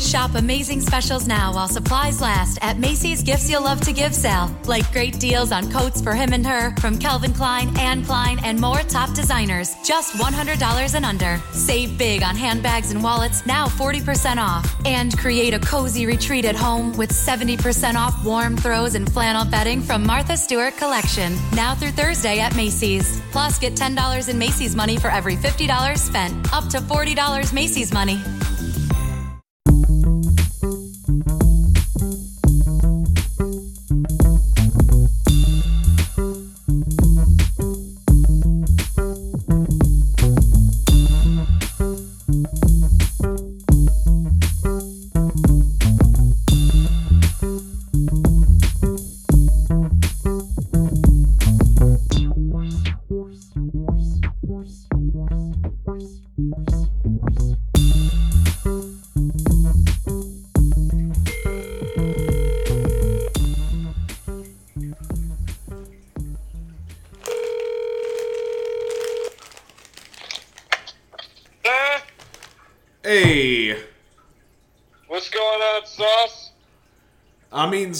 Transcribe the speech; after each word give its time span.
Shop 0.00 0.34
amazing 0.34 0.80
specials 0.80 1.28
now 1.28 1.52
while 1.52 1.68
supplies 1.68 2.22
last 2.22 2.58
at 2.62 2.78
Macy's 2.78 3.22
Gifts 3.22 3.50
You'll 3.50 3.62
Love 3.62 3.82
to 3.82 3.92
Give 3.92 4.14
sale. 4.14 4.50
Like 4.64 4.90
great 4.92 5.20
deals 5.20 5.52
on 5.52 5.70
coats 5.70 6.00
for 6.00 6.14
him 6.14 6.32
and 6.32 6.44
her 6.46 6.74
from 6.76 6.98
Calvin 6.98 7.34
Klein, 7.34 7.76
Anne 7.78 8.02
Klein, 8.04 8.38
and 8.42 8.58
more 8.58 8.78
top 8.78 9.12
designers. 9.14 9.76
Just 9.84 10.14
$100 10.14 10.94
and 10.94 11.04
under. 11.04 11.38
Save 11.52 11.98
big 11.98 12.22
on 12.22 12.34
handbags 12.34 12.92
and 12.92 13.02
wallets, 13.02 13.44
now 13.44 13.66
40% 13.66 14.38
off. 14.38 14.74
And 14.86 15.16
create 15.18 15.52
a 15.52 15.58
cozy 15.58 16.06
retreat 16.06 16.46
at 16.46 16.56
home 16.56 16.96
with 16.96 17.10
70% 17.10 17.94
off 17.94 18.24
warm 18.24 18.56
throws 18.56 18.94
and 18.94 19.10
flannel 19.12 19.44
bedding 19.44 19.82
from 19.82 20.06
Martha 20.06 20.36
Stewart 20.36 20.76
Collection. 20.78 21.36
Now 21.54 21.74
through 21.74 21.92
Thursday 21.92 22.40
at 22.40 22.56
Macy's. 22.56 23.20
Plus, 23.32 23.58
get 23.58 23.74
$10 23.74 24.30
in 24.30 24.38
Macy's 24.38 24.74
money 24.74 24.96
for 24.96 25.08
every 25.08 25.36
$50 25.36 25.98
spent. 25.98 26.52
Up 26.54 26.68
to 26.68 26.78
$40 26.78 27.52
Macy's 27.52 27.92
money. 27.92 28.18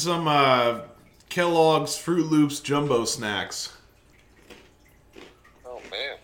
Some 0.00 0.26
uh, 0.28 0.80
Kellogg's 1.28 1.90
Froot 1.94 2.30
Loops 2.30 2.60
jumbo 2.60 3.04
snacks. 3.04 3.76
Oh, 5.66 5.78
man. 5.90 6.16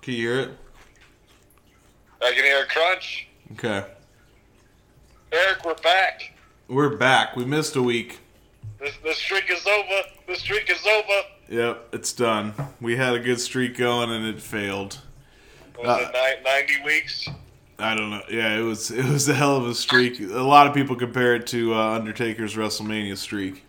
Can 0.00 0.14
you 0.14 0.20
hear 0.30 0.40
it? 0.40 0.50
I 2.22 2.32
can 2.32 2.42
hear 2.42 2.62
a 2.62 2.66
crunch. 2.66 3.28
Okay. 3.52 3.84
Eric, 5.30 5.62
we're 5.62 5.74
back. 5.74 6.32
We're 6.68 6.96
back. 6.96 7.36
We 7.36 7.44
missed 7.44 7.76
a 7.76 7.82
week. 7.82 8.20
The, 8.78 8.90
the 9.04 9.12
streak 9.12 9.50
is 9.50 9.66
over. 9.66 10.08
The 10.26 10.34
streak 10.34 10.70
is 10.70 10.86
over. 10.86 11.20
Yep, 11.50 11.88
it's 11.92 12.14
done. 12.14 12.54
We 12.80 12.96
had 12.96 13.12
a 13.12 13.18
good 13.20 13.40
streak 13.40 13.76
going 13.76 14.10
and 14.10 14.24
it 14.24 14.40
failed. 14.40 15.00
Was 15.78 15.86
Uh, 15.86 16.08
it 16.14 16.42
90 16.44 16.82
weeks? 16.82 17.28
I 17.78 17.94
don't 17.94 18.10
know. 18.10 18.22
Yeah, 18.28 18.58
it 18.58 18.62
was 18.62 18.90
it 18.90 19.04
was 19.04 19.28
a 19.28 19.34
hell 19.34 19.56
of 19.56 19.66
a 19.66 19.74
streak. 19.74 20.18
A 20.20 20.24
lot 20.42 20.66
of 20.66 20.74
people 20.74 20.96
compare 20.96 21.34
it 21.36 21.46
to 21.48 21.74
uh, 21.74 21.94
Undertaker's 21.96 22.56
WrestleMania 22.56 23.16
streak. 23.16 23.64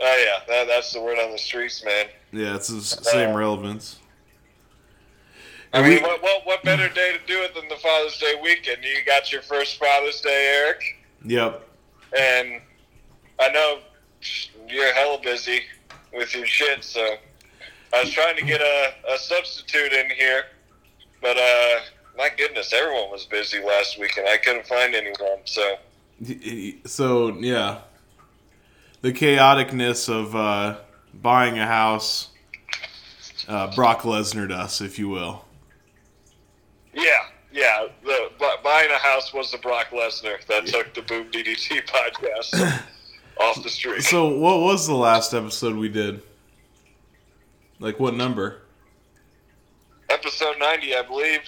Oh, 0.00 0.24
yeah. 0.24 0.44
That, 0.46 0.68
that's 0.68 0.92
the 0.92 1.00
word 1.00 1.18
on 1.18 1.32
the 1.32 1.38
streets, 1.38 1.84
man. 1.84 2.06
Yeah, 2.30 2.54
it's 2.54 2.68
the 2.68 2.76
s- 2.76 3.04
same 3.10 3.34
relevance. 3.34 3.98
I 5.72 5.82
mean, 5.82 5.90
we- 5.94 6.00
what, 6.02 6.22
what, 6.22 6.46
what 6.46 6.62
better 6.62 6.88
day 6.94 7.12
to 7.18 7.18
do 7.26 7.40
it 7.42 7.54
than 7.54 7.68
the 7.68 7.76
Father's 7.76 8.16
Day 8.18 8.34
weekend? 8.42 8.84
You 8.84 9.02
got 9.04 9.32
your 9.32 9.42
first 9.42 9.78
Father's 9.78 10.20
Day, 10.20 10.62
Eric. 10.64 10.82
Yep. 11.24 11.68
And 12.16 12.60
I 13.40 13.48
know 13.50 13.78
you're 14.68 14.92
hella 14.94 15.18
busy 15.22 15.62
with 16.14 16.34
your 16.34 16.46
shit, 16.46 16.84
so 16.84 17.16
I 17.94 18.00
was 18.02 18.10
trying 18.12 18.36
to 18.36 18.44
get 18.44 18.60
a, 18.60 18.92
a 19.12 19.18
substitute 19.18 19.92
in 19.92 20.10
here, 20.10 20.44
but 21.20 21.36
uh, 21.36 21.78
my 22.18 22.28
goodness, 22.36 22.72
everyone 22.72 23.10
was 23.10 23.24
busy 23.24 23.62
last 23.62 23.98
week, 23.98 24.16
and 24.18 24.28
I 24.28 24.36
couldn't 24.38 24.66
find 24.66 24.94
anyone. 24.94 25.38
So 25.44 25.76
So 26.84 27.28
yeah, 27.38 27.80
the 29.02 29.12
chaoticness 29.12 30.08
of 30.08 30.34
uh, 30.34 30.78
buying 31.14 31.58
a 31.58 31.66
house, 31.66 32.28
uh, 33.46 33.74
Brock 33.74 34.02
Lesnar 34.02 34.50
us, 34.50 34.80
if 34.80 34.98
you 34.98 35.08
will. 35.08 35.44
yeah, 36.92 37.02
yeah, 37.52 37.86
the 38.04 38.30
bu- 38.38 38.62
buying 38.64 38.90
a 38.90 38.98
house 38.98 39.32
was 39.32 39.50
the 39.52 39.58
Brock 39.58 39.86
Lesnar 39.92 40.44
that 40.46 40.66
took 40.66 40.92
the 40.94 41.02
Boom 41.02 41.30
DDT 41.30 41.86
podcast 41.86 42.82
off 43.40 43.62
the 43.62 43.70
street. 43.70 44.02
So 44.02 44.26
what 44.28 44.60
was 44.60 44.86
the 44.86 44.94
last 44.94 45.32
episode 45.32 45.76
we 45.76 45.88
did? 45.88 46.20
Like 47.78 48.00
what 48.00 48.14
number? 48.14 48.62
Episode 50.10 50.56
ninety, 50.58 50.96
I 50.96 51.02
believe. 51.02 51.40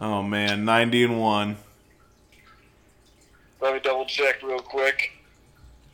Oh 0.00 0.22
man, 0.22 0.64
ninety 0.64 1.04
and 1.04 1.20
one. 1.20 1.56
Let 3.60 3.74
me 3.74 3.80
double 3.80 4.06
check 4.06 4.42
real 4.42 4.60
quick. 4.60 5.12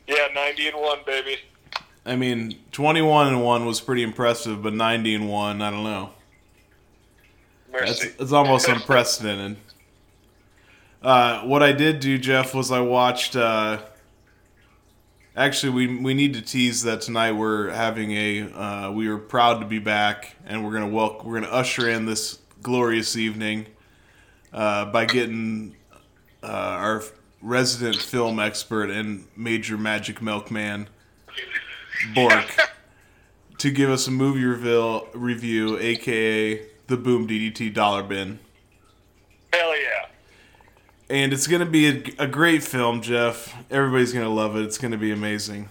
Yeah, 0.06 0.28
ninety 0.32 0.68
and 0.68 0.76
one, 0.76 0.98
baby. 1.04 1.38
I 2.04 2.14
mean, 2.14 2.56
twenty-one 2.70 3.26
and 3.26 3.42
one 3.42 3.66
was 3.66 3.80
pretty 3.80 4.04
impressive, 4.04 4.62
but 4.62 4.74
ninety 4.74 5.14
and 5.16 5.28
one, 5.28 5.60
I 5.60 5.70
don't 5.70 5.82
know. 5.82 6.10
That's 7.72 8.04
Mercy. 8.04 8.14
it's 8.20 8.32
almost 8.32 8.68
unprecedented. 8.68 9.56
Uh, 11.02 11.42
what 11.42 11.62
I 11.62 11.70
did 11.70 12.00
do, 12.00 12.18
Jeff, 12.18 12.52
was 12.52 12.72
I 12.72 12.80
watched. 12.80 13.36
Uh, 13.36 13.78
actually, 15.36 15.70
we 15.70 15.98
we 15.98 16.14
need 16.14 16.34
to 16.34 16.42
tease 16.42 16.82
that 16.82 17.02
tonight 17.02 17.32
we're 17.32 17.70
having 17.70 18.10
a. 18.10 18.42
Uh, 18.50 18.90
we 18.90 19.06
are 19.06 19.18
proud 19.18 19.60
to 19.60 19.66
be 19.66 19.78
back, 19.78 20.34
and 20.46 20.64
we're 20.64 20.72
gonna 20.72 20.88
welcome. 20.88 21.28
We're 21.28 21.38
gonna 21.40 21.52
usher 21.52 21.88
in 21.88 22.06
this 22.06 22.40
glorious 22.60 23.16
evening 23.16 23.66
uh, 24.52 24.86
by 24.86 25.04
getting 25.04 25.76
uh, 26.42 26.46
our 26.46 27.02
resident 27.42 27.96
film 27.96 28.38
expert 28.38 28.90
and 28.90 29.26
major 29.36 29.76
magic 29.76 30.20
milkman, 30.20 30.88
Bork, 32.14 32.56
to 33.58 33.70
give 33.70 33.90
us 33.90 34.06
a 34.06 34.10
movie 34.10 34.44
reveal 34.44 35.08
review, 35.14 35.78
aka 35.78 36.66
the 36.86 36.96
Boom 36.96 37.26
DDT 37.26 37.72
Dollar 37.72 38.02
Bin. 38.02 38.38
Hell 39.52 39.76
yeah. 39.76 40.06
And 41.08 41.32
it's 41.32 41.46
gonna 41.46 41.66
be 41.66 41.88
a, 41.88 42.24
a 42.24 42.26
great 42.26 42.62
film, 42.62 43.00
Jeff. 43.00 43.54
Everybody's 43.70 44.12
gonna 44.12 44.28
love 44.28 44.56
it. 44.56 44.62
It's 44.62 44.78
gonna 44.78 44.98
be 44.98 45.12
amazing. 45.12 45.70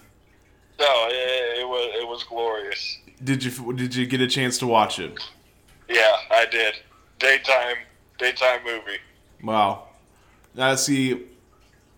No, 0.78 1.06
it, 1.08 1.60
it 1.60 1.68
was 1.68 2.02
it 2.02 2.08
was 2.08 2.24
glorious. 2.24 2.98
Did 3.22 3.44
you 3.44 3.72
did 3.72 3.94
you 3.94 4.06
get 4.06 4.20
a 4.20 4.26
chance 4.26 4.58
to 4.58 4.66
watch 4.66 4.98
it? 4.98 5.18
Yeah, 5.88 6.16
I 6.30 6.46
did. 6.50 6.74
Daytime 7.18 7.76
daytime 8.18 8.60
movie. 8.64 8.98
Wow. 9.42 9.88
Now 10.54 10.74
see, 10.74 11.26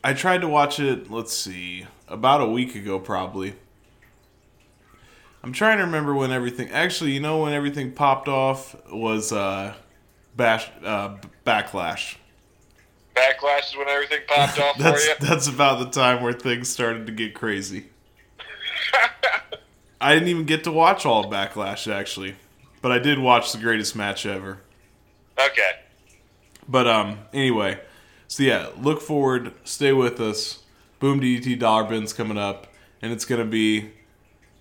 I 0.02 0.12
tried 0.14 0.40
to 0.40 0.48
watch 0.48 0.80
it. 0.80 1.10
Let's 1.10 1.32
see, 1.36 1.86
about 2.08 2.40
a 2.40 2.46
week 2.46 2.74
ago, 2.74 2.98
probably. 2.98 3.54
I'm 5.42 5.52
trying 5.52 5.78
to 5.78 5.84
remember 5.84 6.14
when 6.14 6.32
everything. 6.32 6.70
Actually, 6.70 7.12
you 7.12 7.20
know 7.20 7.42
when 7.42 7.52
everything 7.52 7.92
popped 7.92 8.28
off 8.28 8.74
was 8.90 9.32
uh, 9.32 9.74
bash 10.36 10.68
uh, 10.84 11.16
backlash. 11.46 12.16
Backlash 13.14 13.70
is 13.70 13.76
when 13.76 13.88
everything 13.88 14.20
popped 14.26 14.58
off 14.60 14.76
for 14.76 14.82
That's 14.82 15.06
you. 15.06 15.14
that's 15.20 15.48
about 15.48 15.78
the 15.78 15.90
time 15.90 16.22
where 16.22 16.32
things 16.32 16.68
started 16.68 17.06
to 17.06 17.12
get 17.12 17.34
crazy. 17.34 17.86
I 20.00 20.14
didn't 20.14 20.28
even 20.28 20.44
get 20.44 20.64
to 20.64 20.72
watch 20.72 21.04
all 21.04 21.24
of 21.24 21.30
Backlash 21.30 21.92
actually, 21.92 22.36
but 22.82 22.92
I 22.92 22.98
did 22.98 23.18
watch 23.18 23.52
the 23.52 23.58
greatest 23.58 23.96
match 23.96 24.26
ever. 24.26 24.60
Okay. 25.38 25.70
But 26.68 26.86
um, 26.86 27.20
anyway, 27.32 27.80
so 28.28 28.42
yeah, 28.42 28.68
look 28.78 29.00
forward, 29.00 29.52
stay 29.64 29.92
with 29.92 30.20
us. 30.20 30.62
Boom 31.00 31.20
DDT 31.20 31.58
Dollar 31.58 31.84
Bin's 31.84 32.12
coming 32.12 32.36
up, 32.36 32.66
and 33.00 33.12
it's 33.12 33.24
gonna 33.24 33.44
be 33.44 33.90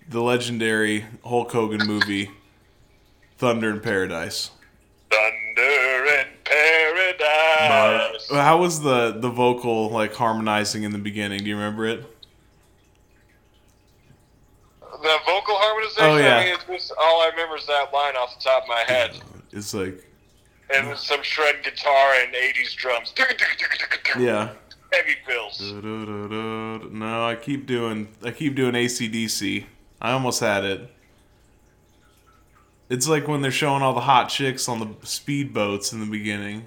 the 0.08 0.22
legendary 0.22 1.04
Hulk 1.24 1.52
Hogan 1.52 1.86
movie, 1.86 2.30
Thunder 3.36 3.70
in 3.70 3.80
Paradise. 3.80 4.52
Thunder 5.10 6.06
in 6.06 6.26
paradise. 6.44 8.30
how 8.30 8.58
was 8.58 8.80
the 8.80 9.12
the 9.18 9.28
vocal 9.28 9.90
like 9.90 10.14
harmonizing 10.14 10.84
in 10.84 10.92
the 10.92 10.98
beginning? 10.98 11.40
Do 11.40 11.46
you 11.46 11.56
remember 11.56 11.86
it? 11.86 12.04
The 14.80 15.18
vocal 15.26 15.54
harmonization. 15.56 16.04
Oh, 16.04 16.16
yeah. 16.16 16.38
I 16.38 16.44
mean, 16.46 16.78
just, 16.78 16.92
all 16.98 17.22
I 17.22 17.28
remember 17.28 17.56
is 17.56 17.66
that 17.66 17.92
line 17.92 18.16
off 18.16 18.36
the 18.36 18.42
top 18.42 18.62
of 18.62 18.68
my 18.68 18.82
head, 18.86 19.20
It's 19.52 19.72
like 19.74 20.07
and 20.74 20.96
some 20.98 21.22
shred 21.22 21.62
guitar 21.64 22.14
and 22.22 22.34
'80s 22.34 22.74
drums. 22.76 23.12
yeah. 24.18 24.50
Heavy 24.92 25.16
fills. 25.26 25.60
No, 25.72 27.26
I 27.26 27.36
keep 27.36 27.66
doing 27.66 28.08
I 28.24 28.30
keep 28.30 28.54
doing 28.54 28.72
ACDC. 28.72 29.64
I 30.00 30.12
almost 30.12 30.40
had 30.40 30.64
it. 30.64 30.90
It's 32.88 33.06
like 33.06 33.28
when 33.28 33.42
they're 33.42 33.50
showing 33.50 33.82
all 33.82 33.92
the 33.92 34.00
hot 34.00 34.28
chicks 34.30 34.66
on 34.68 34.78
the 34.80 34.86
speedboats 34.86 35.92
in 35.92 36.00
the 36.00 36.06
beginning. 36.06 36.66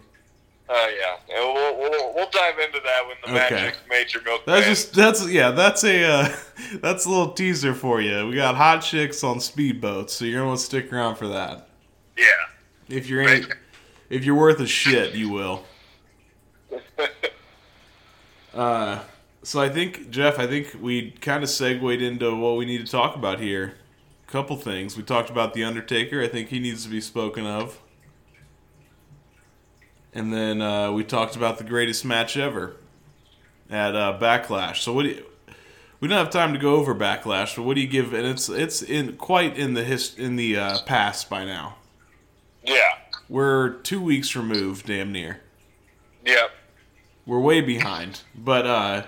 Oh 0.69 0.93
yeah, 0.97 1.17
we'll, 1.27 1.77
we'll, 1.77 2.13
we'll 2.13 2.29
dive 2.29 2.59
into 2.59 2.79
that 2.79 3.05
when 3.07 3.17
the 3.23 3.43
Okay. 3.45 3.55
Magic 3.55 3.79
Major 3.89 4.21
Milk. 4.23 4.43
That's 4.45 4.61
Band- 4.61 4.75
just 4.75 4.93
that's 4.93 5.27
yeah, 5.29 5.51
that's 5.51 5.83
a 5.83 6.03
uh, 6.05 6.35
that's 6.81 7.05
a 7.05 7.09
little 7.09 7.31
teaser 7.31 7.73
for 7.73 8.01
you. 8.01 8.27
We 8.27 8.35
got 8.35 8.55
hot 8.55 8.79
chicks 8.81 9.23
on 9.23 9.37
speedboats, 9.37 10.11
so 10.11 10.25
you're 10.25 10.39
gonna 10.39 10.47
want 10.49 10.59
to 10.59 10.65
stick 10.65 10.93
around 10.93 11.15
for 11.15 11.27
that. 11.29 11.67
yeah. 12.17 12.25
If 12.87 13.07
you're 13.09 13.21
any, 13.21 13.45
if 14.11 14.25
you're 14.25 14.35
worth 14.35 14.59
a 14.59 14.67
shit, 14.67 15.15
you 15.15 15.29
will. 15.29 15.63
Uh, 18.53 19.01
so 19.43 19.61
I 19.61 19.69
think 19.69 20.09
Jeff, 20.09 20.37
I 20.37 20.45
think 20.45 20.75
we 20.81 21.11
kind 21.11 21.41
of 21.41 21.49
segued 21.49 22.01
into 22.01 22.35
what 22.35 22.57
we 22.57 22.65
need 22.65 22.85
to 22.85 22.91
talk 22.91 23.15
about 23.15 23.39
here. 23.39 23.75
A 24.27 24.31
couple 24.31 24.57
things. 24.57 24.97
We 24.97 25.03
talked 25.03 25.29
about 25.29 25.53
the 25.53 25.63
Undertaker. 25.63 26.21
I 26.21 26.27
think 26.27 26.49
he 26.49 26.59
needs 26.59 26.83
to 26.83 26.89
be 26.89 26.99
spoken 26.99 27.45
of. 27.45 27.79
And 30.13 30.33
then 30.33 30.61
uh, 30.61 30.91
we 30.91 31.05
talked 31.05 31.37
about 31.37 31.59
the 31.59 31.63
greatest 31.63 32.03
match 32.03 32.35
ever 32.35 32.75
at 33.69 33.95
uh, 33.95 34.17
Backlash. 34.21 34.79
So 34.79 34.91
what 34.91 35.03
do 35.03 35.09
you? 35.11 35.25
We 36.01 36.09
don't 36.09 36.17
have 36.17 36.29
time 36.29 36.51
to 36.51 36.59
go 36.59 36.75
over 36.75 36.93
Backlash, 36.93 37.55
but 37.55 37.63
what 37.63 37.75
do 37.75 37.81
you 37.81 37.87
give? 37.87 38.13
And 38.13 38.25
it's 38.27 38.49
it's 38.49 38.81
in 38.81 39.15
quite 39.15 39.57
in 39.57 39.75
the 39.75 39.83
hist- 39.85 40.19
in 40.19 40.35
the 40.35 40.57
uh, 40.57 40.81
past 40.85 41.29
by 41.29 41.45
now. 41.45 41.77
Yeah. 42.63 42.97
We're 43.31 43.69
two 43.69 44.01
weeks 44.01 44.35
removed, 44.35 44.87
damn 44.87 45.13
near. 45.13 45.39
Yep. 46.25 46.51
We're 47.25 47.39
way 47.39 47.61
behind. 47.61 48.23
But 48.35 48.67
uh 48.67 49.03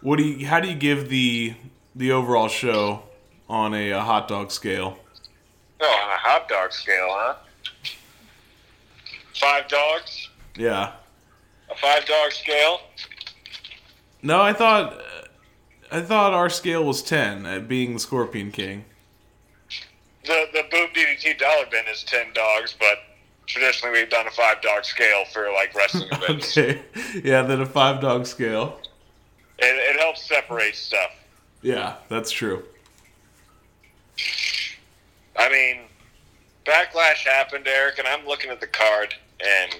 what 0.00 0.16
do 0.16 0.24
you 0.24 0.46
how 0.46 0.60
do 0.60 0.68
you 0.68 0.74
give 0.74 1.10
the 1.10 1.56
the 1.94 2.12
overall 2.12 2.48
show 2.48 3.02
on 3.50 3.74
a, 3.74 3.92
uh 3.92 4.00
hot 4.00 4.28
dog 4.28 4.50
scale? 4.50 4.98
Oh, 5.78 5.84
on 5.84 6.10
a 6.10 6.16
hot 6.16 6.48
dog 6.48 6.72
scale, 6.72 7.08
huh? 7.10 7.34
Five 9.34 9.68
dogs. 9.68 10.30
Yeah. 10.56 10.92
A 11.70 11.76
five 11.76 12.06
dog 12.06 12.32
scale. 12.32 12.80
No, 14.22 14.40
I 14.40 14.54
thought 14.54 14.98
I 15.92 16.00
thought 16.00 16.32
our 16.32 16.48
scale 16.48 16.82
was 16.82 17.02
10 17.02 17.44
at 17.44 17.68
being 17.68 17.92
the 17.92 18.00
Scorpion 18.00 18.50
King. 18.50 18.86
The 20.26 20.46
the 20.52 20.62
boom 20.70 20.88
DDT 20.94 21.38
dollar 21.38 21.66
bin 21.70 21.84
is 21.90 22.02
ten 22.04 22.32
dogs, 22.34 22.74
but 22.78 22.98
traditionally 23.46 23.98
we've 24.00 24.10
done 24.10 24.26
a 24.26 24.30
five 24.30 24.60
dog 24.60 24.84
scale 24.84 25.24
for 25.32 25.50
like 25.52 25.74
wrestling 25.74 26.08
events. 26.12 26.56
Okay. 26.56 26.82
Yeah, 27.22 27.42
then 27.42 27.60
a 27.60 27.66
5 27.66 28.00
dog 28.00 28.26
scale. 28.26 28.80
It, 29.58 29.96
it 29.96 30.00
helps 30.00 30.26
separate 30.26 30.74
stuff. 30.74 31.10
Yeah, 31.62 31.96
that's 32.08 32.30
true. 32.30 32.62
I 35.38 35.50
mean, 35.50 35.82
backlash 36.64 37.26
happened, 37.26 37.66
Eric, 37.66 37.98
and 37.98 38.06
I'm 38.08 38.26
looking 38.26 38.50
at 38.50 38.60
the 38.60 38.66
card, 38.66 39.14
and 39.40 39.76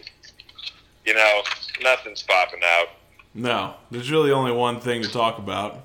you 1.04 1.14
know 1.14 1.42
nothing's 1.82 2.22
popping 2.22 2.60
out. 2.64 2.88
No, 3.34 3.75
there's 3.90 4.10
really 4.10 4.32
only 4.32 4.52
one 4.52 4.81
thing 4.81 5.02
to 5.02 5.10
talk 5.10 5.38
about. 5.38 5.84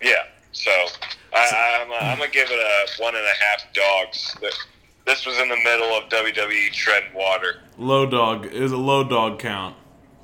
Yeah, 0.00 0.24
so 0.52 0.70
I, 1.34 1.80
I'm, 1.82 1.92
I'm 1.92 2.18
gonna 2.18 2.30
give 2.30 2.48
it 2.50 2.58
a 2.58 3.02
one 3.02 3.14
and 3.16 3.24
a 3.24 3.44
half 3.44 3.72
dogs. 3.74 4.36
This 5.06 5.26
was 5.26 5.38
in 5.38 5.48
the 5.48 5.56
middle 5.56 5.88
of 5.96 6.04
WWE 6.08 6.72
treading 6.72 7.12
water. 7.14 7.60
Low 7.76 8.06
dog 8.06 8.46
is 8.46 8.72
a 8.72 8.76
low 8.76 9.04
dog 9.04 9.38
count. 9.38 9.76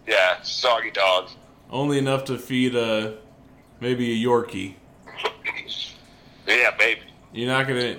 Yeah, 0.07 0.41
soggy 0.43 0.91
dog. 0.91 1.29
Only 1.71 1.99
enough 1.99 2.25
to 2.27 2.39
feed 2.39 2.75
a 2.75 3.19
maybe 3.81 4.11
a 4.13 4.27
Yorkie. 4.27 4.75
Yeah, 6.47 6.75
maybe. 6.79 7.01
You're 7.33 7.49
not 7.49 7.69
gonna, 7.69 7.97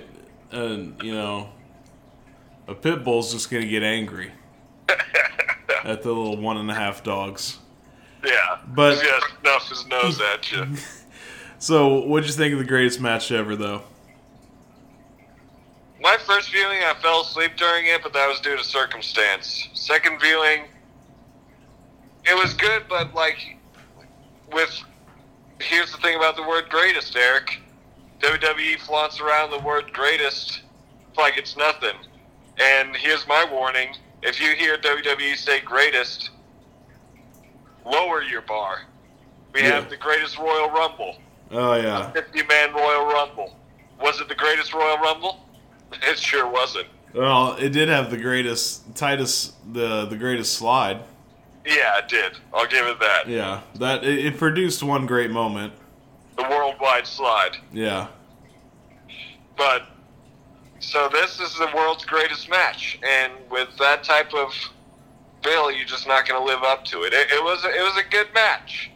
uh, 0.52 0.76
you 1.02 1.14
know, 1.14 1.50
a 2.68 2.74
pit 2.74 3.04
bull's 3.04 3.32
just 3.32 3.50
gonna 3.50 3.66
get 3.66 3.82
angry 3.82 4.32
at 5.84 6.02
the 6.02 6.08
little 6.08 6.36
one 6.36 6.56
and 6.56 6.70
a 6.70 6.74
half 6.74 7.02
dogs. 7.04 7.58
Yeah, 8.24 8.58
But- 8.68 8.94
he's 8.94 9.02
gonna 9.02 9.22
snuff 9.40 9.68
his 9.68 9.86
nose 9.86 10.20
at 10.20 10.50
you. 10.52 10.66
So, 11.62 12.00
what'd 12.00 12.28
you 12.28 12.34
think 12.34 12.52
of 12.54 12.58
the 12.58 12.64
greatest 12.64 13.00
match 13.00 13.30
ever, 13.30 13.54
though? 13.54 13.82
My 16.00 16.16
first 16.26 16.50
viewing, 16.50 16.78
I 16.82 16.92
fell 17.00 17.20
asleep 17.20 17.52
during 17.56 17.86
it, 17.86 18.02
but 18.02 18.12
that 18.14 18.26
was 18.26 18.40
due 18.40 18.56
to 18.56 18.64
circumstance. 18.64 19.68
Second 19.72 20.20
viewing, 20.20 20.64
it 22.24 22.34
was 22.34 22.52
good, 22.54 22.86
but 22.88 23.14
like, 23.14 23.58
with 24.52 24.76
here's 25.60 25.92
the 25.92 25.98
thing 25.98 26.16
about 26.16 26.34
the 26.34 26.42
word 26.42 26.68
greatest, 26.68 27.14
Eric. 27.14 27.60
WWE 28.18 28.80
flaunts 28.80 29.20
around 29.20 29.52
the 29.52 29.60
word 29.60 29.92
greatest 29.92 30.62
like 31.16 31.38
it's 31.38 31.56
nothing. 31.56 31.94
And 32.58 32.96
here's 32.96 33.24
my 33.28 33.46
warning: 33.48 33.94
if 34.24 34.40
you 34.40 34.56
hear 34.56 34.78
WWE 34.78 35.36
say 35.36 35.60
greatest, 35.60 36.30
lower 37.86 38.20
your 38.20 38.42
bar. 38.42 38.82
We 39.54 39.60
Yeah. 39.60 39.74
have 39.74 39.90
the 39.90 39.96
greatest 39.96 40.38
Royal 40.38 40.68
Rumble. 40.68 41.18
Oh 41.52 41.74
yeah, 41.74 42.10
50 42.12 42.42
man 42.46 42.72
Royal 42.74 43.06
Rumble. 43.06 43.56
Was 44.00 44.20
it 44.20 44.28
the 44.28 44.34
greatest 44.34 44.72
Royal 44.74 44.98
Rumble? 44.98 45.38
It 46.04 46.18
sure 46.18 46.48
wasn't. 46.48 46.86
well, 47.14 47.54
it 47.58 47.68
did 47.68 47.90
have 47.90 48.10
the 48.10 48.16
greatest 48.16 48.96
Titus 48.96 49.52
the 49.72 50.06
the 50.06 50.16
greatest 50.16 50.54
slide. 50.54 51.02
Yeah, 51.66 51.98
it 51.98 52.08
did. 52.08 52.38
I'll 52.54 52.66
give 52.66 52.86
it 52.86 52.98
that. 52.98 53.28
Yeah, 53.28 53.60
that 53.76 54.02
it, 54.02 54.24
it 54.26 54.38
produced 54.38 54.82
one 54.82 55.04
great 55.06 55.30
moment. 55.30 55.74
The 56.36 56.44
worldwide 56.48 57.06
slide. 57.06 57.58
Yeah, 57.72 58.08
But, 59.56 59.82
so 60.80 61.08
this 61.12 61.38
is 61.40 61.54
the 61.58 61.68
world's 61.74 62.04
greatest 62.06 62.48
match. 62.48 62.98
And 63.06 63.32
with 63.50 63.68
that 63.78 64.02
type 64.02 64.32
of 64.34 64.52
bill, 65.42 65.70
you're 65.70 65.84
just 65.86 66.08
not 66.08 66.26
going 66.26 66.40
to 66.40 66.44
live 66.46 66.62
up 66.64 66.84
to 66.86 67.02
it. 67.02 67.12
it. 67.12 67.30
It 67.30 67.44
was, 67.44 67.64
it 67.64 67.82
was 67.82 67.96
a 68.02 68.08
good 68.10 68.28
match. 68.34 68.90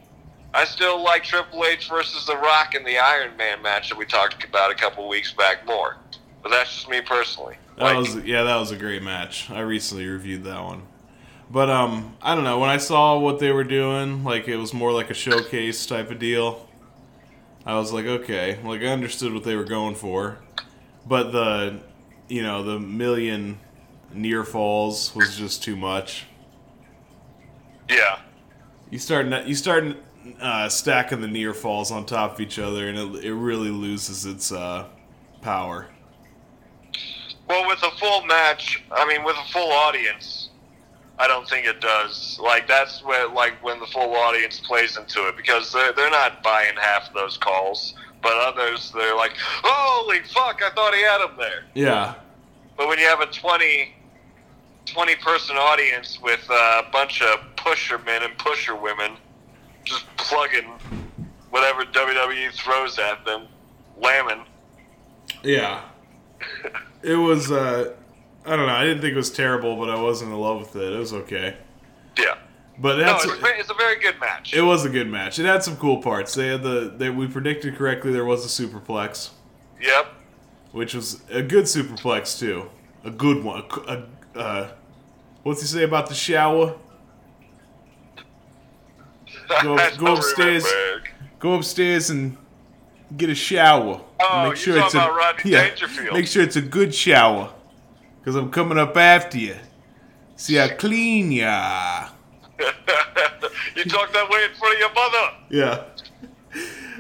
I 0.54 0.64
still 0.64 1.02
like 1.02 1.24
Triple 1.24 1.64
H 1.64 1.88
versus 1.88 2.26
The 2.26 2.36
Rock 2.36 2.74
in 2.74 2.84
the 2.84 2.98
Iron 2.98 3.36
Man 3.36 3.62
match 3.62 3.88
that 3.90 3.98
we 3.98 4.06
talked 4.06 4.42
about 4.44 4.70
a 4.70 4.74
couple 4.74 5.06
weeks 5.08 5.32
back 5.32 5.66
more. 5.66 5.96
But 6.42 6.50
that's 6.50 6.74
just 6.74 6.88
me 6.88 7.00
personally. 7.00 7.56
that 7.76 7.84
Like, 7.84 7.96
was 7.96 8.16
yeah, 8.24 8.44
that 8.44 8.56
was 8.56 8.70
a 8.70 8.76
great 8.76 9.02
match. 9.02 9.50
I 9.50 9.60
recently 9.60 10.06
reviewed 10.06 10.44
that 10.44 10.62
one. 10.62 10.82
But 11.50 11.70
um, 11.70 12.16
I 12.22 12.34
don't 12.34 12.44
know. 12.44 12.58
When 12.58 12.70
I 12.70 12.78
saw 12.78 13.18
what 13.18 13.38
they 13.38 13.52
were 13.52 13.64
doing, 13.64 14.24
like 14.24 14.48
it 14.48 14.56
was 14.56 14.72
more 14.72 14.92
like 14.92 15.10
a 15.10 15.14
showcase 15.14 15.84
type 15.86 16.10
of 16.10 16.18
deal. 16.18 16.68
I 17.64 17.74
was 17.76 17.92
like, 17.92 18.06
okay, 18.06 18.58
like 18.64 18.80
I 18.82 18.86
understood 18.86 19.32
what 19.34 19.44
they 19.44 19.56
were 19.56 19.64
going 19.64 19.96
for, 19.96 20.38
but 21.04 21.32
the, 21.32 21.80
you 22.28 22.42
know, 22.42 22.62
the 22.62 22.78
million 22.78 23.58
near 24.12 24.44
falls 24.44 25.14
was 25.14 25.36
just 25.36 25.62
too 25.62 25.76
much. 25.76 26.26
yeah. 27.88 28.20
You 28.90 29.00
start 29.00 29.26
you 29.46 29.56
start 29.56 29.96
uh, 30.40 30.68
stacking 30.68 31.20
the 31.20 31.28
near 31.28 31.54
falls 31.54 31.90
on 31.90 32.06
top 32.06 32.34
of 32.34 32.40
each 32.40 32.58
other, 32.58 32.88
and 32.88 32.98
it, 33.16 33.24
it 33.24 33.34
really 33.34 33.70
loses 33.70 34.26
its 34.26 34.52
uh, 34.52 34.86
power. 35.42 35.88
Well, 37.48 37.66
with 37.68 37.82
a 37.82 37.90
full 37.98 38.24
match, 38.26 38.82
I 38.90 39.06
mean, 39.06 39.24
with 39.24 39.36
a 39.36 39.52
full 39.52 39.70
audience, 39.70 40.50
I 41.18 41.28
don't 41.28 41.48
think 41.48 41.66
it 41.66 41.80
does. 41.80 42.38
Like 42.42 42.66
that's 42.66 43.02
where, 43.04 43.28
like, 43.28 43.62
when 43.62 43.78
the 43.80 43.86
full 43.86 44.14
audience 44.14 44.60
plays 44.60 44.96
into 44.96 45.28
it 45.28 45.36
because 45.36 45.72
they're 45.72 45.92
they're 45.92 46.10
not 46.10 46.42
buying 46.42 46.74
half 46.76 47.12
those 47.14 47.36
calls, 47.38 47.94
but 48.22 48.32
others 48.34 48.92
they're 48.92 49.16
like, 49.16 49.32
"Holy 49.36 50.20
fuck! 50.34 50.60
I 50.62 50.70
thought 50.74 50.94
he 50.94 51.02
had 51.02 51.20
him 51.20 51.36
there." 51.38 51.64
Yeah, 51.74 52.14
But 52.76 52.88
when 52.88 52.98
you 52.98 53.06
have 53.06 53.20
a 53.20 53.26
20, 53.26 53.94
20 54.86 55.14
person 55.16 55.56
audience 55.56 56.18
with 56.20 56.46
a 56.50 56.82
bunch 56.92 57.22
of 57.22 57.38
pusher 57.56 57.98
men 57.98 58.22
and 58.24 58.36
pusher 58.38 58.74
women 58.74 59.12
plugging 60.26 60.64
whatever 61.50 61.84
WWE 61.84 62.52
throws 62.52 62.98
at 62.98 63.24
them, 63.24 63.46
lambing. 64.00 64.44
Yeah. 65.42 65.82
It 67.02 67.14
was 67.16 67.50
uh 67.50 67.94
I 68.44 68.56
don't 68.56 68.66
know, 68.66 68.72
I 68.74 68.84
didn't 68.84 69.00
think 69.00 69.12
it 69.14 69.16
was 69.16 69.30
terrible, 69.30 69.76
but 69.76 69.88
I 69.90 70.00
wasn't 70.00 70.32
in 70.32 70.38
love 70.38 70.60
with 70.60 70.76
it. 70.76 70.92
It 70.92 70.98
was 70.98 71.12
okay. 71.12 71.56
Yeah. 72.18 72.34
But 72.78 72.98
No, 72.98 73.04
that's 73.04 73.24
it's, 73.24 73.32
a 73.42 73.46
it's 73.58 73.70
a 73.70 73.74
very 73.74 73.98
good 74.00 74.20
match. 74.20 74.52
it 74.54 74.60
was 74.62 74.84
a 74.84 74.88
good 74.90 75.08
match. 75.08 75.38
It 75.38 75.46
had 75.46 75.62
some 75.62 75.76
cool 75.76 76.02
parts. 76.02 76.34
They 76.34 76.48
had 76.48 76.62
the 76.62 76.92
they, 76.96 77.10
we 77.10 77.26
predicted 77.26 77.76
correctly 77.76 78.12
there 78.12 78.24
was 78.24 78.44
a 78.44 78.48
superplex, 78.66 79.30
Yep. 79.80 80.06
which 80.72 80.94
was 80.94 81.22
a 81.30 81.42
good 81.42 81.64
superplex 81.64 82.38
too. 82.38 82.68
A 83.04 83.10
good 83.10 83.42
one. 83.42 83.62
A, 83.88 83.92
a- 83.92 84.38
uh, 84.38 84.68
what's 85.42 85.62
he 85.62 85.66
say 85.66 85.82
about 85.84 86.08
the 86.08 86.14
shower? 86.14 86.76
Go, 89.62 89.76
go 89.98 90.16
upstairs. 90.16 90.66
Go 91.38 91.54
upstairs 91.54 92.10
and 92.10 92.36
get 93.16 93.30
a 93.30 93.34
shower. 93.34 94.00
Oh, 94.20 94.48
make 94.48 94.56
sure 94.56 94.76
it's 94.76 94.92
talking 94.92 95.00
a 95.00 95.04
about 95.04 95.16
Rodney 95.16 95.52
yeah, 95.52 95.68
Dangerfield. 95.68 96.14
Make 96.14 96.26
sure 96.26 96.42
it's 96.42 96.56
a 96.56 96.62
good 96.62 96.94
shower, 96.94 97.52
cause 98.24 98.34
I'm 98.34 98.50
coming 98.50 98.78
up 98.78 98.96
after 98.96 99.38
you. 99.38 99.56
See 100.36 100.54
how 100.54 100.68
clean 100.68 101.32
ya. 101.32 102.08
you 102.58 103.84
talk 103.84 104.12
that 104.12 104.28
way 104.30 104.44
in 104.44 104.54
front 104.54 104.74
of 104.74 104.80
your 104.80 104.92
mother. 104.92 105.36
Yeah. 105.50 105.84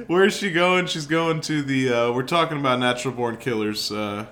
Where's 0.06 0.36
she 0.36 0.50
going? 0.50 0.86
She's 0.86 1.06
going 1.06 1.40
to 1.42 1.62
the. 1.62 1.92
Uh, 1.92 2.12
we're 2.12 2.22
talking 2.22 2.58
about 2.58 2.78
natural 2.78 3.14
born 3.14 3.38
killers. 3.38 3.90
Uh, 3.90 4.26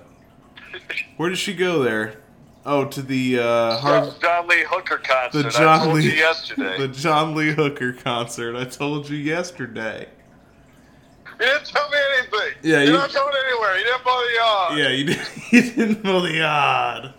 where 1.17 1.29
did 1.29 1.37
she 1.37 1.53
go 1.53 1.81
there? 1.81 2.21
Oh, 2.67 2.85
to 2.85 3.01
the 3.01 3.39
uh, 3.39 3.77
Har- 3.77 4.11
John 4.21 4.47
Lee 4.47 4.63
Hooker 4.67 4.97
concert. 4.97 5.43
the 5.53 5.59
I 5.69 5.77
told 5.83 5.95
Lee 5.95 6.03
you 6.05 6.11
yesterday. 6.11 6.77
the 6.79 6.87
John 6.87 7.35
Lee 7.35 7.51
Hooker 7.51 7.93
concert. 7.93 8.55
I 8.55 8.65
told 8.65 9.07
you 9.09 9.17
yesterday. 9.17 10.07
You 11.39 11.45
didn't 11.45 11.65
tell 11.65 11.89
me 11.89 11.97
anything. 12.17 12.57
Yeah, 12.63 12.77
You're 12.77 12.85
you- 12.85 12.91
not 12.93 13.13
going 13.13 13.33
anywhere. 13.47 13.77
You 13.77 13.83
didn't 13.85 14.05
mow 14.05 14.25
the 14.27 14.33
yard. 14.35 14.77
Yeah, 14.79 14.89
you 14.89 15.05
did. 15.05 15.19
You 15.51 15.61
didn't 15.71 16.03
know 16.03 16.21
the 16.21 16.41
odd. 16.43 17.13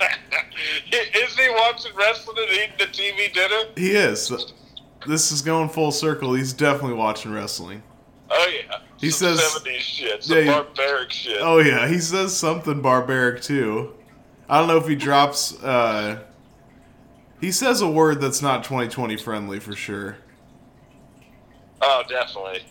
Isn't 0.92 1.38
he 1.40 1.50
watching 1.50 1.92
wrestling 1.96 2.36
and 2.38 2.50
eating 2.52 2.74
the 2.78 2.84
TV 2.86 3.32
dinner? 3.32 3.64
He 3.76 3.90
is. 3.92 4.32
This 5.06 5.30
is 5.30 5.42
going 5.42 5.68
full 5.68 5.92
circle. 5.92 6.34
He's 6.34 6.52
definitely 6.52 6.94
watching 6.96 7.32
wrestling. 7.32 7.82
Oh 8.30 8.48
yeah. 8.52 8.78
He 8.98 9.10
some 9.10 9.36
says- 9.36 9.62
70s 9.62 9.78
shit, 9.78 10.24
some 10.24 10.38
Yeah, 10.38 10.52
barbaric 10.64 11.10
shit. 11.12 11.38
Oh 11.40 11.58
yeah, 11.58 11.86
he 11.86 11.98
says 11.98 12.34
something 12.36 12.80
barbaric 12.80 13.42
too. 13.42 13.92
I 14.48 14.58
don't 14.58 14.68
know 14.68 14.76
if 14.76 14.86
he 14.86 14.94
drops. 14.94 15.62
uh 15.62 16.22
He 17.40 17.50
says 17.52 17.80
a 17.80 17.88
word 17.88 18.20
that's 18.20 18.42
not 18.42 18.64
2020 18.64 19.16
friendly 19.16 19.60
for 19.60 19.74
sure. 19.74 20.16
Oh, 21.80 22.02
definitely. 22.08 22.64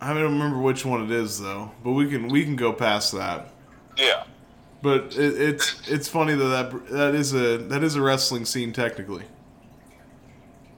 I 0.00 0.14
don't 0.14 0.22
remember 0.22 0.58
which 0.58 0.84
one 0.84 1.04
it 1.04 1.10
is 1.10 1.40
though, 1.40 1.72
but 1.84 1.92
we 1.92 2.08
can 2.08 2.28
we 2.28 2.44
can 2.44 2.56
go 2.56 2.72
past 2.72 3.12
that. 3.12 3.48
Yeah. 3.96 4.24
But 4.82 5.16
it, 5.16 5.40
it's 5.40 5.88
it's 5.88 6.08
funny 6.08 6.34
that, 6.34 6.44
that 6.44 6.88
that 6.90 7.14
is 7.14 7.34
a 7.34 7.58
that 7.58 7.82
is 7.82 7.96
a 7.96 8.02
wrestling 8.02 8.44
scene 8.44 8.72
technically. 8.72 9.24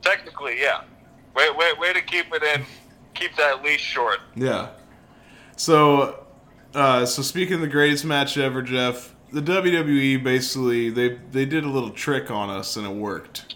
Technically, 0.03 0.61
yeah. 0.61 0.83
Way, 1.35 1.49
way, 1.51 1.73
way 1.79 1.93
to 1.93 2.03
keep 2.03 2.35
it 2.35 2.43
in. 2.43 2.65
Keep 3.15 3.37
that 3.37 3.63
leash 3.63 3.81
short. 3.81 4.19
Yeah. 4.35 4.71
So, 5.57 6.25
uh, 6.75 7.07
so 7.07 7.23
speaking 7.23 7.55
of 7.55 7.61
the 7.61 7.69
greatest 7.69 8.05
match 8.05 8.37
ever, 8.37 8.63
Jeff, 8.63 9.12
the 9.33 9.41
WWE 9.43 10.23
basically 10.23 10.91
they 10.91 11.19
they 11.31 11.45
did 11.45 11.65
a 11.65 11.69
little 11.69 11.91
trick 11.91 12.31
on 12.31 12.51
us 12.51 12.77
and 12.77 12.87
it 12.87 12.95
worked 12.95 13.55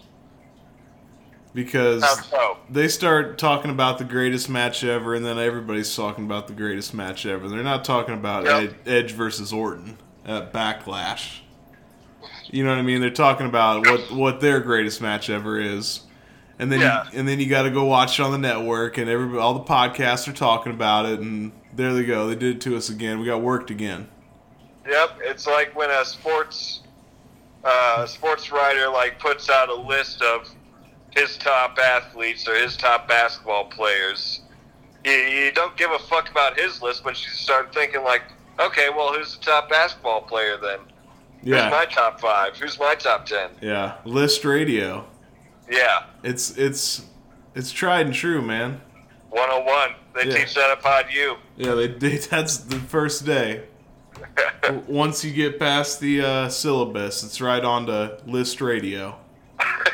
because 1.53 2.03
so? 2.29 2.57
they 2.69 2.87
start 2.87 3.37
talking 3.37 3.71
about 3.71 3.97
the 3.97 4.03
greatest 4.03 4.49
match 4.49 4.83
ever, 4.83 5.15
and 5.15 5.25
then 5.25 5.37
everybody's 5.39 5.95
talking 5.95 6.25
about 6.25 6.47
the 6.47 6.53
greatest 6.53 6.93
match 6.93 7.25
ever. 7.25 7.47
They're 7.47 7.63
not 7.63 7.83
talking 7.83 8.13
about 8.13 8.45
Yep. 8.45 8.75
Ed, 8.85 8.91
Edge 8.91 9.11
versus 9.13 9.51
Orton 9.53 9.97
at 10.25 10.53
Backlash. 10.53 11.39
You 12.49 12.63
know 12.63 12.69
what 12.69 12.79
I 12.79 12.83
mean? 12.83 13.01
They're 13.01 13.09
talking 13.09 13.47
about 13.47 13.85
what 13.87 14.11
what 14.11 14.39
their 14.41 14.59
greatest 14.59 15.01
match 15.01 15.29
ever 15.29 15.59
is, 15.59 16.01
and 16.59 16.71
then 16.71 16.79
Yeah. 16.81 17.05
you, 17.11 17.19
and 17.19 17.27
then 17.27 17.39
you 17.39 17.47
got 17.47 17.63
to 17.63 17.71
go 17.71 17.85
watch 17.85 18.19
it 18.19 18.23
on 18.23 18.31
the 18.31 18.37
network, 18.37 18.97
and 18.97 19.09
everybody, 19.09 19.39
all 19.39 19.53
the 19.55 19.63
podcasts 19.65 20.27
are 20.27 20.33
talking 20.33 20.71
about 20.73 21.05
it, 21.05 21.19
and 21.19 21.51
there 21.75 21.93
they 21.93 22.05
go. 22.05 22.27
They 22.27 22.35
did 22.35 22.57
it 22.57 22.61
to 22.61 22.77
us 22.77 22.89
again. 22.89 23.19
We 23.19 23.25
got 23.25 23.41
worked 23.41 23.69
again. 23.71 24.07
Yep. 24.87 25.19
It's 25.21 25.45
like 25.47 25.75
when 25.75 25.89
a 25.89 26.05
sports 26.05 26.81
uh, 27.63 28.05
sports 28.05 28.51
writer 28.51 28.87
like 28.89 29.19
puts 29.19 29.49
out 29.49 29.69
a 29.69 29.75
list 29.75 30.21
of 30.21 30.49
his 31.15 31.37
top 31.37 31.77
athletes 31.79 32.47
or 32.47 32.55
his 32.55 32.77
top 32.77 33.07
basketball 33.07 33.65
players. 33.65 34.41
You, 35.03 35.11
you 35.11 35.51
don't 35.51 35.75
give 35.77 35.91
a 35.91 35.99
fuck 35.99 36.29
about 36.29 36.59
his 36.59 36.81
list, 36.81 37.03
but 37.03 37.21
you 37.23 37.29
start 37.31 37.73
thinking 37.73 38.03
like, 38.03 38.23
okay, 38.59 38.89
well, 38.89 39.13
who's 39.13 39.37
the 39.37 39.43
top 39.45 39.69
basketball 39.69 40.21
player 40.21 40.57
then? 40.61 40.79
Yeah, 41.43 41.65
Who's 41.65 41.71
my 41.71 41.85
top 41.85 42.19
five? 42.19 42.57
Who's 42.57 42.79
my 42.79 42.95
top 42.95 43.25
ten? 43.25 43.49
yeah. 43.61 43.95
List 44.05 44.43
radio. 44.45 45.05
Yeah. 45.69 46.03
It's 46.23 46.57
it's 46.57 47.05
it's 47.55 47.71
tried 47.71 48.05
and 48.07 48.15
true, 48.15 48.41
man. 48.41 48.81
101. 49.29 49.95
They 50.15 50.29
Yeah. 50.31 50.37
teach 50.45 50.53
that 50.55 50.71
at 50.71 50.81
Pod 50.81 51.05
U. 51.11 51.35
Yeah, 51.57 51.73
they, 51.73 51.87
they 51.87 52.17
that's 52.31 52.57
the 52.57 52.77
first 52.79 53.25
day. 53.25 53.63
Once 54.87 55.23
you 55.23 55.33
get 55.33 55.59
past 55.59 55.99
the 55.99 56.21
uh, 56.21 56.49
syllabus, 56.49 57.23
it's 57.23 57.39
right 57.41 57.63
on 57.63 57.85
to 57.87 58.19
list 58.25 58.61
radio. 58.61 59.17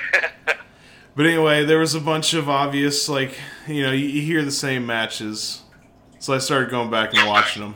But 1.16 1.28
anyway, 1.28 1.64
there 1.64 1.78
was 1.78 1.94
a 1.94 2.00
bunch 2.00 2.34
of 2.34 2.50
obvious, 2.50 3.08
like, 3.08 3.38
you 3.68 3.84
know, 3.84 3.92
you, 3.92 4.08
you 4.08 4.22
hear 4.24 4.44
the 4.44 4.52
same 4.52 4.86
matches. 4.86 5.62
So 6.18 6.34
I 6.34 6.40
started 6.40 6.72
going 6.72 6.90
back 6.90 7.14
and 7.14 7.28
watching 7.28 7.62
them. 7.62 7.76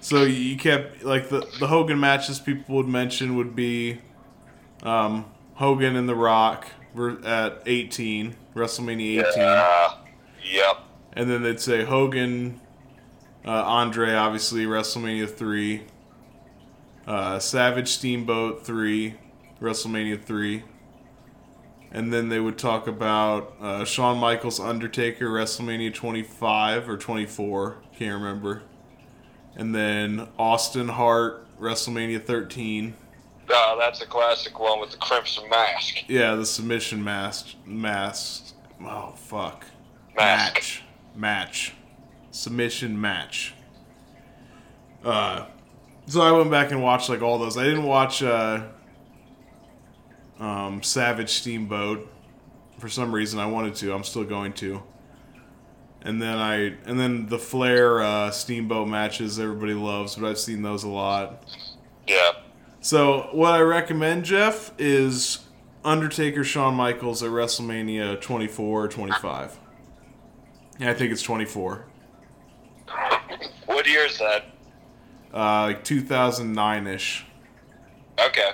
So 0.00 0.22
you 0.22 0.56
kept, 0.56 1.02
like, 1.02 1.28
the, 1.28 1.40
the 1.58 1.66
Hogan 1.66 1.98
matches 1.98 2.38
people 2.38 2.76
would 2.76 2.86
mention 2.86 3.34
would 3.36 3.56
be 3.56 4.00
um, 4.84 5.24
Hogan 5.54 5.96
and 5.96 6.08
The 6.08 6.14
Rock 6.14 6.68
at 7.24 7.62
18, 7.66 8.36
WrestleMania 8.54 9.26
18. 9.28 9.42
Uh, 9.42 9.94
yep. 10.44 10.76
And 11.14 11.28
then 11.28 11.42
they'd 11.42 11.60
say 11.60 11.82
Hogan, 11.84 12.60
uh, 13.48 13.64
Andre, 13.64 14.12
obviously, 14.12 14.66
WrestleMania 14.66 15.28
3. 15.28 15.82
Uh, 17.06 17.38
Savage 17.38 17.88
Steamboat 17.88 18.66
3, 18.66 19.14
WrestleMania 19.62 20.22
3. 20.22 20.62
And 21.90 22.12
then 22.12 22.28
they 22.28 22.38
would 22.38 22.58
talk 22.58 22.86
about 22.86 23.54
uh, 23.58 23.86
Shawn 23.86 24.18
Michaels, 24.18 24.60
Undertaker, 24.60 25.30
WrestleMania 25.30 25.94
25 25.94 26.90
or 26.90 26.98
24. 26.98 27.78
Can't 27.98 28.22
remember. 28.22 28.64
And 29.56 29.74
then 29.74 30.28
Austin 30.38 30.88
Hart, 30.88 31.46
WrestleMania 31.58 32.22
13. 32.22 32.94
Oh, 33.48 33.76
that's 33.80 34.02
a 34.02 34.06
classic 34.06 34.60
one 34.60 34.78
with 34.78 34.90
the 34.90 34.98
Crimson 34.98 35.48
Mask. 35.48 36.06
Yeah, 36.06 36.34
the 36.34 36.44
submission 36.44 37.02
mask. 37.02 37.54
Mask. 37.64 38.54
Oh, 38.82 39.14
fuck. 39.16 39.64
Mask. 40.14 40.54
match 40.54 40.82
match 41.14 41.77
submission 42.30 43.00
match. 43.00 43.54
Uh 45.04 45.46
so 46.06 46.22
i 46.22 46.32
went 46.32 46.50
back 46.50 46.70
and 46.70 46.82
watched 46.82 47.08
like 47.08 47.22
all 47.22 47.38
those. 47.38 47.56
I 47.56 47.64
didn't 47.64 47.84
watch 47.84 48.22
uh 48.22 48.64
um 50.38 50.82
savage 50.82 51.30
steamboat 51.30 52.10
for 52.78 52.88
some 52.88 53.12
reason. 53.12 53.38
I 53.38 53.46
wanted 53.46 53.74
to. 53.76 53.92
I'm 53.92 54.04
still 54.04 54.24
going 54.24 54.52
to. 54.54 54.82
And 56.02 56.22
then 56.22 56.38
i 56.38 56.74
and 56.86 56.98
then 56.98 57.26
the 57.26 57.38
flair 57.38 58.00
uh 58.00 58.30
steamboat 58.30 58.88
matches 58.88 59.38
everybody 59.40 59.74
loves 59.74 60.14
but 60.14 60.28
i've 60.28 60.38
seen 60.38 60.62
those 60.62 60.84
a 60.84 60.88
lot. 60.88 61.44
Yeah. 62.06 62.30
so 62.80 63.28
what 63.32 63.52
i 63.52 63.60
recommend 63.60 64.24
jeff 64.24 64.72
is 64.78 65.40
undertaker 65.84 66.42
shawn 66.42 66.74
michaels 66.74 67.22
at 67.22 67.30
wrestlemania 67.30 68.18
24 68.18 68.84
or 68.84 68.88
25 68.88 69.58
yeah, 70.78 70.90
I 70.90 70.94
think 70.94 71.10
it's 71.12 71.22
24. 71.22 71.84
What 73.66 73.86
year 73.86 74.06
is 74.06 74.18
that? 74.18 74.46
Uh, 75.32 75.62
like 75.66 75.84
2009-ish. 75.84 77.26
Okay. 78.18 78.50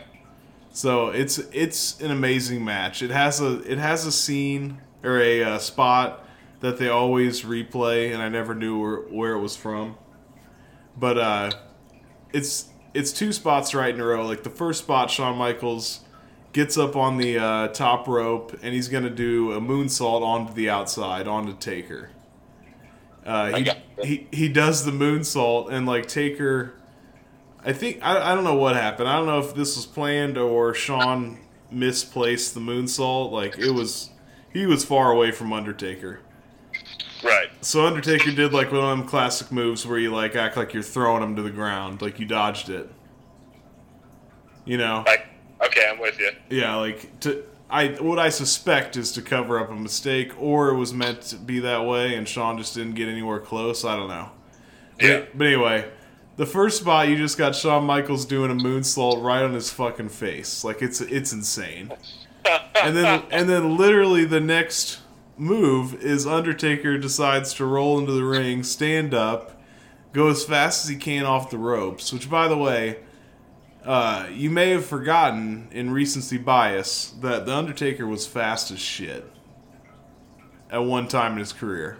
So 0.73 1.11
it's 1.11 1.38
it's 1.38 2.00
an 2.00 2.11
amazing 2.11 2.64
match. 2.64 3.00
It 3.00 3.11
has 3.11 3.41
a 3.41 3.61
it 3.61 3.79
has 3.79 4.07
a 4.07 4.12
scene 4.12 4.81
or 5.05 5.21
a 5.21 5.43
uh, 5.45 5.59
spot 5.59 6.26
that 6.61 6.79
they 6.79 6.88
always 6.88 7.43
replay, 7.43 8.12
and 8.12 8.21
I 8.21 8.29
never 8.29 8.55
knew 8.55 8.81
where, 8.81 8.97
where 8.97 9.33
it 9.35 9.41
was 9.41 9.57
from. 9.57 9.97
But 10.97 11.19
uh, 11.19 11.50
it's 12.33 12.71
it's 12.93 13.12
two 13.12 13.33
spots 13.33 13.73
right 13.73 13.95
in 13.95 14.00
a 14.00 14.05
row. 14.05 14.26
Like 14.26 14.43
the 14.43 14.50
first 14.50 14.81
spot, 14.81 15.11
Shawn 15.11 15.38
Michaels 15.38 16.00
gets 16.53 16.76
up 16.76 16.97
on 16.97 17.19
the 17.19 17.38
uh, 17.38 17.69
top 17.69 18.09
rope, 18.09 18.59
and 18.62 18.75
he's 18.75 18.88
gonna 18.88 19.11
do 19.11 19.53
a 19.53 19.61
moonsault 19.61 20.23
onto 20.23 20.55
the 20.55 20.71
outside 20.71 21.29
onto 21.29 21.57
Taker. 21.57 22.11
Uh, 23.25 23.57
he, 23.57 23.71
he 24.02 24.26
he 24.31 24.49
does 24.49 24.85
the 24.85 24.90
moonsault, 24.90 25.73
and 25.73 25.87
like 25.87 26.07
Taker. 26.07 26.75
I 27.64 27.73
think 27.73 28.00
I, 28.02 28.33
I 28.33 28.35
don't 28.35 28.45
know 28.45 28.57
what 28.57 28.76
happened. 28.76 29.09
I 29.09 29.16
don't 29.16 29.26
know 29.26 29.38
if 29.38 29.54
this 29.54 29.76
was 29.76 29.87
planned 29.87 30.37
or 30.37 30.75
Shawn 30.75 31.38
misplaced 31.71 32.52
the 32.52 32.61
moonsault. 32.61 33.31
Like 33.33 33.59
it 33.59 33.71
was, 33.71 34.11
he 34.52 34.66
was 34.66 34.85
far 34.85 35.11
away 35.11 35.31
from 35.31 35.52
Undertaker. 35.52 36.21
Right. 37.23 37.49
So 37.62 37.87
Undertaker 37.87 38.31
did 38.33 38.52
like 38.52 38.71
one 38.71 38.85
of 38.85 38.99
them 38.99 39.09
classic 39.09 39.50
moves 39.50 39.87
where 39.87 39.99
you 39.99 40.12
like 40.12 40.37
act 40.37 40.59
like 40.59 40.75
you're 40.75 40.83
throwing 40.83 41.23
him 41.23 41.37
to 41.37 41.43
the 41.43 41.50
ground, 41.50 42.02
like 42.02 42.21
you 42.21 42.26
dodged 42.26 42.69
it. 42.69 42.90
You 44.66 44.76
know? 44.76 45.04
Like, 45.07 45.26
okay, 45.64 45.88
I'm 45.90 45.99
with 45.99 46.19
you. 46.21 46.33
Yeah, 46.50 46.76
like 46.76 47.21
to 47.21 47.45
I 47.75 47.88
what 47.95 48.21
I 48.21 48.28
suspect 48.28 48.97
is 48.97 49.11
to 49.12 49.23
cover 49.23 49.59
up 49.59 49.69
a 49.69 49.75
mistake, 49.75 50.33
or 50.40 50.69
it 50.69 50.76
was 50.76 50.95
meant 50.95 51.23
to 51.23 51.37
be 51.37 51.59
that 51.61 51.85
way, 51.85 52.14
and 52.14 52.28
Shawn 52.28 52.57
just 52.57 52.75
didn't 52.75 52.95
get 52.95 53.09
anywhere 53.09 53.40
close. 53.40 53.85
I 53.85 53.97
don't 53.97 54.09
know. 54.09 54.31
Yeah. 55.00 55.19
But, 55.19 55.38
but 55.38 55.47
anyway, 55.49 55.90
the 56.37 56.47
first 56.47 56.83
spot 56.83 57.09
you 57.09 57.16
just 57.16 57.37
got 57.37 57.57
Shawn 57.57 57.85
Michaels 57.85 58.26
doing 58.26 58.52
a 58.52 58.54
moonsault 58.54 59.25
right 59.25 59.43
on 59.43 59.54
his 59.54 59.73
fucking 59.73 60.11
face. 60.11 60.62
Like 60.62 60.83
it's 60.83 61.00
it's 61.00 61.33
insane. 61.33 61.93
and 62.81 62.97
then 62.97 63.25
and 63.33 63.49
then 63.49 63.76
literally 63.76 64.25
the 64.25 64.40
next 64.40 65.00
move 65.37 66.00
is 66.00 66.28
Undertaker 66.28 66.97
decides 66.97 67.54
to 67.54 67.64
roll 67.64 67.99
into 67.99 68.12
the 68.12 68.25
ring, 68.25 68.62
stand 68.62 69.14
up, 69.14 69.61
go 70.12 70.28
as 70.28 70.45
fast 70.45 70.85
as 70.85 70.90
he 70.90 70.97
can 70.97 71.25
off 71.25 71.50
the 71.50 71.59
ropes. 71.59 72.12
Which, 72.12 72.31
by 72.31 72.47
the 72.47 72.57
way, 72.57 73.00
uh, 73.85 74.26
you 74.33 74.50
may 74.50 74.71
have 74.71 74.85
forgotten 74.85 75.69
in 75.71 75.91
recency 75.91 76.38
bias 76.38 77.11
that 77.21 77.47
the 77.47 77.55
Undertaker 77.55 78.07
was 78.07 78.26
fast 78.26 78.71
as 78.71 78.81
shit 78.81 79.31
at 80.71 80.79
one 80.79 81.07
time 81.07 81.33
in 81.33 81.38
his 81.38 81.53
career. 81.53 81.99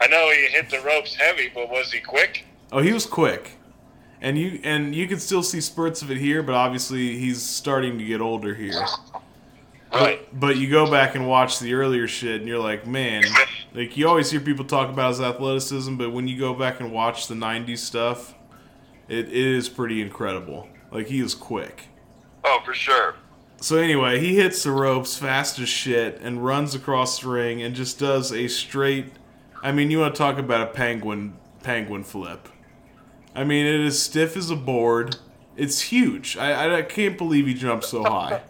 I 0.00 0.06
know 0.06 0.30
he 0.30 0.46
hit 0.46 0.70
the 0.70 0.80
ropes 0.80 1.14
heavy, 1.14 1.50
but 1.52 1.70
was 1.70 1.90
he 1.92 2.00
quick? 2.00 2.44
Oh, 2.70 2.80
he 2.80 2.92
was 2.92 3.06
quick. 3.06 3.52
And 4.20 4.36
you 4.36 4.60
and 4.64 4.94
you 4.94 5.06
can 5.06 5.18
still 5.18 5.42
see 5.42 5.60
spurts 5.60 6.02
of 6.02 6.10
it 6.10 6.18
here, 6.18 6.42
but 6.42 6.54
obviously 6.54 7.16
he's 7.18 7.42
starting 7.42 7.98
to 7.98 8.04
get 8.04 8.20
older 8.20 8.54
here. 8.54 8.84
Right. 9.92 10.20
But 10.38 10.56
you 10.56 10.68
go 10.68 10.90
back 10.90 11.14
and 11.14 11.26
watch 11.26 11.60
the 11.60 11.74
earlier 11.74 12.06
shit, 12.06 12.40
and 12.40 12.48
you're 12.48 12.58
like, 12.58 12.86
man, 12.86 13.24
like 13.72 13.96
you 13.96 14.06
always 14.08 14.30
hear 14.30 14.40
people 14.40 14.64
talk 14.64 14.90
about 14.90 15.10
his 15.10 15.20
athleticism, 15.20 15.96
but 15.96 16.12
when 16.12 16.28
you 16.28 16.38
go 16.38 16.52
back 16.52 16.80
and 16.80 16.92
watch 16.92 17.28
the 17.28 17.34
'90s 17.34 17.78
stuff, 17.78 18.34
it, 19.08 19.28
it 19.28 19.32
is 19.32 19.68
pretty 19.68 20.02
incredible. 20.02 20.68
Like 20.90 21.08
he 21.08 21.20
is 21.20 21.34
quick. 21.34 21.88
Oh, 22.44 22.60
for 22.64 22.74
sure. 22.74 23.16
So 23.60 23.76
anyway, 23.76 24.20
he 24.20 24.36
hits 24.36 24.62
the 24.62 24.70
ropes 24.70 25.16
fast 25.16 25.58
as 25.58 25.68
shit 25.68 26.20
and 26.20 26.44
runs 26.44 26.74
across 26.74 27.20
the 27.20 27.28
ring 27.28 27.60
and 27.60 27.74
just 27.74 27.98
does 27.98 28.32
a 28.32 28.46
straight. 28.48 29.06
I 29.62 29.72
mean, 29.72 29.90
you 29.90 29.98
want 29.98 30.14
to 30.14 30.18
talk 30.18 30.38
about 30.38 30.60
a 30.60 30.66
penguin 30.66 31.36
penguin 31.62 32.04
flip? 32.04 32.48
I 33.34 33.44
mean, 33.44 33.66
it 33.66 33.80
is 33.80 34.00
stiff 34.00 34.36
as 34.36 34.50
a 34.50 34.56
board. 34.56 35.16
It's 35.56 35.80
huge. 35.80 36.36
I, 36.36 36.78
I, 36.78 36.82
can't 36.82 37.18
believe 37.18 37.46
he 37.46 37.54
jumped 37.54 37.84
so 37.84 38.04
high. 38.04 38.42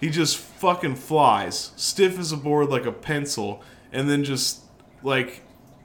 He 0.00 0.10
just 0.10 0.36
fucking 0.36 0.96
flies, 0.96 1.72
stiff 1.76 2.18
as 2.18 2.32
a 2.32 2.36
board 2.36 2.68
like 2.68 2.86
a 2.86 2.92
pencil, 2.92 3.62
and 3.92 4.08
then 4.08 4.24
just 4.24 4.60
like. 5.02 5.42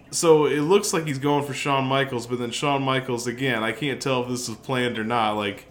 So 0.09 0.45
it 0.45 0.61
looks 0.61 0.93
like 0.93 1.05
he's 1.05 1.19
going 1.19 1.45
for 1.45 1.53
Shawn 1.53 1.85
Michaels, 1.85 2.27
but 2.27 2.39
then 2.39 2.51
Shawn 2.51 2.81
Michaels 2.81 3.27
again. 3.27 3.63
I 3.63 3.73
can't 3.73 4.01
tell 4.01 4.23
if 4.23 4.29
this 4.29 4.47
is 4.47 4.55
planned 4.55 4.97
or 4.97 5.03
not. 5.03 5.33
Like 5.33 5.66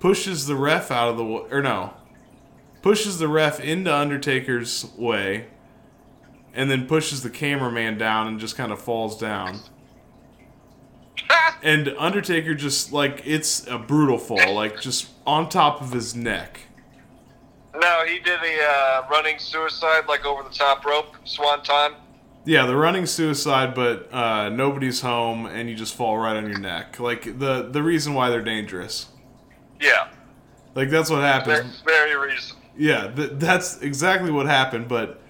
pushes 0.00 0.46
the 0.46 0.56
ref 0.56 0.90
out 0.90 1.08
of 1.08 1.16
the 1.16 1.24
wa- 1.24 1.46
or 1.50 1.62
no, 1.62 1.94
pushes 2.82 3.18
the 3.18 3.28
ref 3.28 3.60
into 3.60 3.94
Undertaker's 3.94 4.86
way, 4.96 5.46
and 6.54 6.70
then 6.70 6.86
pushes 6.86 7.22
the 7.22 7.30
cameraman 7.30 7.98
down 7.98 8.26
and 8.26 8.40
just 8.40 8.56
kind 8.56 8.72
of 8.72 8.80
falls 8.80 9.18
down. 9.18 9.60
And 11.60 11.88
Undertaker 11.98 12.54
just 12.54 12.92
like 12.92 13.22
it's 13.24 13.66
a 13.66 13.78
brutal 13.78 14.16
fall, 14.16 14.54
like 14.54 14.80
just 14.80 15.08
on 15.26 15.48
top 15.48 15.80
of 15.80 15.90
his 15.90 16.14
neck. 16.14 16.60
No, 17.74 18.04
he 18.06 18.20
did 18.20 18.38
a 18.40 18.62
uh, 18.62 19.06
running 19.10 19.40
suicide, 19.40 20.04
like 20.08 20.24
over 20.24 20.44
the 20.44 20.54
top 20.54 20.84
rope, 20.84 21.16
swan 21.24 21.64
time. 21.64 21.94
Yeah, 22.44 22.64
the 22.64 22.76
running 22.76 23.06
suicide, 23.06 23.74
but 23.74 24.12
uh, 24.12 24.48
nobody's 24.50 25.00
home, 25.00 25.46
and 25.46 25.68
you 25.68 25.74
just 25.74 25.94
fall 25.94 26.16
right 26.16 26.36
on 26.36 26.48
your 26.48 26.60
neck. 26.60 27.00
Like 27.00 27.38
the 27.38 27.68
the 27.68 27.82
reason 27.82 28.14
why 28.14 28.30
they're 28.30 28.40
dangerous. 28.40 29.06
Yeah, 29.80 30.08
Like 30.74 30.90
that's 30.90 31.10
what 31.10 31.22
happened. 31.22 31.72
very 31.84 32.16
reason. 32.16 32.56
Yeah, 32.76 33.08
th- 33.14 33.32
that's 33.34 33.80
exactly 33.80 34.30
what 34.30 34.46
happened. 34.46 34.88
But 34.88 35.20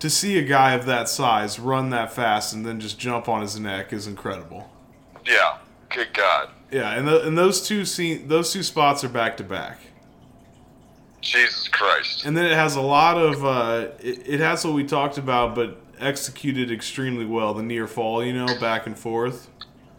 to 0.00 0.10
see 0.10 0.38
a 0.38 0.42
guy 0.42 0.72
of 0.74 0.86
that 0.86 1.08
size 1.08 1.58
run 1.58 1.90
that 1.90 2.12
fast 2.12 2.52
and 2.54 2.64
then 2.66 2.80
just 2.80 2.98
jump 2.98 3.28
on 3.28 3.40
his 3.42 3.58
neck 3.58 3.92
is 3.92 4.06
incredible. 4.06 4.70
Yeah, 5.24 5.58
good 5.90 6.12
God, 6.14 6.50
Yeah, 6.70 6.92
and 6.92 7.08
the, 7.08 7.26
and 7.26 7.36
those 7.36 7.66
two 7.66 7.84
scene, 7.84 8.28
those 8.28 8.52
two 8.52 8.62
spots 8.62 9.02
are 9.04 9.08
back 9.08 9.36
to 9.38 9.44
back. 9.44 9.78
Jesus 11.20 11.66
Christ. 11.68 12.24
And 12.24 12.36
then 12.36 12.44
it 12.46 12.52
has 12.54 12.76
a 12.76 12.80
lot 12.80 13.16
of 13.18 13.44
uh, 13.44 13.88
it, 14.00 14.22
it 14.28 14.40
has 14.40 14.64
what 14.64 14.74
we 14.74 14.84
talked 14.84 15.18
about, 15.18 15.54
but 15.54 15.80
executed 15.98 16.70
extremely 16.70 17.24
well. 17.26 17.54
The 17.54 17.62
near 17.62 17.86
fall, 17.88 18.24
you 18.24 18.32
know, 18.32 18.46
back 18.60 18.86
and 18.86 18.96
forth. 18.98 19.48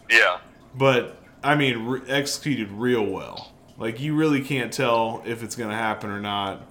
Yeah, 0.10 0.38
But 0.76 1.18
I 1.44 1.56
mean, 1.56 1.86
re- 1.86 2.02
executed 2.08 2.72
real 2.72 3.04
well. 3.06 3.52
Like 3.78 4.00
you 4.00 4.16
really 4.16 4.42
can't 4.42 4.72
tell 4.74 5.22
if 5.26 5.44
it's 5.44 5.56
gonna 5.56 5.76
happen 5.76 6.10
or 6.10 6.20
not. 6.20 6.64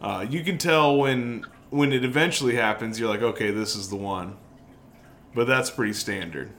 Uh, 0.00 0.26
you 0.28 0.44
can 0.44 0.58
tell 0.58 0.96
when 0.96 1.44
when 1.70 1.92
it 1.92 2.04
eventually 2.04 2.54
happens. 2.56 2.98
You're 3.00 3.08
like, 3.08 3.22
okay, 3.22 3.50
this 3.50 3.74
is 3.76 3.88
the 3.88 3.96
one. 3.96 4.36
But 5.34 5.46
that's 5.46 5.70
pretty 5.70 5.92
standard. 5.92 6.50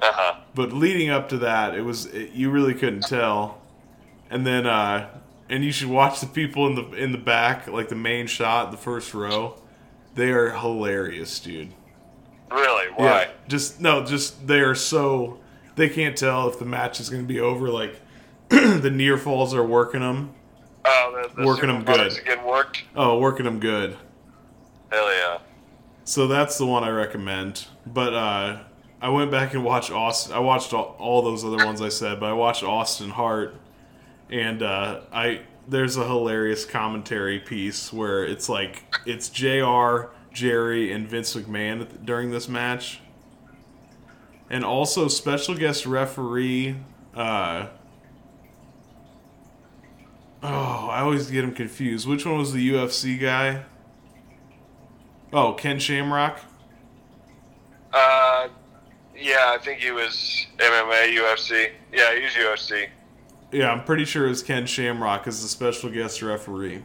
uh 0.00 0.10
huh. 0.12 0.40
But 0.54 0.72
leading 0.72 1.10
up 1.10 1.28
to 1.30 1.38
that, 1.38 1.74
it 1.74 1.82
was 1.82 2.06
it, 2.06 2.30
you 2.32 2.50
really 2.50 2.74
couldn't 2.74 3.02
tell. 3.02 3.60
And 4.30 4.46
then 4.46 4.66
uh, 4.66 5.08
and 5.48 5.64
you 5.64 5.72
should 5.72 5.88
watch 5.88 6.20
the 6.20 6.26
people 6.26 6.66
in 6.66 6.74
the 6.74 6.90
in 6.92 7.12
the 7.12 7.18
back, 7.18 7.66
like 7.68 7.88
the 7.88 7.94
main 7.94 8.26
shot, 8.26 8.70
the 8.70 8.76
first 8.76 9.14
row. 9.14 9.56
They 10.14 10.30
are 10.32 10.50
hilarious, 10.50 11.38
dude. 11.38 11.72
Really? 12.50 12.92
Why? 12.96 13.04
Yeah, 13.04 13.28
Just 13.46 13.80
no, 13.80 14.04
just 14.04 14.46
they 14.46 14.60
are 14.60 14.74
so 14.74 15.38
they 15.76 15.88
can't 15.88 16.16
tell 16.16 16.48
if 16.48 16.58
the 16.58 16.64
match 16.64 16.98
is 16.98 17.08
going 17.08 17.22
to 17.22 17.28
be 17.28 17.40
over. 17.40 17.68
Like 17.68 18.00
the 18.80 18.90
near 18.90 19.18
falls 19.18 19.54
are 19.54 19.64
working 19.64 20.00
them. 20.00 20.34
Oh, 20.84 21.28
the, 21.34 21.42
the 21.42 21.46
Working 21.46 21.70
'em 21.70 21.84
supermodels 21.84 22.14
good. 22.14 22.18
Again, 22.18 22.44
worked. 22.46 22.84
Oh, 22.96 23.18
working 23.18 23.44
them 23.44 23.60
good. 23.60 23.96
Hell 24.90 25.12
yeah. 25.12 25.38
So 26.04 26.26
that's 26.26 26.56
the 26.56 26.64
one 26.64 26.82
I 26.84 26.88
recommend. 26.88 27.66
But 27.86 28.14
uh, 28.14 28.60
I 29.02 29.10
went 29.10 29.30
back 29.30 29.52
and 29.52 29.64
watched 29.64 29.90
Austin. 29.90 30.34
I 30.34 30.38
watched 30.38 30.72
all, 30.72 30.96
all 30.98 31.20
those 31.20 31.44
other 31.44 31.64
ones 31.64 31.82
I 31.82 31.90
said, 31.90 32.20
but 32.20 32.30
I 32.30 32.32
watched 32.32 32.62
Austin 32.62 33.10
Hart, 33.10 33.54
and 34.30 34.62
uh, 34.62 35.00
I 35.12 35.42
there's 35.68 35.98
a 35.98 36.06
hilarious 36.06 36.64
commentary 36.64 37.38
piece 37.38 37.92
where 37.92 38.24
it's 38.24 38.48
like 38.48 38.84
it's 39.04 39.28
Jr. 39.28 40.10
Jerry 40.32 40.90
and 40.92 41.06
Vince 41.06 41.34
McMahon 41.36 41.86
during 42.04 42.30
this 42.30 42.48
match, 42.48 43.00
and 44.48 44.64
also 44.64 45.08
special 45.08 45.54
guest 45.54 45.84
referee. 45.84 46.76
Uh, 47.14 47.66
oh, 50.42 50.88
I 50.90 51.00
always 51.00 51.30
get 51.30 51.44
him 51.44 51.54
confused. 51.54 52.06
Which 52.06 52.24
one 52.26 52.38
was 52.38 52.52
the 52.52 52.70
UFC 52.70 53.20
guy? 53.20 53.64
Oh, 55.32 55.52
Ken 55.52 55.78
Shamrock. 55.78 56.40
Uh, 57.92 58.48
yeah, 59.16 59.54
I 59.54 59.58
think 59.62 59.80
he 59.80 59.90
was 59.90 60.46
MMA, 60.58 61.16
UFC. 61.16 61.70
Yeah, 61.92 62.14
he 62.14 62.22
was 62.22 62.32
UFC. 62.32 62.88
Yeah, 63.50 63.72
I'm 63.72 63.84
pretty 63.84 64.04
sure 64.04 64.26
it 64.26 64.30
was 64.30 64.42
Ken 64.42 64.66
Shamrock 64.66 65.26
as 65.26 65.42
the 65.42 65.48
special 65.48 65.90
guest 65.90 66.22
referee. 66.22 66.84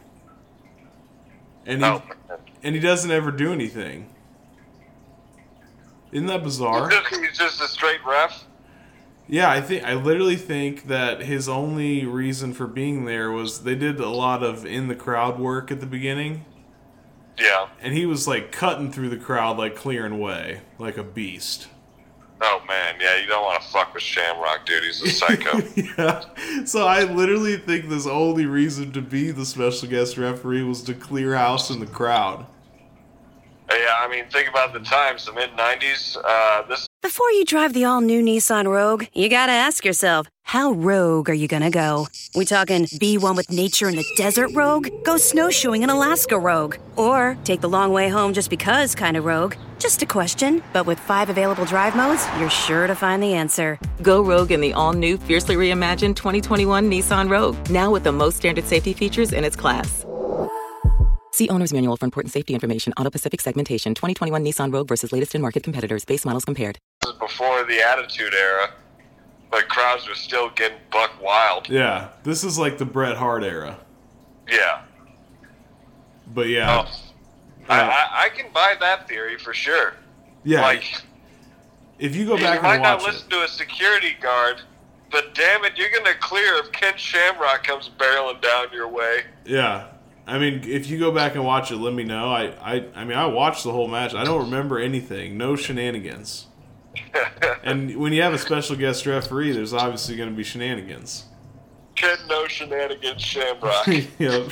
And 1.66 1.82
he 1.82 1.86
Oh, 1.86 2.02
and 2.62 2.74
he 2.74 2.80
doesn't 2.80 3.10
ever 3.10 3.30
do 3.30 3.52
anything. 3.52 4.08
Isn't 6.12 6.26
that 6.26 6.42
bizarre? 6.42 6.90
he's 7.10 7.38
just 7.38 7.60
a 7.60 7.68
straight 7.68 8.04
ref. 8.06 8.44
Yeah, 9.26 9.50
I 9.50 9.60
think 9.60 9.84
I 9.84 9.94
literally 9.94 10.36
think 10.36 10.88
that 10.88 11.22
his 11.22 11.48
only 11.48 12.04
reason 12.04 12.52
for 12.52 12.66
being 12.66 13.04
there 13.06 13.30
was 13.30 13.62
they 13.64 13.74
did 13.74 13.98
a 14.00 14.08
lot 14.10 14.42
of 14.42 14.66
in 14.66 14.88
the 14.88 14.94
crowd 14.94 15.38
work 15.38 15.70
at 15.70 15.80
the 15.80 15.86
beginning, 15.86 16.44
Yeah. 17.38 17.68
and 17.80 17.94
he 17.94 18.04
was 18.04 18.28
like 18.28 18.52
cutting 18.52 18.92
through 18.92 19.08
the 19.08 19.16
crowd 19.16 19.56
like 19.56 19.76
clearing 19.76 20.18
way, 20.18 20.60
like 20.78 20.98
a 20.98 21.02
beast. 21.02 21.68
Oh 22.42 22.60
man, 22.68 22.96
yeah, 23.00 23.16
you 23.16 23.26
don't 23.26 23.42
want 23.44 23.62
to 23.62 23.68
fuck 23.68 23.94
with 23.94 24.02
Shamrock, 24.02 24.66
dude. 24.66 24.84
He's 24.84 25.00
a 25.00 25.08
psycho. 25.08 25.62
yeah. 25.98 26.64
So 26.66 26.86
I 26.86 27.04
literally 27.04 27.56
think 27.56 27.88
this 27.88 28.06
only 28.06 28.44
reason 28.44 28.92
to 28.92 29.00
be 29.00 29.30
the 29.30 29.46
special 29.46 29.88
guest 29.88 30.18
referee 30.18 30.64
was 30.64 30.82
to 30.82 30.92
clear 30.94 31.34
house 31.36 31.70
in 31.70 31.80
the 31.80 31.86
crowd. 31.86 32.44
Yeah, 33.74 33.96
I 33.98 34.08
mean, 34.08 34.24
think 34.30 34.48
about 34.48 34.72
the 34.72 34.80
times, 34.80 35.26
the 35.26 35.32
mid 35.32 35.50
'90s. 35.50 36.16
Uh, 36.22 36.62
this 36.68 36.86
Before 37.02 37.30
you 37.32 37.44
drive 37.44 37.72
the 37.72 37.84
all 37.84 38.00
new 38.00 38.22
Nissan 38.22 38.66
Rogue, 38.66 39.04
you 39.12 39.28
gotta 39.28 39.52
ask 39.52 39.84
yourself, 39.84 40.26
how 40.42 40.72
rogue 40.72 41.30
are 41.30 41.34
you 41.34 41.48
gonna 41.48 41.70
go? 41.70 42.06
We 42.34 42.44
talking 42.44 42.86
be 42.98 43.18
one 43.18 43.36
with 43.36 43.50
nature 43.50 43.88
in 43.88 43.96
the 43.96 44.04
desert 44.16 44.50
rogue? 44.54 44.88
Go 45.04 45.16
snowshoeing 45.16 45.82
in 45.82 45.90
Alaska 45.90 46.38
Rogue? 46.38 46.76
Or 46.96 47.36
take 47.44 47.60
the 47.60 47.68
long 47.68 47.92
way 47.92 48.08
home 48.08 48.32
just 48.34 48.50
because 48.50 48.94
kind 48.94 49.16
of 49.16 49.24
rogue? 49.24 49.54
Just 49.78 50.02
a 50.02 50.06
question, 50.06 50.62
but 50.72 50.86
with 50.86 50.98
five 50.98 51.28
available 51.28 51.64
drive 51.64 51.96
modes, 51.96 52.26
you're 52.38 52.50
sure 52.50 52.86
to 52.86 52.94
find 52.94 53.22
the 53.22 53.34
answer. 53.34 53.78
Go 54.02 54.22
rogue 54.22 54.50
in 54.50 54.60
the 54.60 54.72
all-new, 54.72 55.18
fiercely 55.18 55.56
reimagined 55.56 56.16
2021 56.16 56.90
Nissan 56.90 57.30
Rogue, 57.30 57.56
now 57.70 57.90
with 57.90 58.04
the 58.04 58.12
most 58.12 58.36
standard 58.36 58.64
safety 58.66 58.92
features 58.92 59.32
in 59.32 59.44
its 59.44 59.56
class. 59.56 60.04
See 61.34 61.48
owner's 61.48 61.72
manual 61.72 61.96
for 61.96 62.04
important 62.04 62.32
safety 62.32 62.54
information. 62.54 62.92
Auto 62.96 63.10
Pacific 63.10 63.40
segmentation. 63.40 63.92
2021 63.92 64.44
Nissan 64.44 64.72
Rogue 64.72 64.86
versus 64.86 65.10
latest 65.10 65.34
in 65.34 65.42
market 65.42 65.64
competitors. 65.64 66.04
Base 66.04 66.24
models 66.24 66.44
compared. 66.44 66.78
is 67.04 67.10
before 67.14 67.64
the 67.64 67.80
Attitude 67.82 68.32
Era, 68.32 68.70
but 69.50 69.68
crowds 69.68 70.06
were 70.08 70.14
still 70.14 70.50
getting 70.50 70.78
buck 70.92 71.20
wild. 71.20 71.68
Yeah, 71.68 72.10
this 72.22 72.44
is 72.44 72.56
like 72.56 72.78
the 72.78 72.84
Bret 72.84 73.16
Hart 73.16 73.42
era. 73.42 73.80
Yeah. 74.48 74.82
But 76.32 76.46
yeah, 76.46 76.84
Oh, 76.86 76.92
I, 77.68 77.80
I, 77.80 78.24
I 78.26 78.28
can 78.28 78.52
buy 78.54 78.76
that 78.78 79.08
theory 79.08 79.36
for 79.36 79.52
sure. 79.54 79.94
yeah. 80.44 80.62
Like, 80.62 80.84
if 81.98 82.14
you 82.14 82.26
go 82.26 82.36
back 82.36 82.42
you 82.56 82.60
back 82.60 82.62
might 82.62 82.74
and 82.74 82.82
not 82.84 83.02
listen 83.02 83.26
it, 83.26 83.30
to 83.30 83.42
a 83.42 83.48
security 83.48 84.14
guard, 84.22 84.60
but 85.10 85.34
damn 85.34 85.64
it, 85.64 85.72
you're 85.76 85.90
gonna 85.90 86.14
clear 86.20 86.54
if 86.58 86.70
Ken 86.70 86.94
Shamrock 86.96 87.64
comes 87.64 87.90
barreling 87.98 88.40
down 88.40 88.66
your 88.72 88.86
way. 88.88 89.22
yeah, 89.44 89.88
I 90.26 90.38
mean, 90.38 90.62
if 90.64 90.88
you 90.88 90.98
go 90.98 91.10
back 91.10 91.34
and 91.34 91.44
watch 91.44 91.70
it, 91.70 91.76
let 91.76 91.92
me 91.92 92.02
know. 92.02 92.30
I, 92.30 92.46
I, 92.60 92.86
I 92.94 93.04
mean, 93.04 93.18
I 93.18 93.26
watched 93.26 93.64
the 93.64 93.72
whole 93.72 93.88
match. 93.88 94.14
I 94.14 94.24
don't 94.24 94.44
remember 94.44 94.78
anything. 94.78 95.36
No 95.36 95.54
shenanigans. 95.54 96.46
and 97.62 97.96
when 97.96 98.12
you 98.12 98.22
have 98.22 98.32
a 98.32 98.38
special 98.38 98.76
guest 98.76 99.04
referee, 99.04 99.52
there's 99.52 99.74
obviously 99.74 100.16
going 100.16 100.30
to 100.30 100.34
be 100.34 100.44
shenanigans. 100.44 101.24
Kid 101.94 102.18
no 102.28 102.46
shenanigans 102.46 103.22
Shamrock. 103.22 103.86
yep. 104.18 104.50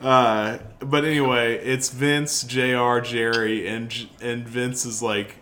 Uh, 0.00 0.58
but 0.80 1.04
anyway, 1.04 1.56
it's 1.56 1.88
Vince, 1.90 2.42
Jr., 2.42 2.98
Jerry, 3.00 3.66
and 3.66 4.08
and 4.20 4.46
Vince 4.46 4.84
is 4.84 5.02
like, 5.02 5.36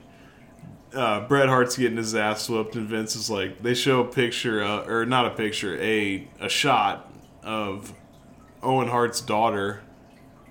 uh, 0.95 1.27
Bret 1.27 1.49
Hart's 1.49 1.77
getting 1.77 1.97
his 1.97 2.15
ass 2.15 2.49
whooped, 2.49 2.77
and 2.77 2.87
Vince 2.87 3.17
is 3.17 3.29
like, 3.29 3.63
they 3.63 3.75
show 3.75 4.03
a 4.03 4.05
picture, 4.05 4.63
uh, 4.63 4.85
or 4.85 5.05
not 5.05 5.27
a 5.27 5.31
picture, 5.31 5.77
a 5.83 6.29
a 6.39 6.49
shot 6.49 7.13
of 7.43 7.93
Owen 8.62 8.88
Hart's 8.88 9.20
daughter, 9.20 9.83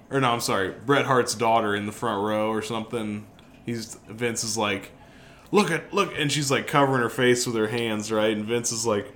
or 0.10 0.20
no, 0.20 0.32
I'm 0.32 0.42
sorry, 0.42 0.74
Bret 0.86 1.06
Hart's 1.06 1.36
daughter 1.36 1.76
in 1.76 1.86
the 1.86 1.92
front 1.92 2.24
row 2.24 2.50
or 2.50 2.62
something. 2.62 3.26
He's 3.66 3.96
Vince 4.10 4.44
is 4.44 4.58
like, 4.58 4.92
look 5.52 5.72
at 5.72 5.94
look, 5.94 6.14
and 6.18 6.32
she's 6.32 6.52
like 6.52 6.68
covering 6.68 7.02
her 7.02 7.10
face 7.10 7.46
with 7.46 7.56
her 7.56 7.68
hands, 7.68 8.12
right? 8.12 8.36
And 8.36 8.46
Vince 8.46 8.72
is 8.72 8.86
like, 8.86 9.14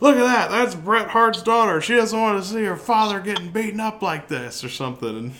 look 0.00 0.16
at 0.16 0.22
that, 0.22 0.50
that's 0.50 0.74
Bret 0.74 1.08
Hart's 1.08 1.42
daughter. 1.42 1.80
She 1.80 1.94
doesn't 1.94 2.18
want 2.18 2.42
to 2.42 2.48
see 2.48 2.64
her 2.64 2.76
father 2.76 3.20
getting 3.20 3.50
beaten 3.50 3.80
up 3.80 4.02
like 4.02 4.28
this 4.28 4.64
or 4.64 4.68
something. 4.68 5.32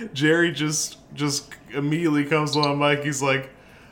And 0.00 0.14
Jerry 0.14 0.52
just 0.52 0.98
just 1.14 1.50
immediately 1.72 2.24
comes 2.24 2.56
on 2.56 2.78
mic. 2.78 3.02
He's 3.02 3.22
like, 3.22 3.50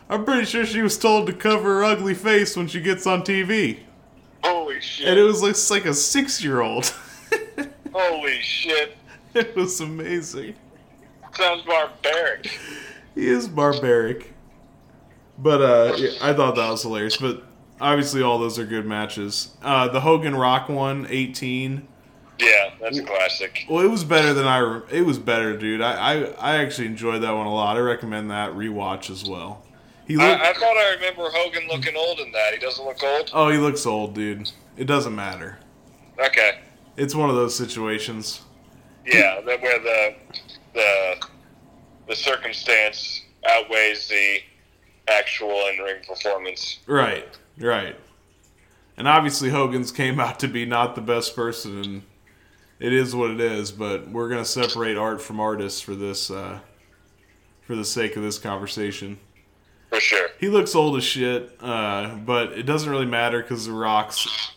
I'm 0.08 0.24
pretty 0.24 0.44
sure 0.44 0.64
she 0.64 0.82
was 0.82 0.98
told 0.98 1.26
to 1.26 1.32
cover 1.32 1.78
her 1.78 1.84
ugly 1.84 2.14
face 2.14 2.56
when 2.56 2.66
she 2.66 2.80
gets 2.80 3.06
on 3.06 3.22
TV. 3.22 3.80
Holy 4.42 4.80
shit. 4.80 5.08
And 5.08 5.18
it 5.18 5.22
was 5.22 5.42
like, 5.42 5.56
like 5.70 5.90
a 5.90 5.94
six 5.94 6.42
year 6.42 6.60
old. 6.60 6.94
Holy 7.92 8.40
shit. 8.40 8.96
it 9.35 9.55
was 9.57 9.81
amazing. 9.81 10.55
Sounds 11.35 11.62
barbaric. 11.62 12.59
He 13.14 13.29
is 13.29 13.48
barbaric. 13.48 14.35
But 15.38 15.62
uh, 15.62 15.96
yeah, 15.96 16.11
I 16.20 16.35
thought 16.35 16.57
that 16.57 16.70
was 16.70 16.83
hilarious. 16.83 17.16
But 17.16 17.42
obviously, 17.81 18.22
all 18.22 18.38
those 18.38 18.59
are 18.59 18.66
good 18.66 18.87
matches. 18.87 19.55
Uh, 19.62 19.88
the 19.88 20.00
Hogan 20.00 20.35
Rock 20.35 20.68
one, 20.68 21.07
18. 21.09 21.87
Yeah, 22.38 22.70
that's 22.81 22.98
a 22.98 23.03
classic. 23.03 23.66
Well, 23.68 23.85
it 23.85 23.90
was 23.90 24.05
better 24.05 24.33
than 24.33 24.46
I. 24.46 24.59
Re- 24.59 24.83
it 24.90 25.03
was 25.03 25.18
better, 25.18 25.57
dude. 25.57 25.83
I, 25.83 25.92
I 25.92 26.14
I 26.38 26.57
actually 26.57 26.87
enjoyed 26.87 27.22
that 27.22 27.33
one 27.33 27.46
a 27.46 27.53
lot. 27.55 27.76
I 27.76 27.81
recommend 27.81 28.31
that 28.31 28.53
rewatch 28.53 29.11
as 29.11 29.29
well. 29.29 29.62
He 30.07 30.16
looked. 30.16 30.40
I, 30.40 30.50
I 30.50 30.53
thought 30.55 30.76
I 30.76 30.94
remember 30.94 31.29
Hogan 31.31 31.68
looking 31.68 31.96
old 31.96 32.18
in 32.18 32.33
that. 32.33 32.55
He 32.55 32.59
doesn't 32.59 32.85
look 32.85 33.03
old? 33.03 33.31
oh, 33.35 33.50
he 33.50 33.59
looks 33.59 33.85
old, 33.85 34.14
dude. 34.14 34.50
It 34.79 34.87
doesn't 34.87 35.14
matter. 35.14 35.59
Okay. 36.18 36.61
It's 37.00 37.14
one 37.14 37.30
of 37.30 37.34
those 37.34 37.56
situations. 37.56 38.42
Yeah, 39.06 39.40
that 39.40 39.62
where 39.62 39.78
the 39.78 40.14
the 40.74 41.26
the 42.06 42.14
circumstance 42.14 43.22
outweighs 43.48 44.06
the 44.08 44.40
actual 45.08 45.66
in 45.68 45.78
ring 45.78 46.02
performance. 46.06 46.80
Right, 46.86 47.26
right. 47.58 47.96
And 48.98 49.08
obviously 49.08 49.48
Hogan's 49.48 49.90
came 49.90 50.20
out 50.20 50.38
to 50.40 50.48
be 50.48 50.66
not 50.66 50.94
the 50.94 51.00
best 51.00 51.34
person 51.34 51.78
and 51.78 52.02
it 52.78 52.92
is 52.92 53.16
what 53.16 53.30
it 53.30 53.40
is, 53.40 53.72
but 53.72 54.10
we're 54.10 54.28
gonna 54.28 54.44
separate 54.44 54.98
art 54.98 55.22
from 55.22 55.40
artists 55.40 55.80
for 55.80 55.94
this 55.94 56.30
uh 56.30 56.58
for 57.62 57.76
the 57.76 57.84
sake 57.84 58.16
of 58.16 58.22
this 58.22 58.38
conversation. 58.38 59.18
For 59.88 60.00
sure. 60.00 60.28
He 60.38 60.50
looks 60.50 60.74
old 60.74 60.98
as 60.98 61.04
shit, 61.04 61.56
uh, 61.60 62.16
but 62.16 62.52
it 62.52 62.64
doesn't 62.64 62.90
really 62.90 63.06
matter 63.06 63.40
because 63.40 63.64
the 63.64 63.72
Rocks 63.72 64.52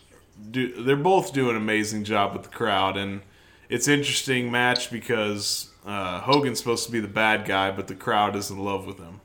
do. 0.50 0.82
They're 0.82 0.96
both 0.96 1.32
doing 1.32 1.50
an 1.50 1.56
amazing 1.56 2.04
job 2.04 2.32
with 2.32 2.42
the 2.42 2.48
crowd, 2.48 2.96
and 2.96 3.22
it's 3.68 3.88
interesting 3.88 4.50
match 4.50 4.90
because 4.90 5.70
uh, 5.86 6.20
Hogan's 6.20 6.58
supposed 6.58 6.86
to 6.86 6.92
be 6.92 7.00
the 7.00 7.08
bad 7.08 7.46
guy, 7.46 7.70
but 7.70 7.88
the 7.88 7.94
crowd 7.94 8.36
is 8.36 8.50
in 8.50 8.58
love 8.58 8.86
with 8.86 8.98
him. 8.98 9.20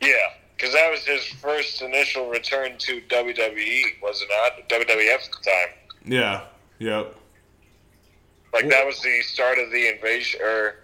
Yeah, 0.00 0.16
because 0.56 0.72
that 0.74 0.90
was 0.90 1.04
his 1.04 1.24
first 1.24 1.82
initial 1.82 2.28
return 2.28 2.76
to 2.78 3.00
WWE, 3.02 3.82
was 4.02 4.22
it 4.22 4.28
not? 4.28 4.68
WWF 4.68 5.14
at 5.14 5.30
the 5.30 5.50
time. 5.50 5.68
Yeah. 6.04 6.44
Yep. 6.78 7.14
Like 8.52 8.68
that 8.68 8.84
was 8.84 9.00
the 9.00 9.22
start 9.22 9.58
of 9.58 9.70
the 9.70 9.94
invasion, 9.94 10.40
or 10.42 10.74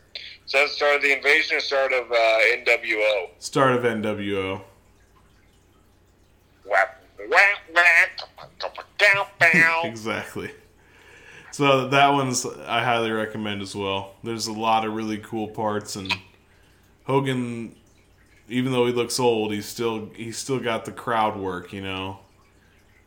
is 0.46 0.52
that 0.52 0.62
the 0.64 0.68
start 0.68 0.96
of 0.96 1.02
the 1.02 1.14
invasion 1.14 1.57
or 1.57 1.61
start 1.61 1.92
of 1.92 2.11
uh, 2.11 2.14
NWO? 2.14 3.28
Start 3.38 3.74
of 3.74 3.83
NWO. 3.83 4.62
Whap, 6.64 6.97
whap, 7.28 7.59
whap, 7.74 8.68
down, 8.98 9.26
down. 9.40 9.87
Exactly. 9.87 10.50
So 11.50 11.88
that 11.88 12.09
one's 12.12 12.46
I 12.46 12.85
highly 12.85 13.11
recommend 13.11 13.62
as 13.62 13.74
well. 13.74 14.14
There's 14.22 14.46
a 14.46 14.52
lot 14.52 14.85
of 14.85 14.92
really 14.94 15.18
cool 15.18 15.48
parts, 15.48 15.96
and 15.96 16.12
Hogan, 17.04 17.74
even 18.48 18.72
though 18.72 18.87
he 18.87 18.92
looks 18.92 19.18
old, 19.18 19.52
he's 19.52 19.66
still 19.66 20.11
he's 20.14 20.38
still 20.38 20.61
got 20.61 20.85
the 20.85 20.92
crowd 20.92 21.37
work, 21.37 21.72
you 21.72 21.81
know. 21.81 22.20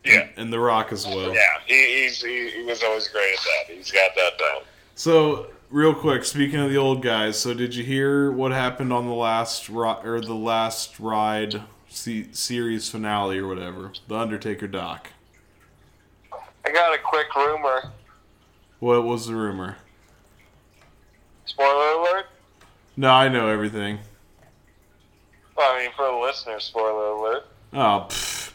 Yeah. 0.03 0.27
And 0.35 0.51
The 0.51 0.59
Rock 0.59 0.91
as 0.91 1.05
well. 1.05 1.33
Yeah, 1.33 1.41
he, 1.67 2.03
he's, 2.03 2.21
he, 2.23 2.49
he 2.49 2.63
was 2.63 2.81
always 2.81 3.07
great 3.07 3.33
at 3.33 3.39
that. 3.67 3.75
He's 3.75 3.91
got 3.91 4.09
that 4.15 4.37
down. 4.39 4.63
So 4.95 5.47
real 5.69 5.93
quick, 5.93 6.25
speaking 6.25 6.59
of 6.59 6.71
the 6.71 6.77
old 6.77 7.03
guys, 7.03 7.39
so 7.39 7.53
did 7.53 7.75
you 7.75 7.83
hear 7.83 8.31
what 8.31 8.51
happened 8.51 8.91
on 8.91 9.07
the 9.07 9.13
last 9.13 9.69
ri- 9.69 10.03
or 10.03 10.19
the 10.19 10.33
last 10.33 10.99
ride 10.99 11.61
se- 11.91 12.29
series 12.31 12.89
finale 12.89 13.37
or 13.39 13.47
whatever? 13.47 13.91
The 14.07 14.15
Undertaker 14.15 14.67
doc. 14.67 15.09
I 16.65 16.71
got 16.71 16.93
a 16.93 16.97
quick 16.97 17.33
rumor. 17.35 17.91
What 18.79 19.03
was 19.03 19.27
the 19.27 19.35
rumor? 19.35 19.77
Spoiler 21.45 21.91
alert. 21.99 22.25
No, 22.97 23.11
I 23.11 23.27
know 23.29 23.47
everything. 23.47 23.99
Well, 25.55 25.71
I 25.75 25.79
mean, 25.83 25.91
for 25.95 26.05
the 26.05 26.17
listeners, 26.17 26.63
spoiler 26.63 27.07
alert. 27.11 27.45
Oh, 27.73 28.05
pfft. 28.09 28.51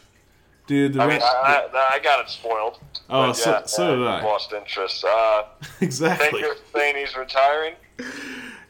dude. 0.67 0.93
The 0.93 1.01
I 1.01 1.07
mean, 1.07 1.21
I, 1.21 1.67
I, 1.73 1.95
I 1.95 1.99
got 1.99 2.19
it 2.23 2.29
spoiled. 2.29 2.79
Oh, 3.09 3.31
so- 3.33 3.51
yeah, 3.51 3.65
so 3.65 3.95
did 3.97 4.07
I. 4.07 4.23
Lost 4.23 4.53
interest. 4.53 5.03
Uh, 5.05 5.43
exactly. 5.81 6.27
think 6.29 6.41
you're 6.41 6.55
saying 6.73 6.95
he's 6.97 7.15
retiring? 7.15 7.73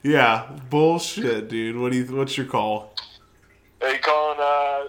Yeah, 0.03 0.47
bullshit, 0.69 1.49
dude. 1.49 1.75
What 1.75 1.91
do 1.91 1.97
you? 1.97 2.15
What's 2.15 2.37
your 2.37 2.45
call? 2.45 2.93
Are 3.81 3.91
you 3.91 3.99
calling 3.99 4.39
uh, 4.39 4.87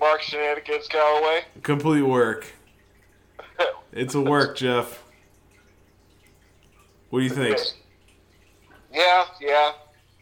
Mark 0.00 0.22
Shenanigans 0.22 0.88
Calaway? 0.88 1.40
Complete 1.62 2.02
work. 2.02 2.46
It's 3.92 4.14
a 4.14 4.20
work, 4.20 4.58
Jeff. 4.58 5.02
What 7.08 7.20
do 7.20 7.24
you 7.24 7.30
think? 7.30 7.56
Yeah, 8.92 9.24
yeah. 9.40 9.72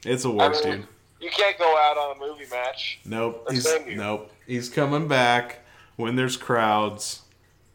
It's 0.04 0.24
a 0.24 0.30
work, 0.30 0.52
mean, 0.64 0.76
dude. 0.76 0.86
you 1.20 1.30
can't 1.30 1.58
go 1.58 1.76
out 1.76 1.96
on 1.98 2.16
a 2.16 2.20
movie 2.20 2.44
match. 2.52 3.00
Nope. 3.04 3.44
He's 3.50 3.66
nope. 3.88 4.30
He's 4.46 4.68
coming 4.68 5.08
back 5.08 5.64
when 5.96 6.14
there's 6.14 6.36
crowds. 6.36 7.22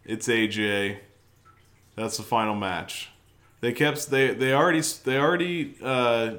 It's 0.05 0.29
AJ. 0.29 0.99
That's 1.97 2.15
the 2.15 2.23
final 2.23 2.55
match. 2.55 3.09
They 3.59 3.73
kept 3.73 4.09
they 4.09 4.33
they 4.33 4.53
already 4.53 4.81
they 5.03 5.17
already 5.17 5.75
uh, 5.83 6.35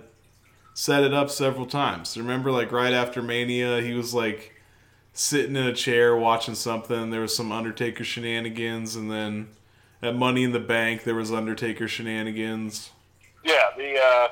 set 0.80 1.04
it 1.04 1.12
up 1.12 1.28
several 1.28 1.66
times. 1.66 2.16
Remember, 2.16 2.50
like 2.50 2.72
right 2.72 2.94
after 2.94 3.20
Mania, 3.20 3.82
he 3.82 3.92
was 3.92 4.14
like 4.14 4.54
sitting 5.12 5.54
in 5.54 5.66
a 5.66 5.74
chair 5.74 6.16
watching 6.16 6.54
something. 6.54 7.10
There 7.10 7.20
was 7.20 7.36
some 7.36 7.52
Undertaker 7.52 8.02
shenanigans, 8.02 8.96
and 8.96 9.10
then 9.10 9.48
at 10.00 10.16
Money 10.16 10.42
in 10.42 10.52
the 10.52 10.58
Bank, 10.58 11.04
there 11.04 11.14
was 11.14 11.30
Undertaker 11.30 11.86
shenanigans. 11.86 12.92
Yeah, 13.44 13.66
the 13.76 13.94
uh, 14.02 14.28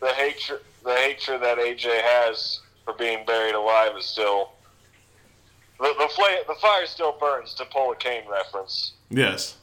the 0.00 0.08
hatred 0.08 0.62
the 0.82 0.94
hatred 0.94 1.40
that 1.42 1.58
AJ 1.58 1.84
has 1.84 2.58
for 2.84 2.94
being 2.94 3.24
buried 3.24 3.54
alive 3.54 3.96
is 3.96 4.04
still 4.04 4.50
the 5.78 5.94
the, 5.96 6.08
the 6.48 6.54
fire 6.60 6.86
still 6.86 7.16
burns. 7.20 7.54
To 7.54 7.64
pull 7.66 7.92
a 7.92 7.96
Kane 7.96 8.28
reference. 8.28 8.94
Yes. 9.10 9.58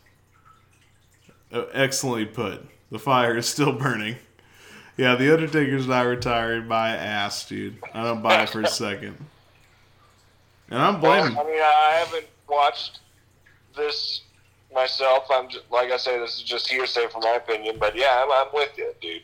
Uh, 1.51 1.65
excellently 1.73 2.25
put. 2.25 2.65
The 2.89 2.99
fire 2.99 3.35
is 3.35 3.49
still 3.49 3.73
burning. 3.73 4.15
Yeah, 4.99 5.15
the 5.15 5.33
Undertaker's 5.33 5.87
not 5.87 6.01
retiring. 6.01 6.67
My 6.67 6.89
ass, 6.89 7.47
dude. 7.47 7.77
I 7.93 8.03
don't 8.03 8.21
buy 8.21 8.43
it 8.43 8.49
for 8.49 8.59
a 8.59 8.67
second. 8.67 9.15
And 10.69 10.77
I'm 10.77 10.99
blaming. 10.99 11.37
I 11.37 11.43
mean, 11.45 11.61
I 11.61 12.03
haven't 12.03 12.25
watched 12.49 12.99
this 13.77 14.23
myself. 14.75 15.23
I'm 15.31 15.47
just, 15.47 15.63
like 15.71 15.89
I 15.89 15.95
say, 15.95 16.19
this 16.19 16.35
is 16.35 16.43
just 16.43 16.69
hearsay 16.69 17.07
from 17.07 17.21
my 17.21 17.35
opinion. 17.35 17.77
But 17.79 17.95
yeah, 17.95 18.25
I'm, 18.25 18.29
I'm 18.29 18.53
with 18.53 18.77
you, 18.77 18.91
dude. 18.99 19.21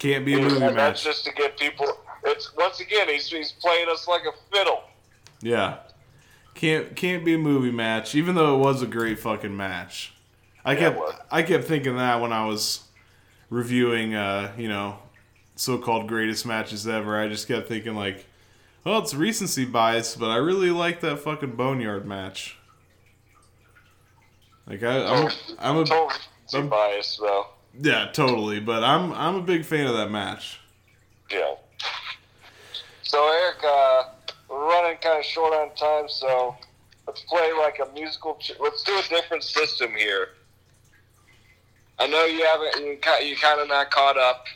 Can't 0.00 0.26
be 0.26 0.34
a 0.34 0.38
movie 0.42 0.64
And 0.64 0.76
that's 0.76 1.04
just 1.04 1.24
to 1.26 1.32
get 1.32 1.56
people. 1.56 1.86
It's 2.24 2.52
once 2.56 2.80
again, 2.80 3.08
he's 3.08 3.28
he's 3.28 3.52
playing 3.52 3.88
us 3.88 4.08
like 4.08 4.22
a 4.22 4.32
fiddle. 4.52 4.82
Yeah. 5.42 5.76
Can't 6.56 6.96
can't 6.96 7.24
be 7.24 7.34
a 7.34 7.38
movie 7.38 7.70
match, 7.70 8.16
even 8.16 8.34
though 8.34 8.56
it 8.56 8.58
was 8.58 8.82
a 8.82 8.86
great 8.88 9.20
fucking 9.20 9.56
match. 9.56 10.12
I 10.64 10.72
Yeah, 10.72 10.90
kept. 10.90 11.00
I 11.30 11.42
kept 11.44 11.64
thinking 11.66 11.96
that 11.98 12.20
when 12.20 12.32
I 12.32 12.46
was 12.46 12.80
reviewing 13.50 14.14
uh, 14.14 14.52
you 14.56 14.68
know, 14.68 14.98
so 15.56 15.76
called 15.78 16.06
greatest 16.08 16.46
matches 16.46 16.88
ever. 16.88 17.20
I 17.20 17.28
just 17.28 17.46
kept 17.48 17.68
thinking 17.68 17.94
like, 17.94 18.24
well, 18.84 18.98
it's 19.00 19.12
recency 19.12 19.64
bias, 19.66 20.16
but 20.16 20.30
I 20.30 20.36
really 20.36 20.70
like 20.70 21.00
that 21.00 21.18
fucking 21.18 21.56
boneyard 21.56 22.06
match. 22.06 22.56
Like 24.66 24.82
I, 24.82 25.04
I'm, 25.04 25.30
I'm 25.58 25.76
a 25.78 25.84
Totally 25.84 26.14
I'm- 26.54 26.68
biased 26.68 27.18
though. 27.20 27.46
Yeah, 27.80 28.06
totally. 28.12 28.58
But 28.60 28.82
I'm 28.82 29.12
I'm 29.12 29.36
a 29.36 29.42
big 29.42 29.64
fan 29.64 29.86
of 29.86 29.94
that 29.96 30.10
match. 30.10 30.58
Yeah. 31.30 31.54
So 33.02 33.18
Eric, 33.28 33.62
uh, 33.64 34.02
we're 34.48 34.66
running 34.68 34.98
kind 34.98 35.18
of 35.20 35.24
short 35.24 35.52
on 35.54 35.74
time, 35.76 36.08
so 36.08 36.56
let's 37.06 37.20
play 37.22 37.52
like 37.52 37.78
a 37.80 37.92
musical. 37.92 38.34
Ch- 38.40 38.52
let's 38.60 38.82
do 38.82 38.98
a 38.98 39.02
different 39.08 39.44
system 39.44 39.92
here. 39.96 40.30
I 42.00 42.06
know 42.06 42.24
you 42.24 42.44
haven't. 42.44 42.84
You, 42.84 42.96
ki- 43.00 43.36
kind 43.36 43.60
of 43.60 43.68
not 43.68 43.90
caught 43.90 44.16
up. 44.18 44.46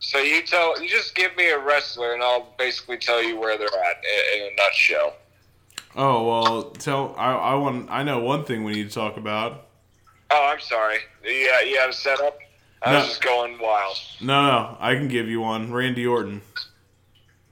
So 0.00 0.18
you 0.18 0.42
tell. 0.42 0.80
You 0.82 0.88
just 0.88 1.14
give 1.14 1.34
me 1.36 1.48
a 1.50 1.58
wrestler, 1.58 2.12
and 2.14 2.22
I'll 2.22 2.52
basically 2.58 2.98
tell 2.98 3.22
you 3.22 3.38
where 3.38 3.56
they're 3.56 3.66
at 3.68 4.02
in, 4.34 4.42
in 4.42 4.52
a 4.52 4.56
nutshell. 4.56 5.14
Oh 5.96 6.26
well, 6.28 6.62
tell 6.72 7.14
I 7.16 7.32
I 7.32 7.54
want 7.54 7.88
I 7.90 8.02
know 8.02 8.18
one 8.18 8.44
thing 8.44 8.64
we 8.64 8.72
need 8.74 8.88
to 8.88 8.94
talk 8.94 9.16
about. 9.16 9.66
Oh, 10.30 10.50
I'm 10.52 10.60
sorry. 10.60 10.98
Yeah, 11.24 11.60
you 11.62 11.78
had 11.78 11.90
a 11.90 11.92
setup. 11.92 12.38
I 12.82 12.90
No. 12.92 12.98
was 12.98 13.06
just 13.08 13.22
going 13.22 13.58
wild. 13.60 13.96
No, 14.20 14.42
no, 14.42 14.76
I 14.80 14.94
can 14.94 15.06
give 15.08 15.28
you 15.28 15.40
one. 15.40 15.72
Randy 15.72 16.06
Orton. 16.06 16.42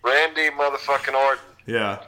Randy 0.03 0.51
motherfucking 0.51 1.15
Orton. 1.15 1.45
Yeah. 1.67 2.01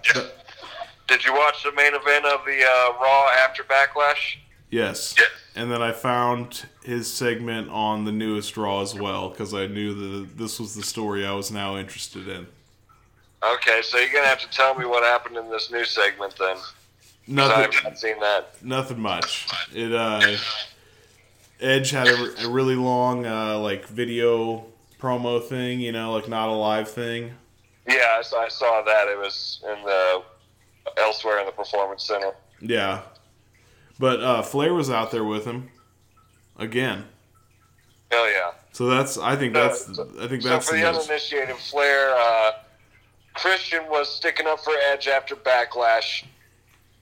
Did 1.06 1.24
you 1.24 1.32
watch 1.32 1.62
the 1.62 1.70
main 1.72 1.94
event 1.94 2.24
of 2.24 2.44
the 2.44 2.64
uh, 2.64 2.92
Raw 3.00 3.28
after 3.44 3.62
Backlash? 3.62 4.36
Yes. 4.74 5.14
Yes. 5.16 5.28
And 5.54 5.70
then 5.70 5.82
I 5.82 5.92
found 5.92 6.66
his 6.82 7.12
segment 7.12 7.70
on 7.70 8.04
the 8.04 8.10
newest 8.10 8.56
Raw 8.56 8.82
as 8.82 8.92
well 8.92 9.28
because 9.28 9.54
I 9.54 9.68
knew 9.68 9.94
that 9.94 10.36
this 10.36 10.58
was 10.58 10.74
the 10.74 10.82
story 10.82 11.24
I 11.24 11.32
was 11.32 11.52
now 11.52 11.76
interested 11.76 12.26
in. 12.26 12.48
Okay, 13.40 13.80
so 13.82 13.98
you're 13.98 14.12
gonna 14.12 14.26
have 14.26 14.40
to 14.40 14.50
tell 14.50 14.74
me 14.74 14.84
what 14.84 15.04
happened 15.04 15.36
in 15.36 15.48
this 15.48 15.70
new 15.70 15.84
segment 15.84 16.34
then. 16.38 16.56
Nothing. 17.28 17.72
have 17.72 17.84
not 17.84 17.98
seen 17.98 18.18
that. 18.18 18.64
Nothing 18.64 19.00
much. 19.00 19.46
It 19.72 19.92
uh, 19.92 20.36
Edge 21.60 21.90
had 21.90 22.08
a, 22.08 22.46
a 22.46 22.48
really 22.48 22.74
long 22.74 23.24
uh, 23.24 23.58
like 23.58 23.86
video 23.86 24.66
promo 24.98 25.42
thing, 25.42 25.78
you 25.78 25.92
know, 25.92 26.12
like 26.14 26.28
not 26.28 26.48
a 26.48 26.52
live 26.52 26.90
thing. 26.90 27.32
Yeah, 27.86 28.16
I 28.18 28.22
saw, 28.22 28.40
I 28.40 28.48
saw 28.48 28.82
that. 28.82 29.06
It 29.06 29.18
was 29.18 29.62
in 29.62 29.84
the 29.84 30.22
elsewhere 30.98 31.38
in 31.38 31.46
the 31.46 31.52
performance 31.52 32.04
center. 32.04 32.32
Yeah. 32.60 33.02
But 33.98 34.20
uh, 34.20 34.42
Flair 34.42 34.74
was 34.74 34.90
out 34.90 35.10
there 35.10 35.24
with 35.24 35.44
him 35.44 35.70
again. 36.58 37.04
Hell 38.10 38.30
yeah! 38.30 38.52
So 38.72 38.86
that's 38.86 39.18
I 39.18 39.36
think 39.36 39.54
that's 39.54 39.88
I 39.98 40.26
think 40.28 40.42
that's 40.42 40.66
so 40.66 40.72
for 40.72 40.76
the 40.76 40.82
the 40.82 40.88
uninitiated, 40.88 41.56
Flair 41.56 42.14
uh, 42.16 42.52
Christian 43.34 43.82
was 43.88 44.08
sticking 44.08 44.46
up 44.46 44.60
for 44.60 44.72
Edge 44.90 45.08
after 45.08 45.36
Backlash 45.36 46.24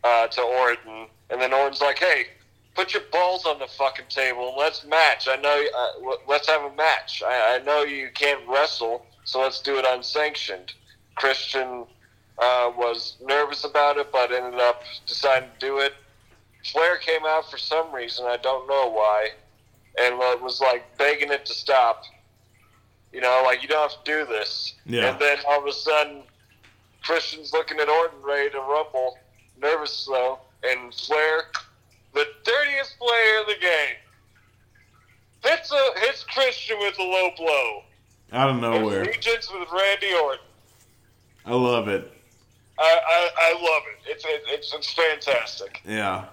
uh, 0.04 0.26
to 0.28 0.42
Orton, 0.42 1.06
and 1.30 1.40
then 1.40 1.52
Orton's 1.52 1.80
like, 1.80 1.98
"Hey, 1.98 2.26
put 2.74 2.92
your 2.92 3.02
balls 3.10 3.46
on 3.46 3.58
the 3.58 3.66
fucking 3.66 4.06
table 4.08 4.48
and 4.48 4.56
let's 4.58 4.84
match. 4.84 5.28
I 5.30 5.36
know. 5.36 5.64
Uh, 5.76 6.16
let's 6.28 6.48
have 6.48 6.62
a 6.70 6.74
match. 6.74 7.22
I, 7.26 7.56
I 7.56 7.64
know 7.64 7.82
you 7.82 8.10
can't 8.14 8.40
wrestle, 8.48 9.06
so 9.24 9.40
let's 9.40 9.60
do 9.60 9.78
it 9.78 9.84
unsanctioned." 9.86 10.74
Christian 11.14 11.84
uh, 12.38 12.72
was 12.76 13.16
nervous 13.22 13.64
about 13.64 13.98
it, 13.98 14.10
but 14.12 14.32
ended 14.32 14.60
up 14.60 14.82
deciding 15.06 15.50
to 15.58 15.66
do 15.66 15.78
it. 15.78 15.94
Flair 16.64 16.98
came 16.98 17.24
out 17.26 17.50
for 17.50 17.58
some 17.58 17.92
reason, 17.92 18.26
I 18.26 18.36
don't 18.36 18.68
know 18.68 18.90
why, 18.90 19.30
and 19.98 20.14
uh, 20.14 20.36
was 20.40 20.60
like 20.60 20.96
begging 20.96 21.30
it 21.30 21.44
to 21.46 21.54
stop. 21.54 22.04
You 23.12 23.20
know, 23.20 23.42
like 23.44 23.62
you 23.62 23.68
don't 23.68 23.90
have 23.90 24.04
to 24.04 24.10
do 24.10 24.24
this. 24.24 24.74
Yeah. 24.86 25.10
And 25.10 25.20
then 25.20 25.38
all 25.48 25.60
of 25.60 25.66
a 25.66 25.72
sudden, 25.72 26.22
Christian's 27.02 27.52
looking 27.52 27.78
at 27.78 27.88
Orton 27.88 28.22
ready 28.22 28.50
to 28.50 28.60
rumble, 28.60 29.18
nervous 29.60 30.06
though, 30.06 30.38
and 30.64 30.94
Flair, 30.94 31.42
the 32.14 32.26
dirtiest 32.44 32.98
player 32.98 33.40
in 33.40 33.46
the 33.48 33.60
game, 33.60 33.96
hits 35.44 35.72
a 35.72 36.00
hits 36.00 36.24
Christian 36.24 36.78
with 36.78 36.98
a 36.98 37.02
low 37.02 37.30
blow. 37.36 37.82
Out 38.32 38.50
of 38.50 38.60
nowhere. 38.60 39.04
Regents 39.04 39.52
with 39.52 39.68
Randy 39.70 40.14
Orton. 40.14 40.44
I 41.44 41.54
love 41.54 41.88
it. 41.88 42.10
I, 42.78 43.00
I, 43.06 43.30
I 43.40 43.52
love 43.52 43.82
it. 43.92 44.10
It's 44.10 44.24
it, 44.24 44.42
it's 44.46 44.74
it's 44.74 44.92
fantastic. 44.94 45.82
Yeah. 45.84 46.26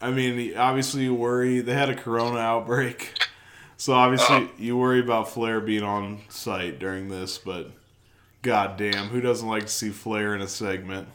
I 0.00 0.10
mean, 0.10 0.56
obviously 0.56 1.04
you 1.04 1.14
worry. 1.14 1.60
They 1.60 1.74
had 1.74 1.90
a 1.90 1.94
corona 1.94 2.38
outbreak. 2.38 3.18
So 3.76 3.92
obviously 3.92 4.36
oh. 4.36 4.50
you 4.58 4.76
worry 4.76 4.98
about 4.98 5.30
Flair 5.30 5.60
being 5.60 5.84
on 5.84 6.22
site 6.28 6.80
during 6.80 7.08
this, 7.08 7.38
but 7.38 7.70
goddamn, 8.42 9.06
who 9.06 9.20
doesn't 9.20 9.48
like 9.48 9.64
to 9.64 9.72
see 9.72 9.90
Flair 9.90 10.34
in 10.34 10.40
a 10.40 10.48
segment? 10.48 11.08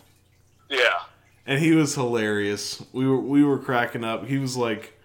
Yeah. 0.69 1.00
And 1.46 1.60
he 1.60 1.74
was 1.74 1.93
hilarious. 1.96 2.82
We 2.93 3.06
were 3.06 3.19
we 3.19 3.43
were 3.43 3.60
cracking 3.60 4.06
up. 4.06 4.26
He 4.28 4.38
was 4.38 4.56
like 4.56 4.98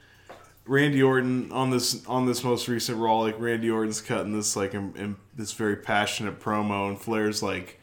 Randy 0.67 1.03
Orton 1.03 1.51
on 1.51 1.71
this 1.71 2.07
on 2.07 2.27
this 2.27 2.45
most 2.45 2.69
recent 2.69 2.99
Raw. 2.99 3.23
Like 3.23 3.41
Randy 3.41 3.71
Orton's 3.71 4.01
cutting 4.01 4.33
this 4.33 4.55
like 4.55 4.73
in, 4.73 4.95
in 4.97 5.17
this 5.35 5.53
very 5.53 5.75
passionate 5.75 6.39
promo, 6.39 6.89
and 6.89 7.01
Flair's 7.01 7.43
like 7.43 7.81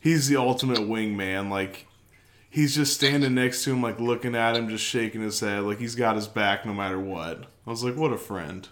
he's 0.00 0.28
the 0.28 0.36
ultimate 0.36 0.78
wingman. 0.78 1.50
Like 1.50 1.88
he's 2.56 2.74
just 2.74 2.94
standing 2.94 3.34
next 3.34 3.64
to 3.64 3.70
him, 3.70 3.82
like 3.82 4.00
looking 4.00 4.34
at 4.34 4.56
him, 4.56 4.70
just 4.70 4.82
shaking 4.82 5.20
his 5.20 5.38
head, 5.40 5.64
like 5.64 5.78
he's 5.78 5.94
got 5.94 6.16
his 6.16 6.26
back 6.26 6.64
no 6.64 6.72
matter 6.72 6.98
what. 6.98 7.44
I 7.66 7.70
was 7.70 7.84
like, 7.84 7.96
what 7.96 8.14
a 8.14 8.16
friend. 8.16 8.66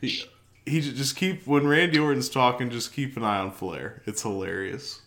He 0.00 0.24
he 0.66 0.80
just 0.80 1.14
keep 1.14 1.46
when 1.46 1.68
Randy 1.68 2.00
Orton's 2.00 2.28
talking, 2.28 2.68
just 2.68 2.92
keep 2.92 3.16
an 3.16 3.22
eye 3.22 3.38
on 3.38 3.52
Flair. 3.52 4.02
It's 4.06 4.22
hilarious. 4.22 5.02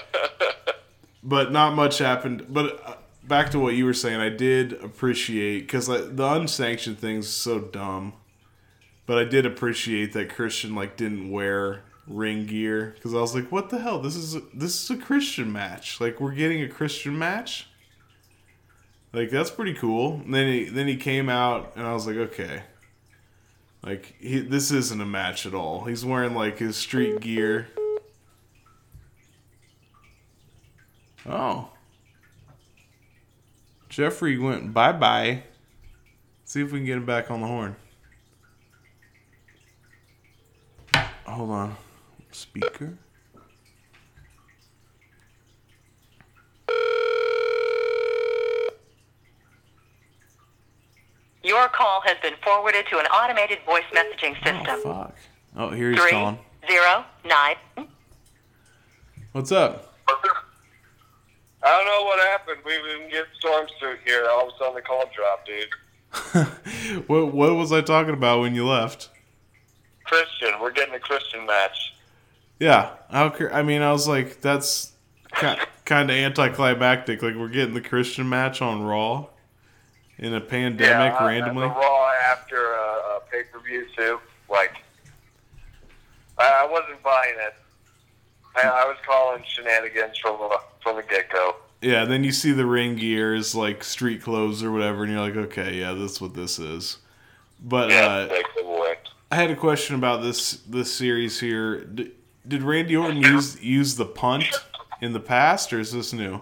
but 1.22 1.52
not 1.52 1.74
much 1.74 1.98
happened. 1.98 2.46
But 2.48 2.80
uh, 2.88 2.94
back 3.24 3.50
to 3.50 3.58
what 3.58 3.74
you 3.74 3.84
were 3.84 3.92
saying, 3.92 4.18
I 4.18 4.30
did 4.30 4.72
appreciate 4.82 5.60
because 5.60 5.86
like, 5.86 6.16
the 6.16 6.26
unsanctioned 6.26 6.98
thing's 6.98 7.28
so 7.28 7.60
dumb. 7.60 8.14
But 9.04 9.18
I 9.18 9.24
did 9.24 9.44
appreciate 9.44 10.14
that 10.14 10.30
Christian 10.30 10.74
like 10.74 10.96
didn't 10.96 11.30
wear 11.30 11.82
ring 12.10 12.44
gear 12.44 12.92
because 12.96 13.14
I 13.14 13.20
was 13.20 13.34
like, 13.34 13.50
what 13.52 13.70
the 13.70 13.78
hell? 13.78 14.00
This 14.00 14.16
is 14.16 14.34
a, 14.34 14.42
this 14.52 14.82
is 14.82 14.90
a 14.90 14.96
Christian 14.96 15.52
match. 15.52 16.00
Like 16.00 16.20
we're 16.20 16.34
getting 16.34 16.60
a 16.62 16.68
Christian 16.68 17.18
match. 17.18 17.68
Like 19.12 19.30
that's 19.30 19.50
pretty 19.50 19.74
cool. 19.74 20.14
And 20.24 20.34
then 20.34 20.52
he 20.52 20.64
then 20.64 20.88
he 20.88 20.96
came 20.96 21.28
out 21.28 21.72
and 21.76 21.86
I 21.86 21.94
was 21.94 22.06
like, 22.06 22.16
okay. 22.16 22.64
Like 23.84 24.14
he, 24.20 24.40
this 24.40 24.70
isn't 24.70 25.00
a 25.00 25.06
match 25.06 25.46
at 25.46 25.54
all. 25.54 25.84
He's 25.84 26.04
wearing 26.04 26.34
like 26.34 26.58
his 26.58 26.76
street 26.76 27.20
gear. 27.20 27.68
Oh. 31.26 31.70
Jeffrey 33.88 34.36
went 34.36 34.74
bye 34.74 34.92
bye. 34.92 35.44
See 36.44 36.60
if 36.60 36.72
we 36.72 36.80
can 36.80 36.86
get 36.86 36.96
him 36.96 37.06
back 37.06 37.30
on 37.30 37.40
the 37.40 37.46
horn. 37.46 37.76
Hold 41.24 41.50
on. 41.50 41.76
Speaker. 42.40 42.96
Your 51.42 51.68
call 51.68 52.02
has 52.04 52.16
been 52.22 52.34
forwarded 52.42 52.86
to 52.90 52.98
an 52.98 53.06
automated 53.06 53.58
voice 53.64 53.84
messaging 53.94 54.34
system. 54.36 54.56
Oh 54.68 54.74
system. 54.74 54.92
fuck. 54.92 55.14
Oh, 55.56 55.70
here 55.70 55.90
he's 55.90 56.00
Three 56.00 56.10
calling. 56.10 56.38
zero 56.68 57.04
nine. 57.24 57.56
What's 59.32 59.52
up? 59.52 59.94
I 61.62 61.68
don't 61.76 61.84
know 61.86 62.04
what 62.04 62.18
happened. 62.28 62.58
We 62.64 62.72
didn't 62.72 63.10
get 63.10 63.26
storm 63.38 63.66
suit 63.78 63.98
here. 64.04 64.26
All 64.30 64.48
of 64.48 64.54
a 64.54 64.58
sudden 64.58 64.74
the 64.74 64.82
call 64.82 65.04
dropped, 65.14 65.46
dude. 65.46 67.04
what 67.06 67.34
what 67.34 67.54
was 67.54 67.72
I 67.72 67.80
talking 67.80 68.14
about 68.14 68.40
when 68.40 68.54
you 68.54 68.66
left? 68.66 69.10
Christian, 70.04 70.58
we're 70.60 70.72
getting 70.72 70.94
a 70.94 70.98
Christian 71.00 71.46
match. 71.46 71.94
Yeah, 72.60 72.90
how? 73.10 73.34
I 73.52 73.62
mean, 73.62 73.82
I 73.82 73.90
was 73.90 74.06
like, 74.06 74.40
that's 74.42 74.92
kind 75.32 76.10
of 76.10 76.16
anticlimactic. 76.16 77.22
Like 77.22 77.34
we're 77.34 77.48
getting 77.48 77.74
the 77.74 77.80
Christian 77.80 78.28
match 78.28 78.62
on 78.62 78.82
Raw 78.82 79.26
in 80.18 80.34
a 80.34 80.40
pandemic 80.40 81.20
uh, 81.20 81.24
randomly. 81.24 81.66
The 81.66 81.74
Raw 81.74 82.12
after 82.30 82.74
a, 82.74 83.16
a 83.16 83.20
pay 83.32 83.42
per 83.50 83.58
view 83.60 83.86
too. 83.96 84.20
Like, 84.50 84.74
I, 86.38 86.64
I 86.64 86.70
wasn't 86.70 87.02
buying 87.02 87.34
it. 87.38 87.54
I, 88.56 88.68
I 88.68 88.84
was 88.84 88.98
calling 89.06 89.42
shenanigans 89.48 90.18
from 90.18 90.36
the 90.38 90.60
from 90.82 90.96
the 90.96 91.02
get 91.02 91.30
go. 91.30 91.56
Yeah, 91.80 92.04
then 92.04 92.24
you 92.24 92.32
see 92.32 92.52
the 92.52 92.66
ring 92.66 92.96
gear 92.96 93.34
is 93.34 93.54
like 93.54 93.82
street 93.82 94.22
clothes 94.22 94.62
or 94.62 94.70
whatever, 94.70 95.04
and 95.04 95.12
you're 95.12 95.22
like, 95.22 95.36
okay, 95.36 95.78
yeah, 95.78 95.94
that's 95.94 96.20
what 96.20 96.34
this 96.34 96.58
is. 96.58 96.98
But 97.62 97.88
Yeah, 97.88 98.06
uh, 98.06 98.28
take 98.28 98.46
the 98.54 98.64
away. 98.64 98.94
I 99.30 99.36
had 99.36 99.50
a 99.50 99.56
question 99.56 99.94
about 99.94 100.22
this 100.22 100.52
this 100.68 100.92
series 100.92 101.40
here. 101.40 101.88
Did 102.46 102.62
Randy 102.62 102.96
Orton 102.96 103.18
use 103.18 103.60
use 103.62 103.96
the 103.96 104.06
punt 104.06 104.44
in 105.00 105.12
the 105.12 105.20
past, 105.20 105.72
or 105.72 105.80
is 105.80 105.92
this 105.92 106.12
new? 106.12 106.40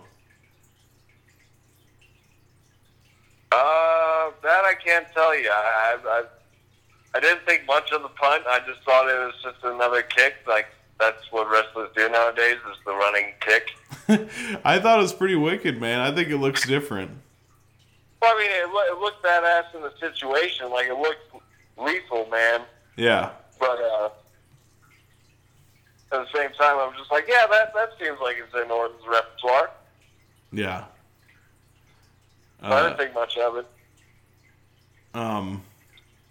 Uh, 3.51 4.31
that 4.43 4.65
I 4.65 4.75
can't 4.85 5.07
tell 5.15 5.37
you. 5.37 5.51
I, 5.51 5.97
I, 6.05 6.23
I, 7.15 7.21
didn't 7.21 7.45
think 7.47 7.67
much 7.67 7.91
of 7.93 8.03
the 8.03 8.09
punt. 8.09 8.45
I 8.47 8.61
just 8.67 8.83
thought 8.85 9.09
it 9.09 9.19
was 9.19 9.35
just 9.43 9.65
another 9.65 10.03
kick. 10.03 10.35
Like 10.47 10.67
that's 11.01 11.31
what 11.31 11.51
wrestlers 11.51 11.91
do 11.97 12.09
nowadays 12.09 12.59
is 12.71 12.77
the 12.85 12.93
running 12.93 13.33
kick. 13.41 13.71
I 14.65 14.79
thought 14.79 14.99
it 14.99 15.03
was 15.03 15.13
pretty 15.13 15.37
wicked, 15.37 15.81
man. 15.81 16.01
I 16.01 16.15
think 16.15 16.29
it 16.29 16.37
looks 16.37 16.67
different. 16.67 17.11
Well, 18.21 18.35
I 18.35 18.39
mean, 18.39 18.51
it, 18.51 18.93
it 18.93 19.01
looked 19.01 19.25
badass 19.25 19.75
in 19.75 19.83
the 19.83 19.93
situation. 19.99 20.71
Like 20.71 20.87
it 20.87 20.99
looked 20.99 21.45
lethal, 21.77 22.29
man. 22.31 22.63
Yeah. 22.97 23.31
But 23.59 23.81
uh, 23.81 24.09
at 26.13 26.21
the 26.21 26.39
same 26.39 26.51
time, 26.53 26.79
I'm 26.79 26.97
just 26.97 27.11
like, 27.11 27.27
yeah, 27.29 27.47
that 27.51 27.73
that 27.75 27.91
seems 28.01 28.19
like 28.21 28.37
it's 28.39 28.55
in 28.55 28.71
Orton's 28.71 29.03
repertoire. 29.07 29.71
Yeah. 30.53 30.85
But 32.61 32.73
I 32.73 32.79
Uh, 32.81 32.83
didn't 32.89 32.99
think 32.99 33.15
much 33.15 33.37
of 33.37 33.57
it. 33.57 33.67
Um, 35.15 35.63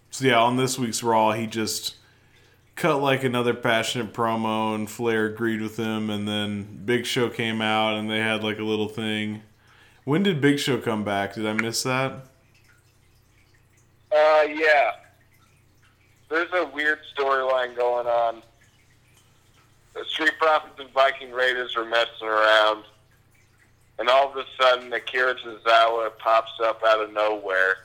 so 0.09 0.25
yeah, 0.25 0.39
on 0.39 0.57
this 0.57 0.77
week's 0.79 1.03
Raw, 1.03 1.31
he 1.33 1.47
just 1.47 1.95
cut 2.75 2.97
like 3.01 3.23
another 3.23 3.53
passionate 3.53 4.13
promo, 4.13 4.75
and 4.75 4.89
Flair 4.89 5.25
agreed 5.25 5.61
with 5.61 5.77
him, 5.77 6.09
and 6.09 6.27
then 6.27 6.81
Big 6.85 7.05
Show 7.05 7.29
came 7.29 7.61
out, 7.61 7.95
and 7.97 8.09
they 8.09 8.19
had 8.19 8.43
like 8.43 8.59
a 8.59 8.63
little 8.63 8.89
thing. 8.89 9.41
When 10.03 10.23
did 10.23 10.39
Big 10.41 10.59
Show 10.59 10.79
come 10.79 11.03
back? 11.03 11.33
Did 11.35 11.45
I 11.45 11.53
miss 11.53 11.83
that? 11.83 12.25
Uh, 14.11 14.43
yeah. 14.47 14.91
There's 16.29 16.51
a 16.53 16.65
weird 16.73 16.99
storyline 17.17 17.75
going 17.75 18.07
on. 18.07 18.41
The 19.97 20.05
Street 20.05 20.33
Profits 20.37 20.79
and 20.79 20.91
Viking 20.91 21.31
Raiders 21.31 21.75
were 21.75 21.85
messing 21.85 22.27
around, 22.27 22.83
and 23.97 24.07
all 24.09 24.29
of 24.29 24.37
a 24.37 24.43
sudden, 24.61 24.93
Akira 24.93 25.33
Tozawa 25.35 26.15
pops 26.19 26.51
up 26.63 26.83
out 26.85 27.01
of 27.01 27.11
nowhere, 27.11 27.77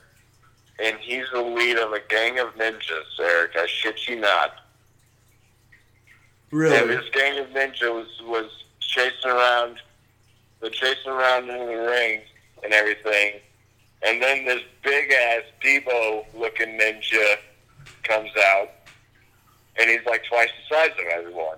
and 0.79 0.97
he's 0.99 1.25
the 1.33 1.41
lead 1.41 1.77
of 1.77 1.91
a 1.91 1.99
gang 2.09 2.37
of 2.37 2.53
ninjas, 2.55 3.19
Eric. 3.19 3.53
I 3.55 3.65
shit 3.65 4.07
you 4.07 4.19
not. 4.19 4.53
Really? 6.51 6.77
And 6.77 6.89
this 6.89 7.09
gang 7.13 7.39
of 7.39 7.47
ninjas 7.47 7.81
was, 7.81 8.21
was 8.27 8.63
chasing 8.79 9.31
around, 9.31 9.79
they're 10.61 10.69
chasing 10.69 11.11
around 11.11 11.49
in 11.49 11.65
the 11.65 11.87
ring 11.89 12.21
and 12.63 12.73
everything. 12.73 13.39
And 14.03 14.21
then 14.21 14.45
this 14.45 14.61
big 14.83 15.11
ass 15.11 15.43
Debo 15.63 16.25
looking 16.35 16.77
ninja 16.77 17.37
comes 18.03 18.29
out, 18.37 18.69
and 19.79 19.89
he's 19.89 20.05
like 20.05 20.23
twice 20.25 20.49
the 20.69 20.75
size 20.75 20.91
of 20.91 21.07
everyone. 21.07 21.57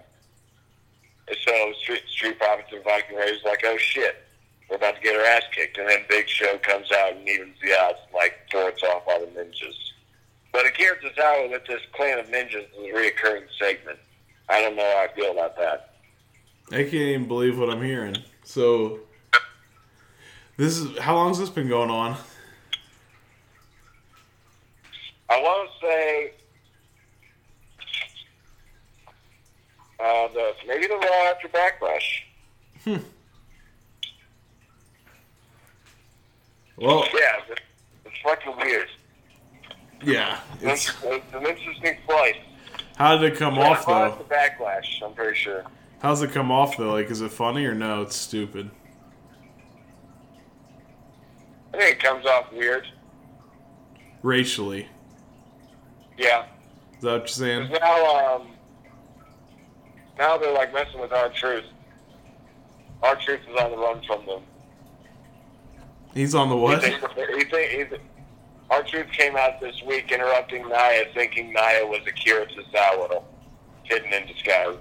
And 1.28 1.38
so 1.46 1.74
Street, 1.82 2.04
Street 2.08 2.38
Profits 2.38 2.70
and 2.72 2.84
Viking 2.84 3.18
Raiders 3.18 3.42
like, 3.46 3.64
oh 3.66 3.78
shit, 3.78 4.24
we're 4.70 4.76
about 4.76 4.96
to 4.96 5.02
get 5.02 5.16
our 5.16 5.26
ass 5.26 5.44
kicked. 5.52 5.78
And 5.78 5.90
then 5.90 6.00
Big 6.10 6.28
Show 6.28 6.58
comes 6.60 6.92
out 6.92 7.14
and 7.14 7.28
evens 7.28 7.56
the 7.64 7.74
odds, 7.80 8.00
and, 8.06 8.14
like 8.14 8.34
throws 8.52 8.82
off 8.84 9.04
all 9.08 9.20
the 9.20 9.28
ninjas. 9.28 9.74
But 10.52 10.66
Akira 10.66 10.96
Tozawa 10.98 11.52
with 11.52 11.66
this 11.66 11.82
clan 11.94 12.20
of 12.20 12.28
ninjas 12.28 12.68
is 12.72 12.78
a 12.78 12.94
reoccurring 12.94 13.46
segment. 13.60 14.00
I 14.48 14.62
don't 14.62 14.76
know 14.76 14.84
how 14.84 15.04
I 15.04 15.16
feel 15.16 15.32
about 15.32 15.58
that. 15.58 15.96
I 16.72 16.84
can't 16.84 16.94
even 16.94 17.28
believe 17.28 17.60
what 17.60 17.70
I'm 17.70 17.84
hearing. 17.84 18.18
So 18.44 19.00
this 20.58 20.78
is 20.78 20.98
how 21.00 21.16
long 21.16 21.30
has 21.30 21.40
this 21.40 21.50
been 21.50 21.68
going 21.68 21.90
on? 21.90 22.18
I 25.30 25.42
want 25.42 25.70
to 25.70 25.86
say 25.86 26.34
uh, 30.00 30.28
the 30.34 30.52
maybe 30.68 30.88
the 30.88 30.96
Raw 30.96 31.32
after 31.32 31.48
Backlash. 31.48 32.22
Hmm. 32.84 32.98
Well, 36.78 37.06
Yeah, 37.14 37.38
it's, 37.50 37.62
it's 38.06 38.16
fucking 38.24 38.56
weird. 38.58 38.88
yeah. 40.04 40.40
It's, 40.62 40.90
It's, 41.04 41.34
an 41.34 41.46
interesting 41.46 41.98
slice. 42.06 42.36
how 42.98 43.18
did 43.18 43.34
it 43.34 43.38
come 43.40 43.58
off 43.58 43.88
Raw 43.88 44.10
though? 44.10 44.16
The 44.18 44.24
Backlash, 44.36 45.02
I'm 45.04 45.14
pretty 45.14 45.38
sure. 45.38 45.64
How's 46.02 46.22
it 46.22 46.32
come 46.32 46.52
off 46.52 46.78
though? 46.78 46.92
Like, 46.94 47.10
is 47.10 47.22
it 47.22 47.32
funny 47.32 47.66
or 47.66 47.74
no? 47.74 48.02
It's 48.02 48.16
stupid. 48.16 48.70
I 51.74 51.78
think 51.78 51.96
it 51.98 52.04
comes 52.04 52.26
off 52.26 52.52
weird. 52.54 52.88
Racially, 54.22 54.88
Yeah. 56.18 56.46
is 56.98 57.02
that 57.04 57.12
what 57.12 57.20
you're 57.22 57.28
saying? 57.28 57.72
now, 57.80 58.36
um, 58.36 58.48
now 60.18 60.38
they're 60.38 60.54
like 60.54 60.74
messing 60.74 61.00
with 61.00 61.12
R-Truth. 61.12 61.66
Our 63.04 63.16
truth 63.16 63.42
is 63.50 63.60
on 63.60 63.72
the 63.72 63.78
run 63.78 64.02
from 64.06 64.26
them. 64.26 64.42
He's 66.14 66.34
on 66.34 66.50
the 66.50 66.56
what? 66.56 66.82
think, 66.82 67.02
you 67.02 67.46
think, 67.46 67.74
you 67.74 67.86
think, 67.88 68.02
R-Truth 68.70 69.12
came 69.12 69.36
out 69.36 69.60
this 69.60 69.82
week 69.84 70.12
interrupting 70.12 70.68
Nia, 70.68 71.06
thinking 71.14 71.48
Nia 71.48 71.86
was 71.86 72.02
a 72.08 72.12
cure 72.12 72.44
Akira 72.44 72.64
Tozawa, 72.64 73.24
hidden 73.84 74.14
in 74.14 74.26
disguise. 74.26 74.78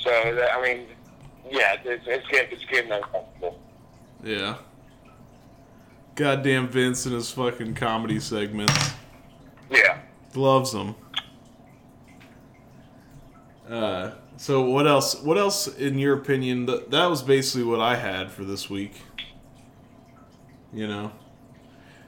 So, 0.00 0.10
I 0.10 0.62
mean, 0.62 0.86
yeah, 1.50 1.76
it's, 1.84 2.04
it's, 2.06 2.26
getting, 2.28 2.52
it's 2.52 2.64
getting 2.64 2.92
uncomfortable. 2.92 3.60
Yeah. 4.24 4.56
Goddamn 6.14 6.68
Vince 6.68 7.06
and 7.06 7.14
his 7.14 7.30
fucking 7.30 7.74
comedy 7.74 8.18
segments. 8.18 8.92
Yeah. 9.70 9.98
Loves 10.34 10.72
them. 10.72 10.96
Uh, 13.68 14.12
so 14.38 14.62
what 14.62 14.86
else? 14.86 15.20
What 15.20 15.36
else, 15.36 15.66
in 15.66 15.98
your 15.98 16.14
opinion? 16.14 16.64
That 16.66 16.90
that 16.90 17.06
was 17.06 17.22
basically 17.22 17.64
what 17.64 17.80
I 17.80 17.96
had 17.96 18.30
for 18.30 18.44
this 18.44 18.70
week. 18.70 18.94
You 20.72 20.86
know, 20.86 21.12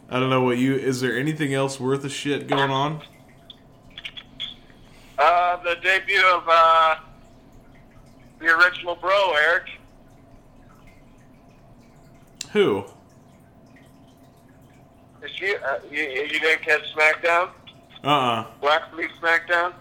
I 0.08 0.18
don't 0.18 0.30
know 0.30 0.42
what 0.42 0.56
you. 0.56 0.74
Is 0.74 1.02
there 1.02 1.18
anything 1.18 1.52
else 1.52 1.78
worth 1.78 2.04
a 2.04 2.08
shit 2.08 2.46
going 2.46 2.70
on? 2.70 3.02
Uh, 5.18 5.62
the 5.62 5.76
debut 5.82 6.24
of 6.32 6.44
uh, 6.48 6.96
the 8.38 8.46
original 8.46 8.94
bro, 8.94 9.32
Eric. 9.34 9.68
Who? 12.52 12.84
Is 15.22 15.38
you, 15.38 15.56
uh, 15.64 15.78
you, 15.90 16.02
you 16.02 16.40
didn't 16.40 16.62
catch 16.62 16.82
SmackDown? 16.94 17.50
Uh 18.02 18.46
Last 18.62 18.94
week's 18.96 19.12
SmackDown? 19.20 19.74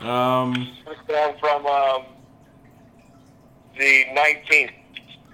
Um. 0.00 0.76
From 1.40 1.66
um, 1.66 2.02
the 3.78 4.04
19th. 4.12 4.72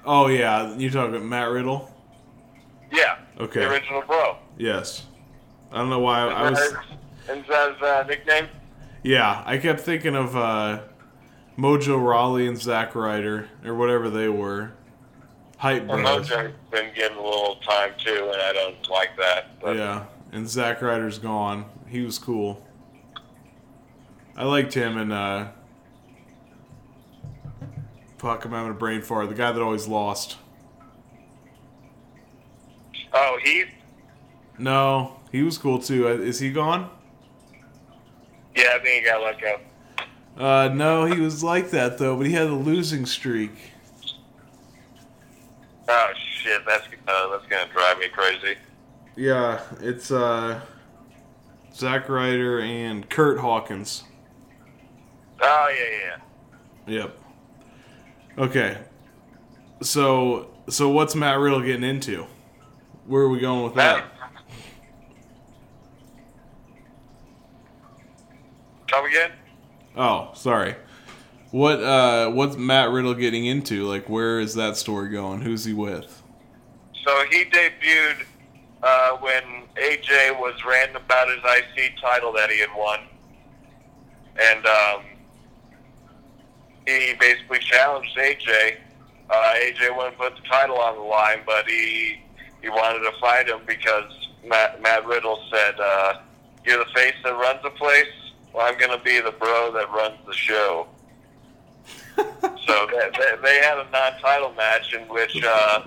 Oh 0.04 0.28
yeah, 0.28 0.74
you 0.76 0.90
talking 0.90 1.14
about 1.14 1.26
Matt 1.26 1.50
Riddle? 1.50 1.90
Yeah. 2.90 3.18
Okay. 3.38 3.60
The 3.60 3.70
original 3.70 4.02
bro. 4.02 4.38
Yes. 4.56 5.04
I 5.70 5.78
don't 5.78 5.90
know 5.90 5.98
why 5.98 6.20
I, 6.20 6.46
I 6.46 6.50
was. 6.50 6.74
And 7.28 7.44
that 7.46 7.72
his 7.74 7.82
uh, 7.82 8.04
nickname? 8.08 8.48
Yeah, 9.02 9.42
I 9.44 9.58
kept 9.58 9.80
thinking 9.80 10.16
of 10.16 10.34
uh, 10.34 10.80
Mojo 11.58 12.02
Rawley 12.02 12.46
and 12.46 12.58
Zack 12.58 12.94
Ryder 12.94 13.48
or 13.64 13.74
whatever 13.74 14.08
they 14.08 14.28
were. 14.28 14.72
Hype 15.58 15.86
Well, 15.86 15.98
Bros. 15.98 16.28
Mojo's 16.28 16.54
been 16.70 16.94
getting 16.94 17.18
a 17.18 17.22
little 17.22 17.56
time 17.56 17.92
too, 17.98 18.30
and 18.32 18.40
I 18.40 18.52
don't 18.52 18.88
like 18.90 19.16
that. 19.18 19.60
But 19.60 19.76
Yeah, 19.76 20.04
and 20.32 20.48
Zack 20.48 20.80
Ryder's 20.80 21.18
gone. 21.18 21.66
He 21.88 22.02
was 22.02 22.18
cool. 22.18 22.66
I 24.38 24.44
liked 24.44 24.72
him 24.72 24.96
and 24.96 25.12
uh, 25.12 25.48
fuck, 28.18 28.44
I'm 28.44 28.52
having 28.52 28.70
a 28.70 28.74
brain 28.74 29.02
fart. 29.02 29.28
The 29.28 29.34
guy 29.34 29.50
that 29.50 29.60
always 29.60 29.88
lost. 29.88 30.36
Oh, 33.12 33.36
Heath? 33.42 33.66
No, 34.56 35.16
he 35.32 35.42
was 35.42 35.58
cool 35.58 35.80
too. 35.80 36.06
Uh, 36.06 36.12
Is 36.12 36.38
he 36.38 36.52
gone? 36.52 36.88
Yeah, 38.54 38.74
I 38.76 38.78
think 38.78 39.02
he 39.02 39.10
got 39.10 39.22
let 39.22 39.40
go. 39.40 39.58
Uh, 40.36 40.68
no, 40.72 41.04
he 41.04 41.20
was 41.20 41.42
like 41.42 41.70
that 41.70 41.98
though, 41.98 42.16
but 42.16 42.26
he 42.26 42.32
had 42.32 42.46
a 42.46 42.54
losing 42.54 43.06
streak. 43.06 43.72
Oh 45.88 46.12
shit, 46.16 46.62
that's 46.64 46.86
uh, 47.08 47.28
that's 47.28 47.46
gonna 47.46 47.72
drive 47.72 47.98
me 47.98 48.06
crazy. 48.08 48.56
Yeah, 49.16 49.60
it's 49.80 50.12
uh, 50.12 50.60
Zack 51.74 52.08
Ryder 52.08 52.60
and 52.60 53.08
Curt 53.10 53.40
Hawkins. 53.40 54.04
Oh 55.40 55.74
yeah, 55.76 56.16
yeah. 56.86 57.00
Yep. 57.00 57.18
Okay. 58.38 58.78
So 59.82 60.50
so 60.68 60.88
what's 60.88 61.14
Matt 61.14 61.38
Riddle 61.38 61.60
getting 61.60 61.84
into? 61.84 62.26
Where 63.06 63.22
are 63.22 63.28
we 63.28 63.40
going 63.40 63.64
with 63.64 63.74
that? 63.74 64.04
Come 68.88 69.04
again? 69.06 69.32
Oh, 69.96 70.30
sorry. 70.34 70.74
What 71.50 71.82
uh 71.82 72.30
what's 72.30 72.56
Matt 72.56 72.90
Riddle 72.90 73.14
getting 73.14 73.46
into? 73.46 73.84
Like 73.84 74.08
where 74.08 74.40
is 74.40 74.54
that 74.54 74.76
story 74.76 75.10
going? 75.10 75.40
Who's 75.40 75.64
he 75.64 75.72
with? 75.72 76.22
So 77.04 77.24
he 77.30 77.44
debuted 77.46 78.26
uh, 78.82 79.16
when 79.18 79.42
AJ 79.76 80.38
was 80.38 80.54
ranting 80.64 80.96
about 80.96 81.28
his 81.28 81.38
IC 81.38 81.98
title 82.00 82.32
that 82.34 82.50
he 82.50 82.60
had 82.60 82.68
won, 82.76 83.00
and 84.40 84.66
um, 84.66 85.02
he 86.88 87.14
basically 87.14 87.58
challenged 87.58 88.16
AJ. 88.16 88.76
Uh, 89.30 89.52
AJ 89.56 89.96
wouldn't 89.96 90.16
put 90.16 90.34
the 90.36 90.42
title 90.48 90.78
on 90.78 90.96
the 90.96 91.02
line, 91.02 91.40
but 91.44 91.68
he 91.68 92.20
he 92.62 92.68
wanted 92.68 93.00
to 93.00 93.12
fight 93.20 93.48
him 93.48 93.60
because 93.66 94.10
Matt, 94.44 94.80
Matt 94.82 95.06
Riddle 95.06 95.38
said, 95.52 95.78
uh, 95.78 96.20
"You're 96.64 96.78
the 96.78 96.90
face 96.94 97.14
that 97.24 97.32
runs 97.32 97.62
the 97.62 97.70
place. 97.70 98.06
Well, 98.52 98.66
I'm 98.66 98.78
going 98.78 98.96
to 98.96 99.04
be 99.04 99.20
the 99.20 99.32
bro 99.32 99.72
that 99.72 99.90
runs 99.90 100.16
the 100.26 100.34
show." 100.34 100.88
so 102.16 102.86
they, 102.90 103.10
they, 103.16 103.42
they 103.42 103.58
had 103.60 103.78
a 103.78 103.86
non-title 103.90 104.52
match 104.54 104.94
in 104.94 105.02
which. 105.08 105.42
Uh, 105.44 105.82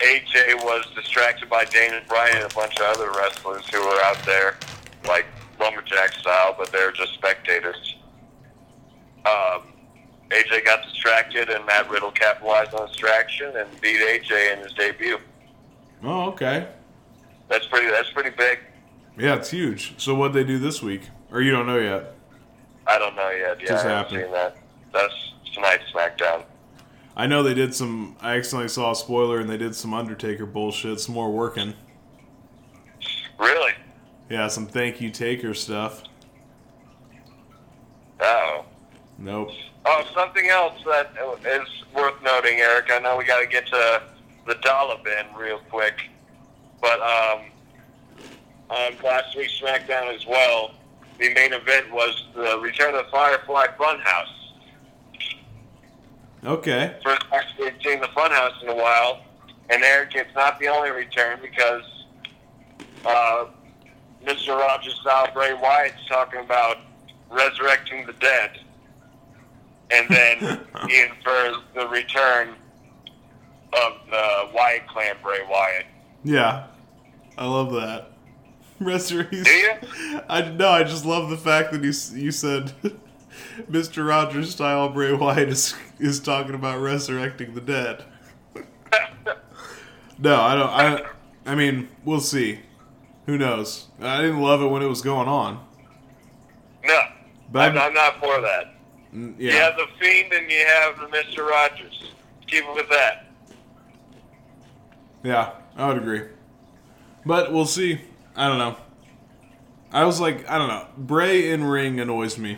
AJ 0.00 0.64
was 0.64 0.86
distracted 0.94 1.50
by 1.50 1.66
Daniel 1.66 2.00
Bryan 2.08 2.36
and 2.36 2.50
a 2.50 2.54
bunch 2.54 2.74
of 2.80 2.86
other 2.96 3.12
wrestlers 3.12 3.68
who 3.68 3.80
were 3.82 4.00
out 4.04 4.16
there. 4.24 4.56
like 5.06 5.26
lumberjack 5.60 6.12
style, 6.14 6.54
but 6.58 6.72
they're 6.72 6.90
just 6.92 7.12
spectators. 7.14 7.96
Um, 9.26 9.69
AJ 10.30 10.64
got 10.64 10.82
distracted, 10.84 11.48
and 11.50 11.64
Matt 11.66 11.90
Riddle 11.90 12.12
capitalized 12.12 12.72
on 12.74 12.86
distraction 12.88 13.56
and 13.56 13.68
beat 13.80 14.00
AJ 14.00 14.52
in 14.54 14.58
his 14.60 14.72
debut. 14.74 15.18
Oh, 16.04 16.28
okay. 16.28 16.68
That's 17.48 17.66
pretty. 17.66 17.90
That's 17.90 18.10
pretty 18.10 18.30
big. 18.30 18.60
Yeah, 19.18 19.34
it's 19.34 19.50
huge. 19.50 19.94
So 19.98 20.14
what'd 20.14 20.34
they 20.34 20.44
do 20.44 20.58
this 20.58 20.82
week? 20.82 21.02
Or 21.32 21.40
you 21.42 21.50
don't 21.50 21.66
know 21.66 21.78
yet? 21.78 22.14
I 22.86 22.98
don't 22.98 23.14
know 23.16 23.30
yet. 23.30 23.60
Yeah, 23.60 23.66
Just 23.68 23.84
happened. 23.84 24.32
that. 24.32 24.56
That's 24.92 25.14
tonight's 25.52 25.84
SmackDown. 25.92 26.44
I 27.16 27.26
know 27.26 27.42
they 27.42 27.54
did 27.54 27.74
some. 27.74 28.16
I 28.20 28.36
accidentally 28.36 28.68
saw 28.68 28.92
a 28.92 28.96
spoiler, 28.96 29.40
and 29.40 29.50
they 29.50 29.56
did 29.56 29.74
some 29.74 29.92
Undertaker 29.92 30.46
bullshit. 30.46 31.00
Some 31.00 31.14
more 31.14 31.30
working. 31.30 31.74
Really? 33.38 33.72
Yeah, 34.28 34.46
some 34.46 34.66
thank 34.66 35.00
you 35.00 35.10
Taker 35.10 35.54
stuff. 35.54 36.04
Oh. 38.20 38.64
Nope. 39.20 39.50
Oh, 39.84 40.04
something 40.14 40.48
else 40.48 40.82
that 40.86 41.12
is 41.46 41.68
worth 41.94 42.20
noting, 42.22 42.58
Eric. 42.58 42.86
I 42.90 42.98
know 42.98 43.16
we 43.16 43.24
got 43.24 43.40
to 43.40 43.46
get 43.46 43.66
to 43.66 44.02
the 44.46 44.54
dollar 44.56 44.96
bin 45.04 45.26
real 45.38 45.60
quick, 45.70 46.08
but 46.80 47.00
um, 47.00 47.42
on 48.70 48.92
last 49.04 49.36
week's 49.36 49.60
SmackDown 49.60 50.14
as 50.14 50.26
well, 50.26 50.72
the 51.18 51.32
main 51.34 51.52
event 51.52 51.92
was 51.92 52.26
the 52.34 52.58
Return 52.60 52.94
of 52.94 53.04
the 53.04 53.10
Firefly 53.10 53.66
Funhouse. 53.78 54.40
Okay. 56.44 56.96
First 57.04 57.22
actually 57.32 57.72
seen 57.84 58.00
the 58.00 58.08
Funhouse 58.08 58.62
in 58.62 58.70
a 58.70 58.74
while, 58.74 59.22
and 59.68 59.82
Eric, 59.82 60.14
it's 60.14 60.34
not 60.34 60.58
the 60.58 60.68
only 60.68 60.90
return 60.90 61.38
because 61.42 61.82
uh, 63.04 63.46
Mr. 64.24 64.58
Rogers 64.58 64.98
style 65.02 65.28
Bray 65.34 65.52
Wyatt's 65.52 66.06
talking 66.08 66.40
about 66.40 66.78
resurrecting 67.30 68.06
the 68.06 68.14
dead, 68.14 68.60
and 69.92 70.08
then 70.08 70.60
he 70.88 71.02
infers 71.02 71.56
the 71.74 71.86
return 71.88 72.54
of 73.72 73.92
the 74.10 74.48
Wyatt 74.54 74.86
clan 74.88 75.16
Bray 75.22 75.40
Wyatt. 75.48 75.86
Yeah, 76.24 76.66
I 77.38 77.46
love 77.46 77.72
that. 77.72 78.12
Restoration. 78.80 79.42
Do 79.44 79.50
you? 79.50 79.70
I 80.28 80.50
no, 80.50 80.70
I 80.70 80.82
just 80.84 81.04
love 81.04 81.30
the 81.30 81.36
fact 81.36 81.72
that 81.72 81.82
you 81.82 81.92
you 82.20 82.30
said 82.32 82.72
Mr. 83.70 84.06
Rogers 84.08 84.50
style 84.50 84.88
Bray 84.88 85.12
Wyatt 85.12 85.48
is 85.48 85.74
is 85.98 86.18
talking 86.20 86.54
about 86.54 86.80
resurrecting 86.80 87.54
the 87.54 87.60
dead. 87.60 88.04
no, 90.18 90.40
I 90.40 90.54
don't. 90.54 90.70
I 90.70 91.02
I 91.46 91.54
mean, 91.54 91.88
we'll 92.04 92.20
see. 92.20 92.60
Who 93.26 93.38
knows? 93.38 93.86
I 94.00 94.20
didn't 94.20 94.40
love 94.40 94.60
it 94.62 94.66
when 94.66 94.82
it 94.82 94.86
was 94.86 95.02
going 95.02 95.28
on. 95.28 95.64
No, 96.84 97.00
But 97.52 97.70
I'm, 97.72 97.78
I'm 97.78 97.94
not 97.94 98.18
for 98.18 98.40
that. 98.40 98.69
Mm, 99.14 99.38
You 99.38 99.50
have 99.52 99.76
the 99.76 99.86
Fiend 99.98 100.32
and 100.32 100.50
you 100.50 100.64
have 100.66 100.98
the 100.98 101.06
Mr. 101.06 101.46
Rogers. 101.48 102.12
Keep 102.46 102.64
it 102.64 102.74
with 102.74 102.88
that. 102.90 103.26
yeah, 105.22 105.52
I 105.76 105.88
would 105.88 105.98
agree. 105.98 106.22
But 107.26 107.52
we'll 107.52 107.66
see. 107.66 108.00
I 108.36 108.48
don't 108.48 108.58
know. 108.58 108.76
I 109.92 110.04
was 110.04 110.20
like, 110.20 110.48
I 110.48 110.56
don't 110.58 110.68
know. 110.68 110.86
Bray 110.96 111.50
in 111.50 111.64
ring 111.64 111.98
annoys 112.00 112.38
me. 112.38 112.56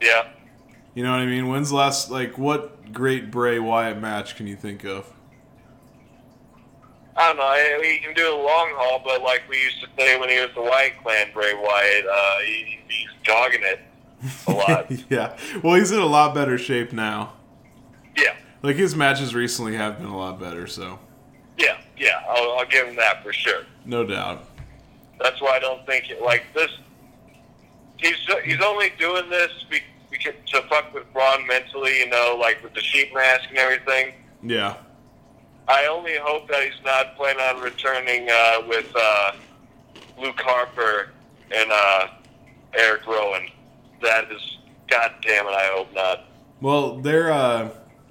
Yeah. 0.00 0.28
You 0.94 1.02
know 1.02 1.10
what 1.12 1.20
I 1.20 1.26
mean? 1.26 1.48
When's 1.48 1.70
the 1.70 1.76
last 1.76 2.10
like 2.10 2.36
what 2.36 2.92
great 2.92 3.30
Bray 3.30 3.58
Wyatt 3.58 3.98
match 3.98 4.36
can 4.36 4.46
you 4.46 4.56
think 4.56 4.84
of? 4.84 5.10
I 7.16 7.28
don't 7.28 7.36
know. 7.36 7.82
He 7.88 7.98
can 7.98 8.14
do 8.14 8.34
a 8.34 8.36
long 8.36 8.72
haul, 8.76 9.00
but 9.04 9.22
like 9.22 9.42
we 9.48 9.60
used 9.62 9.80
to 9.80 9.86
say 9.98 10.18
when 10.18 10.28
he 10.28 10.38
was 10.40 10.50
the 10.54 10.62
Wyatt 10.62 10.92
clan, 11.02 11.28
Bray 11.32 11.54
Wyatt, 11.54 12.06
uh, 12.06 12.38
he, 12.44 12.78
he's 12.88 13.08
dogging 13.24 13.62
it 13.62 13.80
a 14.46 14.52
lot. 14.52 14.90
yeah. 15.10 15.36
Well, 15.62 15.74
he's 15.74 15.90
in 15.90 15.98
a 15.98 16.06
lot 16.06 16.34
better 16.34 16.58
shape 16.58 16.92
now. 16.92 17.34
yeah, 18.16 18.34
Like 18.62 18.76
his 18.76 18.94
matches 18.94 19.34
recently 19.34 19.74
have 19.76 19.98
been 19.98 20.08
a 20.08 20.16
lot 20.16 20.38
better, 20.40 20.66
so 20.66 20.98
yeah, 21.58 21.78
yeah. 21.96 22.22
I'll, 22.28 22.58
I'll 22.58 22.66
give 22.66 22.86
him 22.86 22.96
that 22.96 23.22
for 23.22 23.32
sure. 23.32 23.62
no 23.84 24.04
doubt. 24.04 24.48
That's 25.20 25.40
why 25.40 25.50
I 25.56 25.58
don't 25.60 25.84
think 25.86 26.10
it, 26.10 26.20
like 26.22 26.44
this. 26.54 26.70
He's 27.98 28.16
he's 28.44 28.60
only 28.60 28.92
doing 28.98 29.30
this 29.30 29.64
be, 29.70 29.80
because, 30.10 30.34
to 30.46 30.62
fuck 30.62 30.92
with 30.92 31.10
Braun 31.12 31.46
mentally, 31.46 32.00
you 32.00 32.08
know, 32.08 32.36
like 32.40 32.62
with 32.62 32.74
the 32.74 32.80
sheep 32.80 33.14
mask 33.14 33.48
and 33.50 33.58
everything. 33.58 34.14
Yeah. 34.42 34.76
I 35.68 35.86
only 35.86 36.16
hope 36.20 36.48
that 36.48 36.64
he's 36.64 36.84
not 36.84 37.16
planning 37.16 37.40
on 37.40 37.62
returning 37.62 38.28
uh, 38.28 38.62
with 38.66 38.92
uh, 38.96 39.32
Luke 40.18 40.40
Harper 40.40 41.10
and 41.54 41.70
uh, 41.70 42.08
Erick 42.74 43.06
Rowan. 43.06 43.46
That 44.02 44.30
is, 44.32 44.58
God 44.88 45.12
damn 45.22 45.46
it, 45.46 45.50
I 45.50 45.70
hope 45.72 45.94
not. 45.94 46.24
Well, 46.60 46.98
they're 46.98 47.32
uh 47.32 47.70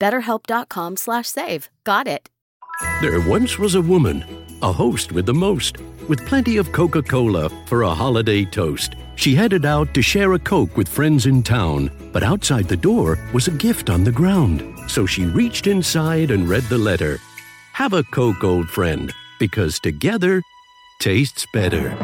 BetterHelp.com 0.00 0.96
slash 0.96 1.28
save. 1.28 1.70
Got 1.84 2.06
it. 2.06 2.28
There 3.00 3.20
once 3.20 3.58
was 3.58 3.74
a 3.74 3.80
woman, 3.80 4.24
a 4.62 4.72
host 4.72 5.12
with 5.12 5.26
the 5.26 5.34
most, 5.34 5.76
with 6.08 6.26
plenty 6.26 6.56
of 6.56 6.72
Coca 6.72 7.02
Cola 7.02 7.48
for 7.66 7.82
a 7.82 7.94
holiday 7.94 8.44
toast. 8.44 8.96
She 9.16 9.34
headed 9.34 9.64
out 9.64 9.94
to 9.94 10.02
share 10.02 10.32
a 10.32 10.38
Coke 10.38 10.76
with 10.76 10.88
friends 10.88 11.26
in 11.26 11.42
town, 11.42 11.90
but 12.12 12.24
outside 12.24 12.68
the 12.68 12.76
door 12.76 13.18
was 13.32 13.46
a 13.46 13.52
gift 13.52 13.90
on 13.90 14.02
the 14.02 14.12
ground. 14.12 14.64
So 14.88 15.06
she 15.06 15.24
reached 15.24 15.66
inside 15.66 16.30
and 16.30 16.48
read 16.48 16.64
the 16.64 16.78
letter 16.78 17.18
Have 17.74 17.92
a 17.92 18.02
Coke, 18.04 18.42
old 18.42 18.68
friend, 18.68 19.12
because 19.38 19.78
together 19.78 20.42
tastes 21.00 21.46
better. 21.52 21.96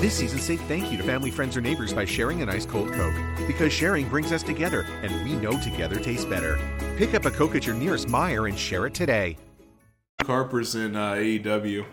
This 0.00 0.14
season, 0.14 0.38
say 0.38 0.56
thank 0.56 0.90
you 0.90 0.96
to 0.96 1.04
family, 1.04 1.30
friends, 1.30 1.58
or 1.58 1.60
neighbors 1.60 1.92
by 1.92 2.06
sharing 2.06 2.40
an 2.40 2.48
ice 2.48 2.64
cold 2.64 2.90
Coke. 2.90 3.14
Because 3.46 3.70
sharing 3.70 4.08
brings 4.08 4.32
us 4.32 4.42
together, 4.42 4.86
and 5.02 5.12
we 5.22 5.34
know 5.34 5.60
together 5.60 5.96
tastes 5.96 6.24
better. 6.24 6.58
Pick 6.96 7.12
up 7.12 7.26
a 7.26 7.30
Coke 7.30 7.54
at 7.54 7.66
your 7.66 7.74
nearest 7.74 8.08
Meyer 8.08 8.46
and 8.46 8.58
share 8.58 8.86
it 8.86 8.94
today. 8.94 9.36
Harper's 10.24 10.74
in 10.74 10.96
uh, 10.96 11.12
AEW. 11.12 11.84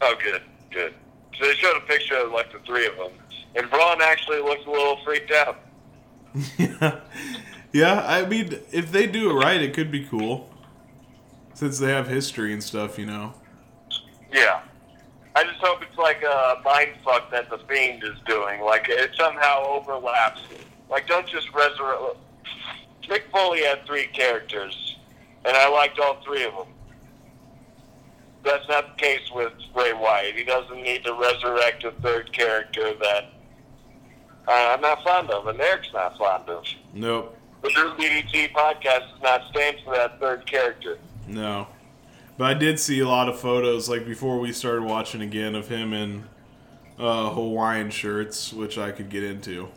Oh, 0.00 0.14
good, 0.22 0.40
good. 0.70 0.94
So 1.38 1.44
they 1.44 1.52
showed 1.56 1.76
a 1.76 1.80
picture 1.80 2.16
of 2.16 2.32
like 2.32 2.50
the 2.50 2.58
three 2.60 2.86
of 2.86 2.96
them, 2.96 3.12
and 3.54 3.68
Braun 3.68 4.00
actually 4.00 4.40
looked 4.40 4.66
a 4.66 4.70
little 4.70 4.96
freaked 5.04 5.30
out. 5.30 5.58
Yeah, 6.56 7.00
yeah, 7.74 8.02
I 8.06 8.24
mean, 8.24 8.60
if 8.72 8.90
they 8.90 9.06
do 9.06 9.30
it 9.30 9.34
right, 9.34 9.60
it 9.60 9.74
could 9.74 9.90
be 9.90 10.06
cool. 10.06 10.48
Since 11.52 11.80
they 11.80 11.90
have 11.90 12.08
history 12.08 12.54
and 12.54 12.64
stuff, 12.64 12.98
you 12.98 13.04
know. 13.04 13.34
Yeah. 14.32 14.62
I 15.36 15.42
just 15.44 15.58
hope 15.58 15.82
it's 15.82 15.98
like 15.98 16.22
a 16.22 16.60
mind 16.64 16.90
fuck 17.04 17.30
that 17.32 17.50
the 17.50 17.58
Fiend 17.68 18.04
is 18.04 18.18
doing. 18.26 18.60
Like 18.60 18.86
it 18.88 19.10
somehow 19.16 19.64
overlaps. 19.66 20.40
Like 20.88 21.06
don't 21.06 21.26
just 21.26 21.52
resurrect. 21.52 22.18
Mick 23.02 23.22
Foley 23.32 23.62
had 23.62 23.84
three 23.84 24.06
characters, 24.06 24.96
and 25.44 25.56
I 25.56 25.68
liked 25.68 25.98
all 25.98 26.22
three 26.24 26.44
of 26.44 26.54
them. 26.54 26.68
That's 28.44 28.68
not 28.68 28.96
the 28.96 29.02
case 29.02 29.30
with 29.34 29.52
Bray 29.72 29.92
Wyatt. 29.92 30.36
He 30.36 30.44
doesn't 30.44 30.82
need 30.82 31.04
to 31.04 31.14
resurrect 31.14 31.84
a 31.84 31.90
third 32.02 32.32
character 32.32 32.92
that 33.00 33.32
uh, 34.46 34.74
I'm 34.74 34.80
not 34.80 35.02
fond 35.02 35.30
of, 35.30 35.46
and 35.46 35.60
Eric's 35.60 35.88
not 35.92 36.16
fond 36.18 36.48
of. 36.48 36.64
Nope. 36.92 37.36
The 37.62 37.70
Boom 37.70 37.96
DDT 37.96 38.52
podcast 38.52 39.10
does 39.10 39.22
not 39.22 39.42
stand 39.50 39.78
for 39.84 39.94
that 39.94 40.20
third 40.20 40.44
character. 40.46 40.98
No. 41.26 41.66
But 42.36 42.44
I 42.44 42.54
did 42.54 42.80
see 42.80 43.00
a 43.00 43.08
lot 43.08 43.28
of 43.28 43.38
photos, 43.38 43.88
like 43.88 44.04
before 44.04 44.40
we 44.40 44.52
started 44.52 44.82
watching 44.82 45.20
again, 45.22 45.54
of 45.54 45.68
him 45.68 45.92
in 45.92 46.24
uh, 46.98 47.30
Hawaiian 47.30 47.90
shirts, 47.90 48.52
which 48.52 48.76
I 48.76 48.90
could 48.90 49.08
get 49.08 49.22
into. 49.22 49.68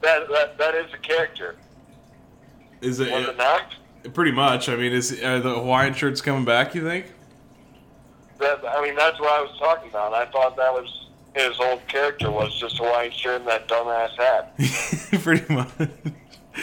That 0.00 0.28
that, 0.28 0.58
that 0.58 0.74
is 0.74 0.92
a 0.92 0.98
character. 0.98 1.56
Is 2.80 2.98
it, 2.98 3.12
Was 3.12 3.28
it 3.28 3.36
not? 3.36 3.74
pretty 4.12 4.32
much? 4.32 4.68
I 4.68 4.74
mean, 4.74 4.92
is 4.92 5.12
are 5.22 5.38
the 5.38 5.54
Hawaiian 5.54 5.94
shirts 5.94 6.20
coming 6.20 6.44
back? 6.44 6.74
You 6.74 6.82
think? 6.82 7.06
That, 8.40 8.60
I 8.66 8.82
mean, 8.82 8.96
that's 8.96 9.20
what 9.20 9.30
I 9.30 9.40
was 9.40 9.56
talking 9.60 9.88
about. 9.88 10.12
I 10.12 10.26
thought 10.26 10.56
that 10.56 10.72
was 10.72 11.06
his 11.36 11.58
old 11.60 11.86
character 11.86 12.30
was 12.30 12.58
just 12.58 12.78
Hawaiian 12.78 13.12
shirt 13.12 13.40
and 13.40 13.48
that 13.48 13.68
dumbass 13.68 14.16
hat, 14.16 14.56
pretty 15.22 15.54
much. 15.54 15.70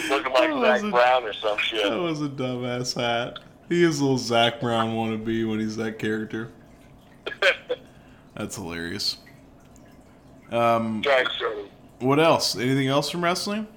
looking 0.09 0.33
like 0.33 0.81
Zac 0.81 0.91
Brown 0.91 1.23
or 1.23 1.33
some 1.33 1.57
shit. 1.57 1.89
That 1.89 1.97
was 1.97 2.21
a 2.21 2.27
dumbass 2.27 2.95
hat. 2.99 3.39
He 3.69 3.83
is 3.83 3.99
a 3.99 4.03
little 4.03 4.17
Zac 4.17 4.59
Brown 4.59 4.95
wannabe 4.95 5.47
when 5.47 5.59
he's 5.59 5.77
that 5.77 5.99
character. 5.99 6.51
That's 8.35 8.55
hilarious. 8.55 9.17
Um, 10.51 11.03
what 11.99 12.19
else? 12.19 12.55
Anything 12.55 12.87
else 12.87 13.11
from 13.11 13.23
wrestling? 13.23 13.67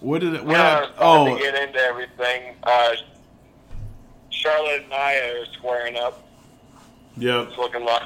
What 0.00 0.20
did 0.20 0.34
it? 0.34 0.44
What? 0.44 0.52
Yeah, 0.52 0.86
hard 0.96 1.30
oh, 1.30 1.36
to 1.36 1.42
get 1.42 1.54
into 1.54 1.78
everything. 1.78 2.56
Uh, 2.64 2.94
Charlotte 4.30 4.82
and 4.82 4.90
Nia 4.90 5.42
are 5.42 5.46
squaring 5.52 5.96
up. 5.96 6.26
yep. 7.16 7.48
It's 7.48 7.58
looking 7.58 7.84
like. 7.84 8.02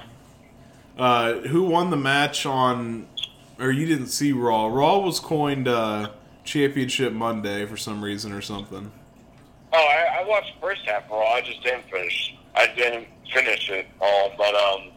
Uh, 0.99 1.35
who 1.35 1.63
won 1.63 1.91
the 1.91 1.97
match 1.97 2.45
on? 2.45 3.07
Or 3.59 3.71
you 3.71 3.87
didn't 3.87 4.09
see 4.09 4.33
Raw? 4.33 4.67
Raw 4.67 4.99
was 4.99 5.21
coined 5.21 5.69
uh, 5.69 6.11
Championship 6.45 7.13
Monday 7.13 7.67
for 7.67 7.77
some 7.77 8.03
reason 8.03 8.33
or 8.33 8.41
something. 8.41 8.91
Oh, 9.73 9.79
I, 9.79 10.21
I 10.21 10.25
watched 10.29 10.55
the 10.55 10.61
first 10.61 10.83
half 10.87 11.05
of 11.05 11.11
Raw. 11.11 11.33
I 11.35 11.41
just 11.41 11.63
didn't 11.63 11.85
finish. 11.91 12.35
I 12.55 12.67
didn't 12.77 13.07
finish 13.33 13.71
it 13.71 13.87
all, 14.01 14.33
but 14.37 14.55
um, 14.55 14.91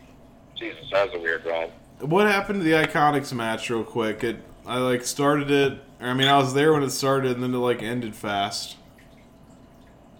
Jesus, 0.55 0.83
that 0.91 1.05
was 1.07 1.15
a 1.15 1.19
weird 1.19 1.45
run. 1.45 1.69
What 2.01 2.27
happened 2.27 2.59
to 2.61 2.63
the 2.63 2.73
Iconics 2.73 3.31
match, 3.31 3.69
real 3.69 3.83
quick? 3.83 4.23
It 4.23 4.37
I 4.65 4.77
like 4.79 5.03
started 5.05 5.49
it. 5.51 5.79
I 6.01 6.13
mean, 6.13 6.27
I 6.27 6.37
was 6.37 6.53
there 6.53 6.73
when 6.73 6.83
it 6.83 6.89
started, 6.89 7.33
and 7.33 7.43
then 7.43 7.53
it 7.53 7.57
like 7.57 7.81
ended 7.81 8.15
fast. 8.15 8.75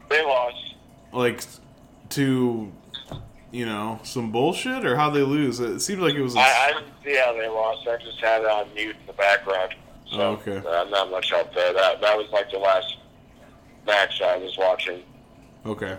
They 0.09 0.23
lost. 0.23 0.75
Like 1.11 1.43
to, 2.09 2.71
you 3.51 3.65
know, 3.65 3.99
some 4.03 4.31
bullshit 4.31 4.85
or 4.85 4.95
how 4.95 5.09
they 5.09 5.21
lose. 5.21 5.59
It 5.59 5.79
seemed 5.79 6.01
like 6.01 6.13
it 6.13 6.21
was. 6.21 6.35
a- 6.35 6.39
I, 6.39 6.43
I 6.69 6.73
didn't 6.73 6.93
see 7.03 7.15
how 7.17 7.33
they 7.33 7.47
lost. 7.49 7.87
I 7.87 7.97
just 7.97 8.19
had 8.21 8.41
it 8.41 8.47
on 8.47 8.73
mute 8.73 8.95
in 9.01 9.07
the 9.07 9.13
background. 9.13 9.75
So 10.11 10.19
Oh, 10.19 10.31
okay. 10.33 10.57
uh, 10.57 10.83
not 10.89 11.09
much 11.11 11.29
help 11.31 11.53
there. 11.53 11.73
That 11.73 11.99
that 12.01 12.17
was 12.17 12.29
like 12.31 12.51
the 12.51 12.59
last 12.59 12.97
match 13.85 14.21
I 14.21 14.37
was 14.37 14.57
watching. 14.57 15.03
okay. 15.65 15.97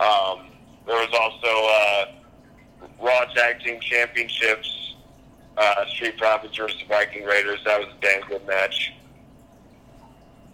Um, 0.00 0.46
there 0.86 0.96
was 0.96 1.08
also 1.18 1.46
uh, 1.48 2.86
Raw 3.00 3.24
Tag 3.32 3.60
Team 3.60 3.78
Championships, 3.80 4.94
uh, 5.56 5.86
Street 5.86 6.18
Profits 6.18 6.56
versus 6.56 6.78
the 6.80 6.86
Viking 6.86 7.24
Raiders. 7.24 7.60
That 7.64 7.78
was 7.78 7.88
a 7.88 8.00
damn 8.00 8.26
good 8.28 8.44
match. 8.46 8.92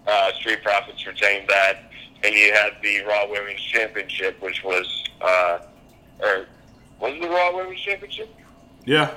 Uh, 0.07 0.33
Street 0.35 0.62
Profits 0.62 1.07
retained 1.07 1.49
that, 1.49 1.91
and 2.23 2.35
you 2.35 2.53
had 2.53 2.73
the 2.83 3.03
Raw 3.05 3.29
Women's 3.31 3.61
Championship, 3.62 4.41
which 4.43 4.62
was, 4.62 5.05
uh, 5.23 5.59
or 6.21 6.47
was 7.01 7.14
it 7.14 7.23
the 7.23 7.29
Raw 7.29 7.57
Women's 7.57 7.81
Championship? 7.81 8.35
Yeah. 8.85 9.11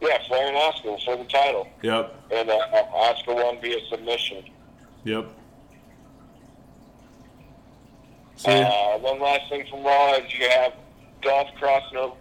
Yeah, 0.00 0.18
Flair 0.28 0.48
and 0.48 0.56
Asuka 0.56 1.04
for 1.04 1.16
the 1.16 1.24
title, 1.24 1.66
Yep. 1.82 2.14
and 2.30 2.50
uh, 2.50 2.58
Asuka 2.72 3.34
won 3.34 3.60
via 3.60 3.78
submission. 3.90 4.44
Yep. 5.04 5.26
So 8.36 8.50
Uh, 8.52 8.98
one 8.98 9.20
last 9.20 9.48
thing 9.48 9.66
from 9.68 9.82
Raw 9.82 10.14
is 10.14 10.32
you 10.38 10.48
have 10.48 10.72
Dolph 11.22 11.48
crossing 11.58 11.98
over, 11.98 12.14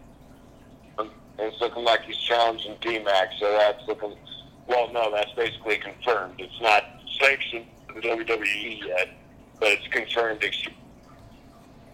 and 0.98 1.10
it's 1.38 1.62
looking 1.62 1.84
like 1.84 2.02
he's 2.04 2.18
challenging 2.18 2.76
D-Mac, 2.82 3.30
so 3.40 3.52
that's 3.52 3.88
looking, 3.88 4.16
well, 4.68 4.92
no, 4.92 5.12
that's 5.12 5.32
basically 5.34 5.78
confirmed. 5.78 6.36
It's 6.40 6.60
not 6.62 6.84
sanctioned 7.20 7.68
the 7.94 8.02
WWE 8.02 8.88
yet, 8.88 9.10
but 9.60 9.70
it's 9.70 9.88
confirmed 9.90 10.44
it's 10.44 10.64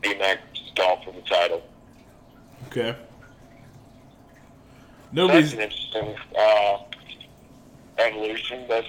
D-Mac 0.02 0.40
Dolph 0.76 1.04
for 1.04 1.12
the 1.12 1.22
title. 1.22 1.62
okay. 2.68 2.96
That's 5.14 5.54
an 5.54 5.60
interesting 5.60 6.16
uh, 6.38 6.78
evolution, 8.00 8.66
but 8.68 8.86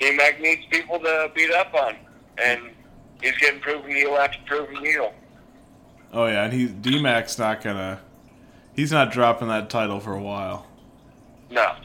D-Mac 0.00 0.40
needs 0.40 0.66
people 0.70 0.98
to 0.98 1.30
beat 1.34 1.52
up 1.52 1.72
on, 1.74 1.96
and 2.38 2.70
he's 3.22 3.36
getting 3.38 3.60
proven 3.60 3.90
heel 3.90 4.16
after 4.16 4.38
proven 4.46 4.76
heel. 4.84 5.14
Oh 6.12 6.26
yeah, 6.26 6.44
and 6.44 6.52
he 6.52 6.66
D 6.66 7.00
Mac's 7.00 7.38
not 7.38 7.62
gonna. 7.62 8.00
He's 8.74 8.92
not 8.92 9.12
dropping 9.12 9.48
that 9.48 9.70
title 9.70 10.00
for 10.00 10.14
a 10.14 10.22
while. 10.22 10.66
No. 11.50 11.76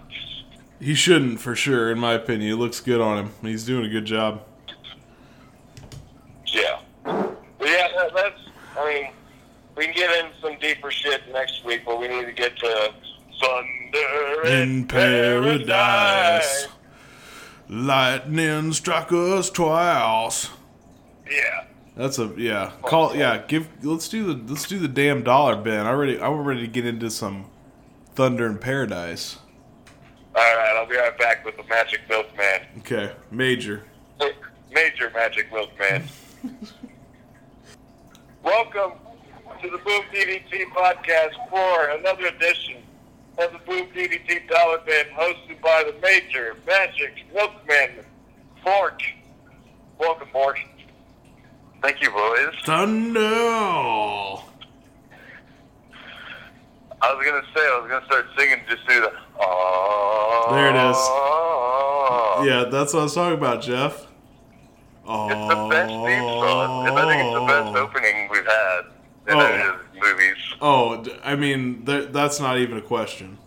He 0.80 0.96
shouldn't, 0.96 1.40
for 1.40 1.56
sure, 1.56 1.92
in 1.92 2.00
my 2.00 2.14
opinion. 2.14 2.52
It 2.52 2.56
looks 2.56 2.80
good 2.80 3.00
on 3.00 3.18
him. 3.18 3.32
He's 3.44 3.64
doing 3.64 3.86
a 3.86 3.90
good 3.90 4.06
job. 4.06 4.44
Yeah. 6.48 6.80
But 7.04 7.38
yeah, 7.62 7.88
that, 7.96 8.12
that's, 8.16 8.42
I 8.78 8.94
mean, 8.94 9.12
we 9.78 9.86
can 9.86 9.94
get 9.94 10.26
into 10.26 10.36
some 10.42 10.58
deeper 10.60 10.90
shit 10.90 11.22
next 11.32 11.64
week, 11.64 11.84
but 11.86 12.00
we 12.00 12.08
need 12.08 12.26
to 12.26 12.32
get 12.32 12.58
to 12.58 12.94
Thunder 13.42 14.44
In 14.46 14.88
paradise, 14.88 16.68
lightning 17.68 18.72
struck 18.74 19.12
us 19.12 19.50
twice. 19.50 20.50
Yeah. 21.30 21.66
That's 21.96 22.20
a 22.20 22.34
yeah. 22.38 22.72
Call 22.84 23.16
yeah. 23.16 23.44
Give 23.48 23.68
let's 23.84 24.08
do 24.10 24.34
the 24.34 24.52
let's 24.54 24.68
do 24.68 24.80
the 24.80 24.88
damn 24.88 25.24
dollar 25.24 25.56
bin. 25.56 25.86
I 25.86 25.90
already 25.90 26.22
I'm 26.22 26.44
ready 26.44 26.62
to 26.62 26.68
get 26.68 26.86
into 26.86 27.10
some 27.10 27.48
thunder 28.16 28.46
in 28.46 28.60
paradise. 28.60 29.38
All 30.34 30.42
right, 30.42 30.76
I'll 30.78 30.88
be 30.88 30.96
right 30.96 31.18
back 31.18 31.44
with 31.44 31.58
the 31.58 31.64
Magic 31.64 32.02
Milkman. 32.08 32.62
Okay, 32.80 33.12
major. 33.32 33.84
Major 34.74 35.12
Magic 35.14 35.52
Milkman. 35.52 36.04
Welcome 38.44 38.94
to 39.62 39.70
the 39.70 39.78
Boom 39.80 40.04
DDT 40.14 40.64
podcast 40.74 41.34
for 41.50 41.90
another 41.90 42.28
edition 42.28 42.61
of 43.42 43.54
the 43.54 43.60
Boom 43.60 43.88
DDT 43.96 44.48
Dollar 44.48 44.80
Bin, 44.86 45.06
hosted 45.18 45.62
by 45.62 45.84
the 45.86 45.96
Major 46.02 46.56
Magic 46.68 47.14
Milkman, 47.34 48.06
Bork. 48.64 49.02
Welcome, 50.00 50.30
Bork. 50.32 50.60
Thank 51.82 52.02
you, 52.02 52.12
boys. 52.12 52.54
Thunder. 52.66 53.20
I 57.04 57.14
was 57.16 57.26
gonna 57.26 57.42
say 57.56 57.62
I 57.62 57.80
was 57.82 57.90
gonna 57.90 58.06
start 58.06 58.26
singing 58.38 58.62
just 58.70 58.84
through 58.86 59.02
the. 59.02 59.12
Oh, 59.40 60.50
There 60.52 60.70
it 60.70 60.76
is. 60.76 62.48
Yeah, 62.48 62.70
that's 62.70 62.94
what 62.94 63.00
I 63.00 63.04
was 63.04 63.16
talking 63.16 63.38
about, 63.38 63.62
Jeff. 63.64 64.06
Oh, 65.08 65.28
It's 65.30 65.50
the 65.50 65.68
best 65.70 65.90
theme 65.90 66.22
song. 66.22 66.88
I 66.88 67.06
think 67.10 67.22
it's 67.24 67.34
the 67.34 67.46
best 67.48 67.76
ah. 67.76 67.80
opening 67.80 68.30
we've 68.32 68.46
had 68.46 68.82
in 69.28 69.40
Oh. 69.40 69.80
Any 70.02 70.12
of 70.12 70.18
the 70.18 70.24
movies. 70.24 70.44
Oh, 70.62 71.06
I 71.24 71.36
mean, 71.36 71.86
th- 71.86 72.10
that's 72.12 72.40
not 72.40 72.58
even 72.58 72.78
a 72.78 72.82
question. 72.82 73.38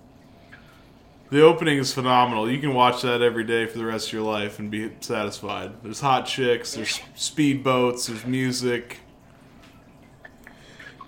The 1.31 1.41
opening 1.41 1.79
is 1.79 1.93
phenomenal. 1.93 2.51
You 2.51 2.61
can 2.61 2.75
watch 2.75 3.03
that 3.03 3.23
every 3.23 3.45
day 3.45 3.67
for 3.67 3.79
the 3.79 3.85
rest 3.85 4.09
of 4.09 4.13
your 4.13 4.23
life 4.23 4.59
and 4.59 4.71
be 4.71 4.93
satisfied. 5.01 5.83
There's 5.83 6.01
hot 6.01 6.27
chicks, 6.27 6.75
there's 6.75 7.01
speedboats, 7.17 8.07
there's 8.07 8.25
music. 8.25 9.01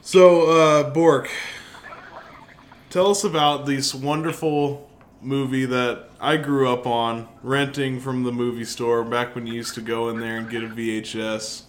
So, 0.00 0.50
uh, 0.50 0.90
Bork, 0.90 1.30
tell 2.90 3.10
us 3.10 3.24
about 3.24 3.66
this 3.66 3.94
wonderful 3.94 4.88
movie 5.20 5.66
that 5.66 6.10
I 6.20 6.36
grew 6.38 6.68
up 6.68 6.86
on, 6.86 7.28
renting 7.42 8.00
from 8.00 8.22
the 8.22 8.32
movie 8.32 8.64
store 8.64 9.04
back 9.04 9.34
when 9.34 9.46
you 9.46 9.54
used 9.54 9.74
to 9.74 9.80
go 9.80 10.08
in 10.08 10.18
there 10.18 10.38
and 10.38 10.48
get 10.48 10.64
a 10.64 10.68
VHS. 10.68 11.62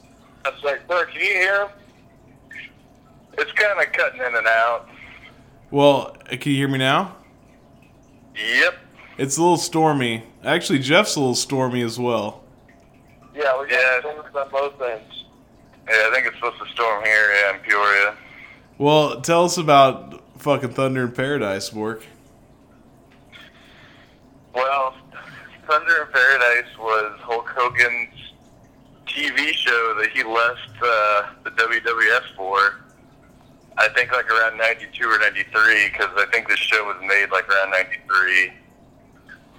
That's 0.44 0.64
like, 0.64 0.88
Bert, 0.88 1.12
can 1.12 1.20
you 1.20 1.28
hear 1.28 1.62
him? 1.64 1.70
It's 3.38 3.52
kind 3.52 3.80
of 3.80 3.92
cutting 3.94 4.22
in 4.22 4.36
and 4.36 4.48
out. 4.48 4.90
Well, 5.70 6.16
uh, 6.32 6.38
can 6.38 6.52
you 6.52 6.58
hear 6.58 6.68
me 6.68 6.80
now? 6.80 7.16
Yep. 8.36 8.76
It's 9.18 9.38
a 9.38 9.42
little 9.42 9.58
stormy. 9.58 10.24
Actually, 10.44 10.80
Jeff's 10.80 11.16
a 11.16 11.20
little 11.20 11.36
stormy 11.36 11.82
as 11.82 12.00
well. 12.00 12.44
Yeah, 13.36 13.60
we 13.60 13.68
got 13.68 14.00
storms 14.02 14.36
on 14.36 14.50
both 14.50 14.82
ends. 14.82 15.26
Yeah, 15.88 16.08
I 16.08 16.12
think 16.14 16.28
it's 16.28 16.36
supposed 16.36 16.60
to 16.60 16.70
storm 16.74 17.04
here, 17.04 17.34
yeah, 17.34 17.56
in 17.56 17.62
Peoria. 17.62 18.16
Well, 18.78 19.22
tell 19.22 19.46
us 19.46 19.58
about 19.58 20.22
fucking 20.40 20.74
Thunder 20.74 21.04
in 21.04 21.12
Paradise, 21.12 21.70
Bork. 21.70 22.04
Well, 24.54 24.96
Thunder 25.68 26.04
in 26.04 26.12
Paradise 26.12 26.78
was 26.80 27.20
Hulk 27.22 27.50
Hogan's 27.56 28.34
TV 29.08 29.54
show 29.54 29.96
that 30.00 30.10
he 30.14 30.24
left 30.24 30.70
uh, 30.82 31.34
the 31.44 31.52
WWF 31.52 32.36
for. 32.36 32.87
I 33.78 33.90
think 33.90 34.12
like 34.12 34.30
around 34.30 34.58
92 34.58 35.08
or 35.08 35.20
93, 35.20 35.90
because 35.92 36.10
I 36.16 36.26
think 36.32 36.48
this 36.48 36.58
show 36.60 36.84
was 36.86 36.98
made 37.02 37.30
like 37.32 37.48
around 37.48 37.72
93. 37.72 38.52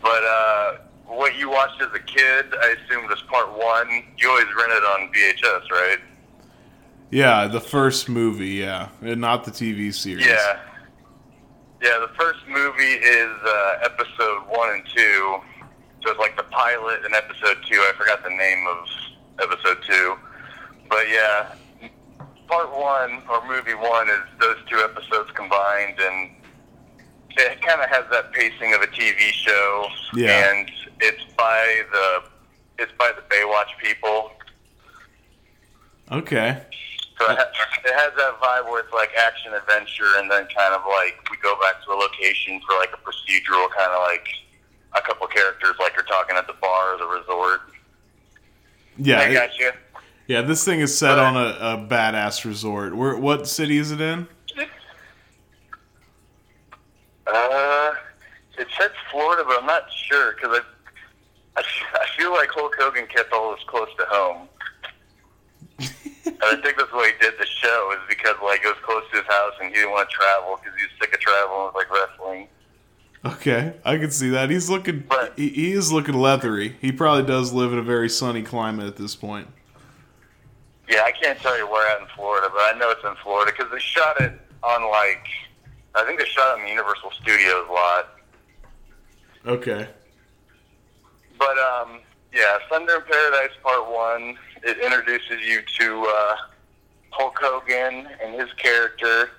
But 0.02 0.24
uh, 0.24 0.76
what 1.06 1.36
you 1.36 1.50
watched 1.50 1.80
as 1.80 1.88
a 1.94 2.00
kid, 2.00 2.46
I 2.60 2.74
assume, 2.76 3.06
was 3.06 3.22
part 3.22 3.56
one. 3.56 4.04
You 4.16 4.30
always 4.30 4.46
rented 4.56 4.82
on 4.84 5.12
VHS, 5.12 5.70
right? 5.70 5.98
Yeah, 7.10 7.46
the 7.46 7.60
first 7.60 8.08
movie, 8.08 8.48
yeah, 8.48 8.88
and 9.00 9.20
not 9.20 9.44
the 9.44 9.50
TV 9.50 9.94
series. 9.94 10.26
Yeah. 10.26 10.60
Yeah, 11.80 12.00
the 12.00 12.10
first 12.18 12.40
movie 12.48 12.82
is 12.82 13.30
uh, 13.44 13.78
episode 13.84 14.42
one 14.48 14.74
and 14.74 14.82
two. 14.94 15.38
So 16.02 16.10
it's 16.10 16.18
like 16.18 16.36
the 16.36 16.42
pilot 16.44 17.04
and 17.04 17.14
episode 17.14 17.58
two. 17.68 17.76
I 17.76 17.92
forgot 17.96 18.24
the 18.24 18.30
name 18.30 18.66
of 18.66 18.88
episode 19.40 19.78
two. 19.86 20.16
But 20.88 21.08
yeah, 21.08 21.54
part 22.48 22.76
one 22.76 23.22
or 23.30 23.46
movie 23.46 23.74
one 23.74 24.08
is 24.08 24.20
those 24.40 24.56
two 24.68 24.78
episodes 24.78 25.30
combined, 25.34 25.98
and 26.00 26.30
it 27.30 27.60
kind 27.60 27.80
of 27.80 27.88
has 27.90 28.04
that 28.10 28.32
pacing 28.32 28.74
of 28.74 28.80
a 28.80 28.86
TV 28.86 29.30
show. 29.30 29.86
Yeah. 30.14 30.50
And 30.50 30.70
it's 31.00 31.24
by 31.36 31.82
the 31.92 32.22
it's 32.78 32.92
by 32.98 33.12
the 33.14 33.22
Baywatch 33.34 33.76
people. 33.82 34.32
Okay. 36.10 36.62
So 37.18 37.30
it, 37.30 37.36
ha- 37.36 37.50
it 37.84 37.94
has 37.94 38.12
that 38.16 38.40
vibe 38.40 38.70
where 38.70 38.80
it's 38.80 38.92
like 38.92 39.10
action 39.18 39.52
adventure, 39.52 40.18
and 40.18 40.30
then 40.30 40.46
kind 40.54 40.74
of 40.74 40.82
like 40.88 41.18
we 41.30 41.36
go 41.42 41.54
back 41.60 41.84
to 41.84 41.92
a 41.92 41.98
location 41.98 42.60
for 42.66 42.76
like 42.78 42.90
a 42.92 43.00
procedural 43.02 43.68
kind 43.76 43.92
of 43.92 44.02
like 44.06 44.28
a 44.94 45.02
couple 45.02 45.26
characters 45.26 45.74
like 45.78 45.98
are 45.98 46.04
talking 46.04 46.36
at 46.36 46.46
the 46.46 46.54
bar 46.54 46.94
or 46.94 46.98
the 46.98 47.06
resort. 47.06 47.60
Yeah, 48.96 49.20
I 49.20 49.32
got 49.32 49.56
you. 49.58 49.70
Yeah. 50.28 50.42
This 50.42 50.64
thing 50.64 50.78
is 50.80 50.96
set 50.96 51.18
on 51.18 51.36
a, 51.36 51.56
a 51.60 51.86
badass 51.88 52.44
resort. 52.44 52.94
Where 52.94 53.16
what 53.16 53.48
city 53.48 53.78
is 53.78 53.90
it 53.90 54.00
in? 54.00 54.28
Uh, 57.26 57.92
it 58.58 58.68
said 58.78 58.90
Florida, 59.10 59.44
but 59.46 59.60
I'm 59.60 59.66
not 59.66 59.90
sure 59.92 60.34
because 60.34 60.60
I, 61.56 61.60
I, 61.60 61.62
I 62.00 62.06
feel 62.16 62.32
like 62.32 62.48
Hulk 62.50 62.74
Hogan 62.78 63.06
kept 63.06 63.32
all 63.32 63.54
this 63.54 63.64
close 63.66 63.88
to 63.98 64.04
home. 64.06 64.48
and 65.78 66.36
I 66.42 66.56
think 66.62 66.78
that's 66.78 66.92
why 66.92 67.12
he 67.12 67.24
did 67.24 67.38
the 67.38 67.46
show 67.46 67.92
is 67.92 67.98
because 68.08 68.36
like 68.42 68.60
it 68.64 68.68
was 68.68 68.76
close 68.82 69.04
to 69.12 69.18
his 69.18 69.26
house 69.26 69.52
and 69.60 69.68
he 69.68 69.74
didn't 69.74 69.90
want 69.90 70.08
to 70.08 70.14
travel 70.14 70.58
because 70.62 70.78
he 70.78 70.84
was 70.84 70.92
sick 71.00 71.12
of 71.12 71.20
traveling 71.20 71.66
with 71.66 71.74
like 71.74 71.90
wrestling. 71.90 72.48
Okay, 73.24 73.74
I 73.84 73.98
can 73.98 74.10
see 74.10 74.30
that. 74.30 74.48
He's 74.48 74.70
looking. 74.70 75.04
He, 75.36 75.48
he 75.48 75.72
is 75.72 75.90
looking 75.92 76.14
leathery. 76.14 76.76
He 76.80 76.92
probably 76.92 77.24
does 77.24 77.52
live 77.52 77.72
in 77.72 77.78
a 77.78 77.82
very 77.82 78.08
sunny 78.08 78.42
climate 78.42 78.86
at 78.86 78.96
this 78.96 79.16
point. 79.16 79.48
Yeah, 80.88 81.02
I 81.04 81.12
can't 81.12 81.38
tell 81.40 81.56
you 81.58 81.68
where 81.70 81.90
at 81.90 82.00
in 82.00 82.06
Florida, 82.16 82.48
but 82.50 82.60
I 82.60 82.78
know 82.78 82.90
it's 82.90 83.04
in 83.04 83.14
Florida 83.22 83.52
because 83.56 83.70
they 83.70 83.78
shot 83.78 84.20
it 84.20 84.32
on 84.62 84.90
like 84.90 85.26
I 85.94 86.04
think 86.04 86.18
they 86.18 86.26
shot 86.26 86.56
it 86.56 86.60
in 86.60 86.64
the 86.64 86.70
Universal 86.70 87.10
Studios 87.20 87.66
lot. 87.70 88.08
Okay. 89.46 89.88
But 91.38 91.58
um, 91.58 92.00
yeah, 92.32 92.58
Thunder 92.70 92.96
in 92.96 93.02
Paradise 93.02 93.54
Part 93.62 93.90
One. 93.90 94.36
It 94.64 94.78
introduces 94.78 95.46
you 95.46 95.62
to 95.78 96.04
uh, 96.04 96.36
Hulk 97.10 97.38
Hogan 97.40 98.08
and 98.22 98.40
his 98.40 98.52
character, 98.54 99.30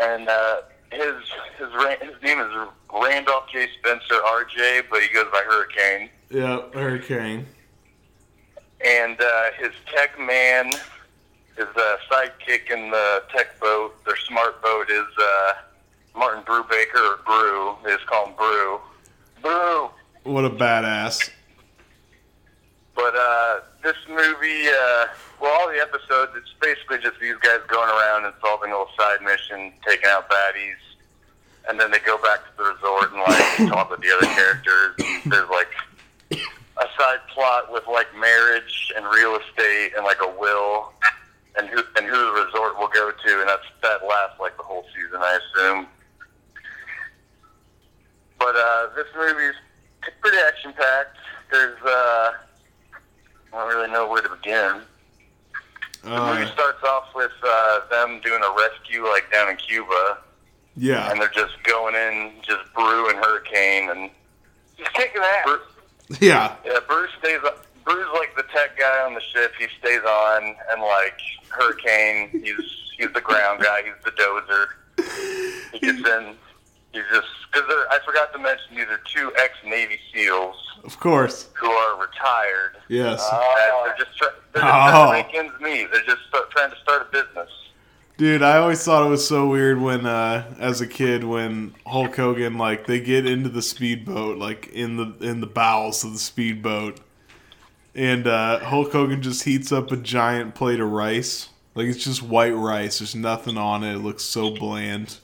and 0.00 0.28
uh, 0.28 0.62
his 0.90 1.14
his 1.58 1.68
his 2.00 2.22
name 2.22 2.40
is 2.40 2.68
Randolph 2.92 3.44
J. 3.52 3.68
Spencer, 3.78 4.20
R.J., 4.24 4.82
but 4.90 5.02
he 5.02 5.08
goes 5.14 5.26
by 5.32 5.42
Hurricane. 5.46 6.10
Yeah, 6.30 6.60
Hurricane. 6.74 7.46
And 8.84 9.20
uh, 9.20 9.50
his 9.58 9.72
tech 9.94 10.18
man, 10.18 10.72
his 11.56 11.66
uh, 11.76 11.96
sidekick 12.10 12.70
in 12.70 12.90
the 12.90 13.22
tech 13.34 13.58
boat, 13.60 14.04
their 14.04 14.16
smart 14.16 14.62
boat 14.62 14.90
is 14.90 15.06
uh, 15.20 15.52
Martin 16.16 16.42
Brubaker 16.42 16.96
or 16.96 17.18
Brew. 17.24 17.76
They 17.84 17.94
just 17.94 18.06
call 18.06 18.26
him 18.26 18.34
Brew. 18.36 18.80
Brew. 19.40 19.90
What 20.24 20.44
a 20.44 20.50
badass. 20.50 21.30
But 22.94 23.14
uh, 23.16 23.60
this 23.82 23.96
movie, 24.08 24.68
uh, 24.68 25.06
well, 25.40 25.60
all 25.60 25.68
the 25.68 25.80
episodes, 25.80 26.32
it's 26.36 26.52
basically 26.60 26.98
just 26.98 27.18
these 27.20 27.36
guys 27.36 27.60
going 27.68 27.88
around 27.88 28.24
and 28.26 28.34
solving 28.40 28.70
a 28.70 28.78
little 28.78 28.92
side 28.98 29.22
mission, 29.22 29.72
taking 29.86 30.08
out 30.08 30.28
baddies, 30.28 30.76
and 31.68 31.80
then 31.80 31.90
they 31.90 31.98
go 32.00 32.18
back 32.18 32.40
to 32.40 32.56
the 32.56 32.64
resort 32.64 33.12
and 33.12 33.20
like 33.22 33.72
talk 33.72 33.90
with 33.90 34.00
the 34.00 34.10
other 34.14 34.26
characters. 34.26 34.94
And 34.98 35.32
there's 35.32 35.48
like 35.48 35.68
a 36.82 37.00
side 37.00 37.20
plot 37.32 37.72
with 37.72 37.84
like 37.86 38.08
marriage 38.18 38.92
and 38.96 39.06
real 39.06 39.36
estate 39.36 39.92
and 39.96 40.04
like 40.04 40.20
a 40.22 40.40
will 40.40 40.92
and 41.58 41.68
who 41.68 41.82
and 41.96 42.06
who 42.06 42.16
the 42.16 42.44
resort 42.44 42.78
will 42.78 42.88
go 42.88 43.10
to, 43.10 43.40
and 43.40 43.48
that's 43.48 43.66
that 43.82 44.06
lasts 44.06 44.40
like 44.40 44.56
the 44.56 44.62
whole 44.62 44.84
season, 44.94 45.20
I 45.20 45.38
assume. 45.38 45.86
But 48.38 48.56
uh, 48.56 48.88
this 48.96 49.06
movie's 49.16 49.54
pretty 50.20 50.38
action 50.48 50.72
packed. 50.72 51.16
There's 51.50 51.78
uh, 51.84 52.32
I 53.52 53.58
don't 53.58 53.68
really 53.68 53.90
know 53.90 54.08
where 54.08 54.22
to 54.22 54.28
begin. 54.30 54.80
The 56.02 56.10
movie 56.10 56.50
starts 56.50 56.82
off 56.82 57.14
with 57.14 57.30
uh, 57.44 57.80
them 57.90 58.20
doing 58.24 58.42
a 58.42 58.56
rescue 58.58 59.04
like 59.06 59.30
down 59.30 59.50
in 59.50 59.56
Cuba, 59.56 60.18
yeah. 60.76 61.10
and 61.10 61.20
they're 61.20 61.28
just 61.28 61.62
going 61.62 61.94
in, 61.94 62.32
just 62.42 62.72
Brew 62.74 63.08
and 63.08 63.18
Hurricane, 63.18 63.88
and 63.90 64.10
just 64.76 64.92
kicking 64.94 65.22
ass. 65.22 65.60
Yeah. 66.20 66.56
Yeah, 66.64 66.78
Bruce 66.86 67.10
stays. 67.20 67.38
Brew's 67.84 68.06
like 68.14 68.34
the 68.36 68.44
tech 68.54 68.78
guy 68.78 69.04
on 69.06 69.14
the 69.14 69.20
ship. 69.20 69.52
He 69.58 69.66
stays 69.80 70.02
on, 70.02 70.54
and 70.72 70.82
like 70.82 71.18
Hurricane, 71.48 72.28
he's 72.30 72.56
he's 72.98 73.12
the 73.12 73.20
ground 73.20 73.62
guy. 73.62 73.82
He's 73.84 74.04
the 74.04 74.10
dozer. 74.12 74.66
He 75.72 75.78
gets 75.80 75.98
in. 76.08 76.34
He's 76.92 77.02
just 77.10 77.26
because 77.50 77.66
I 77.90 77.98
forgot 78.04 78.32
to 78.34 78.38
mention 78.38 78.76
these 78.76 78.86
are 78.86 79.00
two 79.14 79.32
ex 79.38 79.54
Navy 79.64 79.98
SEALs 80.12 80.56
Of 80.84 81.00
course. 81.00 81.48
who 81.54 81.70
are 81.70 81.98
retired. 82.00 82.76
Yes. 82.88 83.26
And 83.32 83.40
they're 83.86 83.96
just, 83.98 84.18
try, 84.18 84.28
they're 84.52 84.62
just 84.62 84.64
Oh. 84.64 84.68
trying 84.68 84.92
to 84.92 84.98
oh. 84.98 85.12
make 85.12 85.34
ends 85.34 85.54
meet. 85.62 85.90
They're 85.92 86.04
just 86.04 86.20
trying 86.50 86.70
to 86.70 86.76
start 86.82 87.08
a 87.08 87.10
business. 87.10 87.48
Dude, 88.22 88.40
I 88.40 88.58
always 88.58 88.84
thought 88.84 89.04
it 89.04 89.10
was 89.10 89.26
so 89.26 89.48
weird 89.48 89.80
when, 89.80 90.06
uh, 90.06 90.54
as 90.60 90.80
a 90.80 90.86
kid, 90.86 91.24
when 91.24 91.74
Hulk 91.84 92.14
Hogan 92.14 92.56
like 92.56 92.86
they 92.86 93.00
get 93.00 93.26
into 93.26 93.48
the 93.48 93.62
speedboat, 93.62 94.38
like 94.38 94.68
in 94.68 94.96
the 94.96 95.26
in 95.26 95.40
the 95.40 95.48
bowels 95.48 96.04
of 96.04 96.12
the 96.12 96.20
speedboat, 96.20 97.00
and 97.96 98.28
uh, 98.28 98.60
Hulk 98.60 98.92
Hogan 98.92 99.22
just 99.22 99.42
heats 99.42 99.72
up 99.72 99.90
a 99.90 99.96
giant 99.96 100.54
plate 100.54 100.78
of 100.78 100.88
rice, 100.92 101.48
like 101.74 101.88
it's 101.88 102.04
just 102.04 102.22
white 102.22 102.54
rice. 102.54 103.00
There's 103.00 103.16
nothing 103.16 103.58
on 103.58 103.82
it. 103.82 103.96
It 103.96 103.98
looks 103.98 104.22
so 104.22 104.54
bland. 104.54 105.18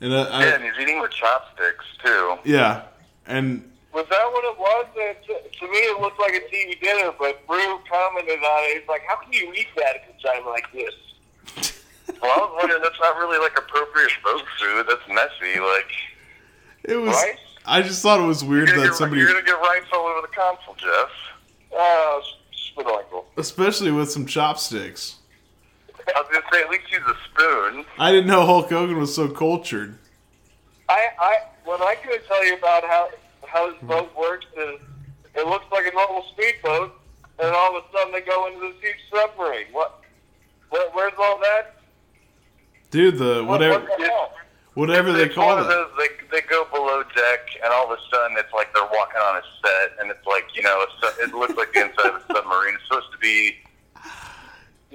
And 0.00 0.12
I, 0.12 0.22
I 0.22 0.44
yeah, 0.44 0.54
and 0.56 0.64
he's 0.64 0.72
eating 0.80 1.00
with 1.00 1.12
chopsticks 1.12 1.84
too. 2.04 2.36
yeah, 2.42 2.82
and 3.28 3.62
Was 3.94 4.06
that 4.10 4.28
what 4.32 4.44
it 4.44 4.58
was? 4.58 4.86
It, 4.96 5.24
to, 5.28 5.58
to 5.60 5.70
me, 5.70 5.78
it 5.78 6.00
looked 6.00 6.18
like 6.18 6.34
a 6.34 6.52
TV 6.52 6.80
dinner, 6.80 7.12
but 7.16 7.46
Brew 7.46 7.78
commented 7.88 8.40
on 8.40 8.64
it. 8.64 8.80
He's 8.80 8.88
like, 8.88 9.02
"How 9.06 9.14
can 9.18 9.32
you 9.32 9.52
eat 9.52 9.68
that 9.76 9.94
at 9.94 10.16
a 10.18 10.26
time 10.26 10.44
like 10.46 10.66
this?" 10.72 10.92
Well, 12.08 12.32
I 12.32 12.38
was 12.38 12.52
wondering 12.56 12.82
that's 12.82 13.00
not 13.00 13.16
really 13.16 13.38
like 13.38 13.58
appropriate 13.58 14.12
boat 14.22 14.42
food. 14.58 14.86
That's 14.88 15.06
messy. 15.08 15.60
Like 15.60 15.90
it 16.84 16.96
was. 16.96 17.14
Rice? 17.14 17.38
I 17.66 17.82
just 17.82 18.02
thought 18.02 18.20
it 18.20 18.26
was 18.26 18.44
weird 18.44 18.68
that 18.68 18.76
get, 18.76 18.94
somebody, 18.94 19.20
you're 19.20 19.32
gonna 19.32 19.44
get 19.44 19.58
rice 19.58 19.82
all 19.92 20.06
over 20.06 20.22
the 20.22 20.32
console, 20.32 20.74
Jeff. 20.76 21.10
Ah, 21.76 22.20
Spinoidal. 22.54 23.24
especially 23.36 23.90
with 23.90 24.10
some 24.10 24.24
chopsticks. 24.24 25.16
I 26.14 26.20
was 26.20 26.28
gonna 26.32 26.44
say 26.52 26.62
at 26.62 26.70
least 26.70 26.90
use 26.92 27.02
a 27.06 27.16
spoon. 27.28 27.84
I 27.98 28.12
didn't 28.12 28.28
know 28.28 28.46
Hulk 28.46 28.70
Hogan 28.70 28.98
was 28.98 29.12
so 29.14 29.28
cultured. 29.28 29.98
I, 30.88 31.08
I, 31.18 31.34
what 31.64 31.82
I 31.82 31.96
could 31.96 32.24
tell 32.28 32.46
you 32.46 32.54
about 32.54 32.84
how 32.84 33.10
how 33.46 33.70
his 33.70 33.80
hmm. 33.80 33.88
boat 33.88 34.16
works 34.16 34.46
is, 34.56 34.80
it 35.34 35.46
looks 35.46 35.66
like 35.72 35.86
a 35.86 35.94
normal 35.94 36.24
speedboat, 36.32 36.94
and 37.40 37.54
all 37.54 37.76
of 37.76 37.84
a 37.84 37.86
sudden 37.92 38.12
they 38.12 38.20
go 38.20 38.46
into 38.46 38.60
this 38.60 38.76
huge 38.80 38.96
submarine. 39.12 39.66
What? 39.72 40.02
Where, 40.70 40.88
where's 40.90 41.14
all 41.18 41.38
that? 41.40 41.75
Dude, 42.90 43.18
the 43.18 43.42
What, 43.44 43.60
whatever 43.60 43.80
what 43.84 44.32
whatever 44.74 45.12
they 45.12 45.24
it's 45.24 45.34
call 45.34 45.58
it. 45.58 45.64
those 45.64 45.90
they 45.98 46.08
they 46.30 46.46
go 46.46 46.64
below 46.72 47.02
deck, 47.14 47.40
and 47.64 47.72
all 47.72 47.90
of 47.90 47.98
a 47.98 48.02
sudden 48.14 48.36
it's 48.38 48.52
like 48.52 48.72
they're 48.74 48.84
walking 48.84 49.20
on 49.20 49.36
a 49.36 49.42
set, 49.62 49.98
and 50.00 50.10
it's 50.10 50.26
like 50.26 50.44
you 50.54 50.62
know 50.62 50.84
it 51.20 51.34
looks 51.34 51.54
like 51.56 51.72
the 51.72 51.86
inside 51.86 52.14
of 52.14 52.16
a 52.16 52.34
submarine. 52.34 52.74
It's 52.74 52.84
supposed 52.84 53.12
to 53.12 53.18
be. 53.18 53.56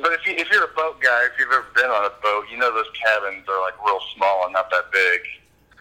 But 0.02 0.14
if 0.14 0.26
you 0.26 0.34
if 0.34 0.50
you're 0.52 0.64
a 0.66 0.74
boat 0.76 1.02
guy, 1.02 1.26
if 1.26 1.32
you've 1.40 1.52
ever 1.52 1.66
been 1.76 1.90
on 1.90 2.06
a 2.06 2.14
boat, 2.24 2.46
you 2.52 2.58
know 2.58 2.74
those 2.74 2.90
cabins 3.06 3.46
are 3.50 3.62
like 3.62 3.74
real 3.86 4.00
small 4.16 4.46
and 4.46 4.54
not 4.54 4.70
that 4.72 4.92
big. 4.92 5.22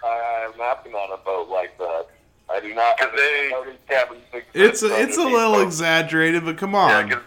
I 0.04 0.46
have 0.48 0.56
not 0.58 0.82
been 0.82 0.94
on 0.94 1.12
a 1.12 1.22
boat 1.22 1.48
like 1.48 1.76
that. 1.78 2.06
I 2.52 2.58
do 2.60 2.74
not. 2.74 2.96
Because 2.96 3.12
they 3.16 3.48
know 3.52 3.64
cabins 3.88 4.20
exist 4.32 4.48
It's 4.54 4.82
a, 4.82 5.00
it's 5.00 5.16
a 5.18 5.22
little 5.22 5.52
boats. 5.52 5.66
exaggerated, 5.76 6.44
but 6.44 6.56
come 6.58 6.72
yeah, 6.72 7.20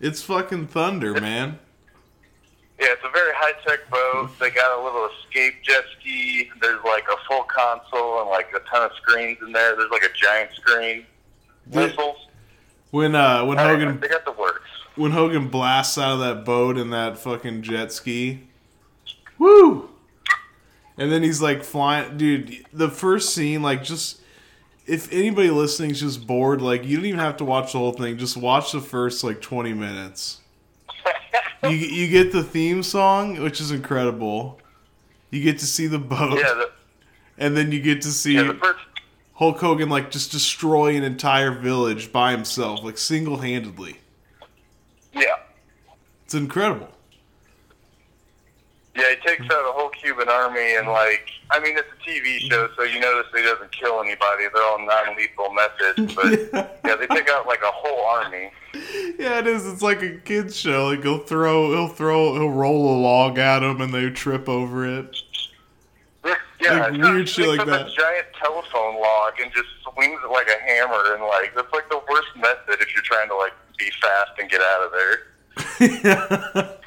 It's 0.00 0.22
fucking 0.22 0.66
thunder, 0.66 1.18
man. 1.20 1.58
Yeah, 2.80 2.88
it's 2.90 3.02
a 3.04 3.10
very 3.10 3.32
high 3.34 3.52
tech 3.66 3.88
boat. 3.90 4.30
They 4.40 4.50
got 4.50 4.78
a 4.78 4.82
little 4.82 5.08
escape 5.20 5.54
jet 5.62 5.84
ski. 5.98 6.50
There's 6.60 6.82
like 6.84 7.04
a 7.12 7.16
full 7.28 7.44
console 7.44 8.20
and 8.22 8.30
like 8.30 8.48
a 8.54 8.60
ton 8.70 8.82
of 8.84 8.90
screens 8.96 9.38
in 9.46 9.52
there. 9.52 9.76
There's 9.76 9.90
like 9.90 10.02
a 10.04 10.12
giant 10.14 10.50
screen. 10.54 11.06
Whistles. 11.70 12.16
When 12.90 13.14
uh 13.14 13.44
when 13.44 13.58
Hogan 13.58 14.00
They 14.00 14.08
got 14.08 14.24
the 14.24 14.32
works. 14.32 14.68
when 14.96 15.12
Hogan 15.12 15.48
blasts 15.48 15.98
out 15.98 16.12
of 16.14 16.18
that 16.20 16.44
boat 16.44 16.76
in 16.78 16.90
that 16.90 17.18
fucking 17.18 17.62
jet 17.62 17.92
ski. 17.92 18.44
Woo! 19.38 19.90
And 20.96 21.10
then 21.10 21.22
he's 21.22 21.42
like 21.42 21.64
flying 21.64 22.16
dude, 22.16 22.64
the 22.72 22.88
first 22.90 23.34
scene 23.34 23.62
like 23.62 23.82
just 23.82 24.20
if 24.86 25.10
anybody 25.12 25.50
listening 25.50 25.92
is 25.92 26.00
just 26.00 26.26
bored, 26.26 26.60
like 26.60 26.84
you 26.84 26.96
don't 26.96 27.06
even 27.06 27.18
have 27.20 27.36
to 27.38 27.44
watch 27.44 27.72
the 27.72 27.78
whole 27.78 27.92
thing. 27.92 28.18
Just 28.18 28.36
watch 28.36 28.72
the 28.72 28.80
first 28.80 29.24
like 29.24 29.40
20 29.40 29.72
minutes. 29.72 30.40
You 31.64 31.70
you 31.70 32.08
get 32.08 32.32
the 32.32 32.42
theme 32.42 32.82
song, 32.82 33.40
which 33.42 33.60
is 33.60 33.70
incredible. 33.70 34.60
You 35.30 35.42
get 35.42 35.58
to 35.58 35.66
see 35.66 35.86
the 35.86 35.98
boat. 35.98 36.38
Yeah, 36.38 36.54
the, 36.54 36.70
and 37.38 37.56
then 37.56 37.72
you 37.72 37.80
get 37.80 38.02
to 38.02 38.10
see 38.10 38.34
yeah, 38.34 38.52
first 38.52 38.78
Hulk 39.34 39.58
Hogan 39.58 39.88
like 39.88 40.10
just 40.10 40.30
destroy 40.30 40.96
an 40.96 41.02
entire 41.02 41.50
village 41.50 42.12
by 42.12 42.30
himself, 42.30 42.82
like 42.84 42.98
single 42.98 43.38
handedly. 43.38 43.96
yeah. 45.12 45.36
It's 46.24 46.34
incredible. 46.34 46.88
Yeah, 48.96 49.10
he 49.10 49.16
takes 49.28 49.44
out 49.44 49.68
a 49.68 49.72
whole 49.72 49.83
Cuban 50.04 50.28
army, 50.28 50.76
and 50.76 50.86
like, 50.88 51.30
I 51.50 51.58
mean, 51.60 51.78
it's 51.78 51.88
a 51.88 52.08
TV 52.08 52.38
show, 52.50 52.68
so 52.76 52.82
you 52.82 53.00
notice 53.00 53.26
he 53.34 53.40
doesn't 53.40 53.72
kill 53.72 54.00
anybody. 54.00 54.44
They're 54.52 54.62
all 54.62 54.84
non-lethal 54.84 55.54
methods, 55.54 56.14
but 56.14 56.78
yeah, 56.84 56.96
they 56.96 57.06
take 57.06 57.30
out 57.30 57.46
like 57.46 57.62
a 57.62 57.70
whole 57.70 58.04
army. 58.04 58.52
Yeah, 59.18 59.38
it 59.38 59.46
is. 59.46 59.66
It's 59.66 59.80
like 59.80 60.02
a 60.02 60.18
kids 60.18 60.54
show. 60.54 60.88
Like 60.88 61.02
he'll 61.02 61.20
throw, 61.20 61.72
he'll 61.72 61.88
throw, 61.88 62.34
he'll 62.34 62.50
roll 62.50 62.94
a 62.94 62.98
log 63.00 63.38
at 63.38 63.60
them, 63.60 63.80
and 63.80 63.94
they 63.94 64.10
trip 64.10 64.46
over 64.46 64.86
it. 64.86 65.16
Yeah, 66.60 66.86
Like 66.86 66.92
weird 66.92 67.28
shit 67.28 67.48
like 67.48 67.66
that. 67.66 67.88
A 67.88 67.90
giant 67.90 68.26
telephone 68.38 69.00
log 69.00 69.34
and 69.40 69.52
just 69.52 69.68
swings 69.92 70.20
it 70.22 70.30
like 70.30 70.48
a 70.48 70.62
hammer, 70.62 71.14
and 71.14 71.22
like 71.22 71.54
that's 71.54 71.72
like 71.72 71.88
the 71.88 72.00
worst 72.10 72.28
method 72.36 72.80
if 72.80 72.94
you're 72.94 73.02
trying 73.04 73.28
to 73.28 73.36
like 73.36 73.52
be 73.78 73.90
fast 74.00 74.32
and 74.38 74.50
get 74.50 74.60
out 74.60 74.82
of 74.84 74.92
there. 74.92 76.78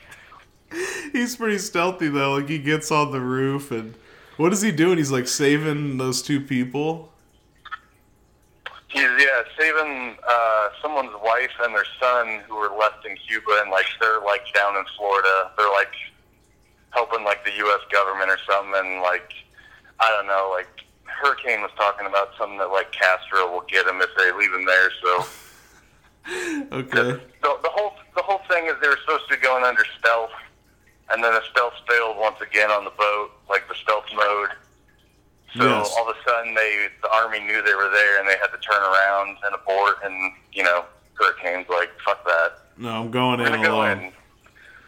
He's 1.11 1.35
pretty 1.35 1.57
stealthy 1.57 2.09
though. 2.09 2.33
Like 2.35 2.49
he 2.49 2.59
gets 2.59 2.91
on 2.91 3.11
the 3.11 3.21
roof, 3.21 3.71
and 3.71 3.95
what 4.37 4.53
is 4.53 4.61
he 4.61 4.71
doing? 4.71 4.97
He's 4.97 5.11
like 5.11 5.27
saving 5.27 5.97
those 5.97 6.21
two 6.21 6.41
people. 6.41 7.11
He's 8.89 9.01
yeah 9.01 9.43
saving 9.59 10.17
uh, 10.27 10.69
someone's 10.81 11.13
wife 11.23 11.51
and 11.63 11.75
their 11.75 11.85
son 11.99 12.41
who 12.47 12.55
were 12.55 12.71
left 12.77 13.05
in 13.05 13.15
Cuba, 13.27 13.59
and 13.61 13.71
like 13.71 13.85
they're 13.99 14.21
like 14.21 14.51
down 14.53 14.75
in 14.77 14.85
Florida. 14.97 15.51
They're 15.57 15.71
like 15.71 15.93
helping 16.91 17.23
like 17.23 17.43
the 17.45 17.51
U.S. 17.51 17.81
government 17.91 18.29
or 18.29 18.37
something, 18.49 18.73
and 18.75 19.01
like 19.01 19.31
I 19.99 20.09
don't 20.09 20.27
know, 20.27 20.51
like 20.53 20.67
Hurricane 21.03 21.61
was 21.61 21.71
talking 21.77 22.07
about 22.07 22.29
something 22.37 22.57
that 22.59 22.71
like 22.71 22.91
Castro 22.91 23.51
will 23.51 23.65
get 23.67 23.87
him 23.87 24.01
if 24.01 24.09
they 24.17 24.31
leave 24.31 24.53
him 24.53 24.65
there. 24.65 24.91
So 25.01 25.25
Okay. 26.71 27.19
the, 27.41 27.57
the 27.63 27.69
whole 27.69 27.93
the 28.15 28.21
whole 28.21 28.41
thing 28.49 28.65
is 28.65 28.73
they 28.81 28.87
were 28.87 28.97
supposed 29.05 29.29
to 29.29 29.35
be 29.37 29.41
going 29.41 29.63
under 29.63 29.83
stealth, 29.99 30.31
and 31.11 31.23
then 31.23 31.33
the 31.33 31.43
stealth 31.51 31.73
failed 31.87 32.17
once 32.17 32.39
again 32.41 32.69
on 32.71 32.83
the 32.83 32.91
boat, 32.91 33.31
like 33.49 33.67
the 33.67 33.75
stealth 33.75 34.05
mode. 34.15 34.49
So 35.55 35.63
Yes. 35.63 35.93
all 35.97 36.09
of 36.09 36.15
a 36.15 36.29
sudden, 36.29 36.53
they 36.53 36.87
the 37.01 37.09
army 37.11 37.39
knew 37.39 37.61
they 37.61 37.73
were 37.75 37.89
there, 37.89 38.19
and 38.19 38.27
they 38.27 38.37
had 38.37 38.47
to 38.51 38.57
turn 38.59 38.81
around 38.81 39.37
and 39.45 39.55
abort. 39.55 39.97
And 40.03 40.33
you 40.51 40.63
know, 40.63 40.85
Hurricane's 41.15 41.69
like, 41.69 41.89
"Fuck 42.01 42.23
that." 42.25 42.59
No, 42.77 42.89
I'm 43.01 43.11
going 43.11 43.39
We're 43.39 43.47
in 43.47 43.53
gonna 43.53 43.67
go 43.67 43.75
alone. 43.75 43.99
in. 44.03 44.13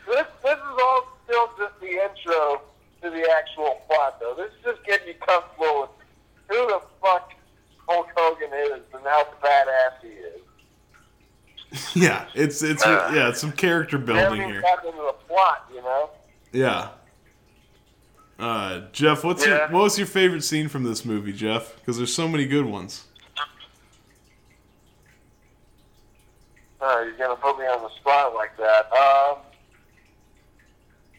This 0.08 0.28
this 0.44 0.58
is 0.58 0.78
all 0.84 1.08
still 1.26 1.50
just 1.58 1.80
the 1.80 1.88
intro 2.04 2.62
to 3.02 3.10
the 3.10 3.32
actual 3.32 3.82
plot, 3.88 4.20
though. 4.20 4.34
This 4.36 4.52
is 4.52 4.64
just 4.64 4.84
getting 4.84 5.08
you 5.08 5.14
comfortable 5.16 5.82
with 5.82 5.90
who 6.50 6.68
the 6.68 6.82
fuck 7.02 7.32
Hulk 7.88 8.10
Hogan 8.16 8.52
is 8.54 8.82
and 8.94 9.04
how 9.06 9.26
badass 9.42 10.02
he 10.02 10.10
is. 10.10 10.42
Yeah, 11.96 12.26
it's 12.34 12.64
it's 12.64 12.84
Uh, 12.86 13.12
yeah, 13.14 13.30
it's 13.30 13.40
some 13.40 13.52
character 13.52 13.98
building 13.98 14.42
here. 14.50 14.62
gotten 14.62 14.90
into 14.90 15.02
the 15.02 15.14
plot, 15.28 15.70
you 15.74 15.82
know. 15.82 16.10
Yeah. 16.52 16.90
Uh, 18.40 18.82
Jeff, 18.92 19.24
what's 19.24 19.46
your 19.46 19.60
what 19.68 19.84
was 19.84 19.98
your 19.98 20.08
favorite 20.08 20.44
scene 20.44 20.68
from 20.70 20.84
this 20.84 21.04
movie, 21.06 21.34
Jeff? 21.34 21.76
Because 21.76 21.98
there's 21.98 22.14
so 22.14 22.28
many 22.28 22.46
good 22.46 22.66
ones. 22.66 23.06
Uh, 26.82 27.02
you're 27.04 27.18
gonna 27.18 27.36
put 27.36 27.58
me 27.60 27.66
on 27.66 27.82
the 27.84 27.90
spot 28.00 28.34
like 28.34 28.56
that. 28.58 28.86
Um, 28.94 29.38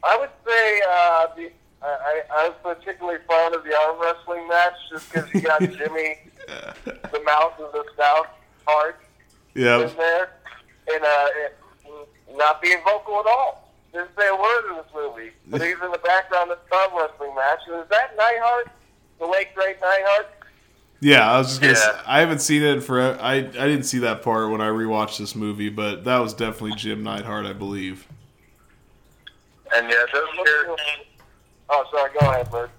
I 0.02 0.16
would 0.18 0.30
say 0.46 0.80
uh, 0.90 1.26
the 1.36 1.52
I, 1.82 2.22
I, 2.30 2.48
was 2.48 2.56
particularly 2.76 3.18
fond 3.26 3.54
of 3.54 3.64
the 3.64 3.74
arm 3.74 4.00
wrestling 4.00 4.46
match 4.48 4.72
just 4.90 5.10
because 5.12 5.32
you 5.34 5.40
got 5.42 5.60
Jimmy, 5.78 6.18
the 6.46 7.22
mouth 7.24 7.58
of 7.58 7.72
the 7.72 7.84
South 7.98 8.26
Hart 8.66 9.00
Yeah. 9.54 9.86
in 9.88 9.96
there, 9.96 10.30
and 10.94 11.04
uh, 11.04 11.26
it, 11.36 11.58
not 12.36 12.62
being 12.62 12.78
vocal 12.84 13.20
at 13.20 13.26
all. 13.26 13.72
Didn't 13.92 14.10
say 14.16 14.28
a 14.28 14.36
word 14.36 14.70
in 14.70 14.76
this 14.76 14.86
movie, 14.94 15.30
but 15.48 15.60
he's 15.60 15.76
in 15.82 15.90
the 15.90 15.98
background 15.98 16.52
of 16.52 16.58
the 16.68 16.76
arm 16.76 16.90
wrestling 16.96 17.34
match. 17.34 17.58
And 17.66 17.82
is 17.82 17.88
that 17.90 18.16
Neidhart, 18.16 18.70
the 19.18 19.26
late 19.26 19.52
great 19.54 19.80
Neidhart? 19.80 20.28
Yeah, 21.00 21.28
I 21.28 21.38
was 21.38 21.48
just 21.48 21.60
gonna. 21.60 21.74
Say, 21.74 22.00
I 22.06 22.20
haven't 22.20 22.40
seen 22.40 22.62
it 22.62 22.82
for. 22.82 23.00
I 23.00 23.36
I 23.36 23.40
didn't 23.40 23.84
see 23.84 23.98
that 24.00 24.22
part 24.22 24.50
when 24.50 24.60
I 24.60 24.68
rewatched 24.68 25.18
this 25.18 25.34
movie, 25.34 25.70
but 25.70 26.04
that 26.04 26.18
was 26.18 26.34
definitely 26.34 26.76
Jim 26.76 27.02
Neidhart, 27.02 27.46
I 27.46 27.52
believe. 27.52 28.06
And 29.74 29.88
yeah, 29.88 30.04
those 30.12 30.28
characters. 30.44 30.86
Oh, 31.68 31.84
sorry. 31.90 32.10
Go 32.20 32.30
ahead, 32.30 32.50
Bert. 32.50 32.70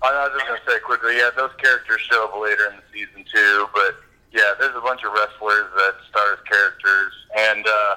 I 0.00 0.28
was 0.28 0.32
just 0.34 0.46
gonna 0.46 0.60
say 0.66 0.78
quickly, 0.80 1.16
yeah, 1.16 1.30
those 1.36 1.50
characters 1.58 2.00
show 2.02 2.24
up 2.26 2.40
later 2.40 2.70
in 2.70 2.76
the 2.76 2.82
season 2.92 3.24
too. 3.30 3.66
But 3.74 3.96
yeah, 4.32 4.52
there's 4.58 4.76
a 4.76 4.80
bunch 4.80 5.02
of 5.04 5.12
wrestlers 5.12 5.66
that 5.76 5.94
star 6.10 6.32
as 6.34 6.38
characters, 6.50 7.12
and 7.36 7.66
uh, 7.66 7.94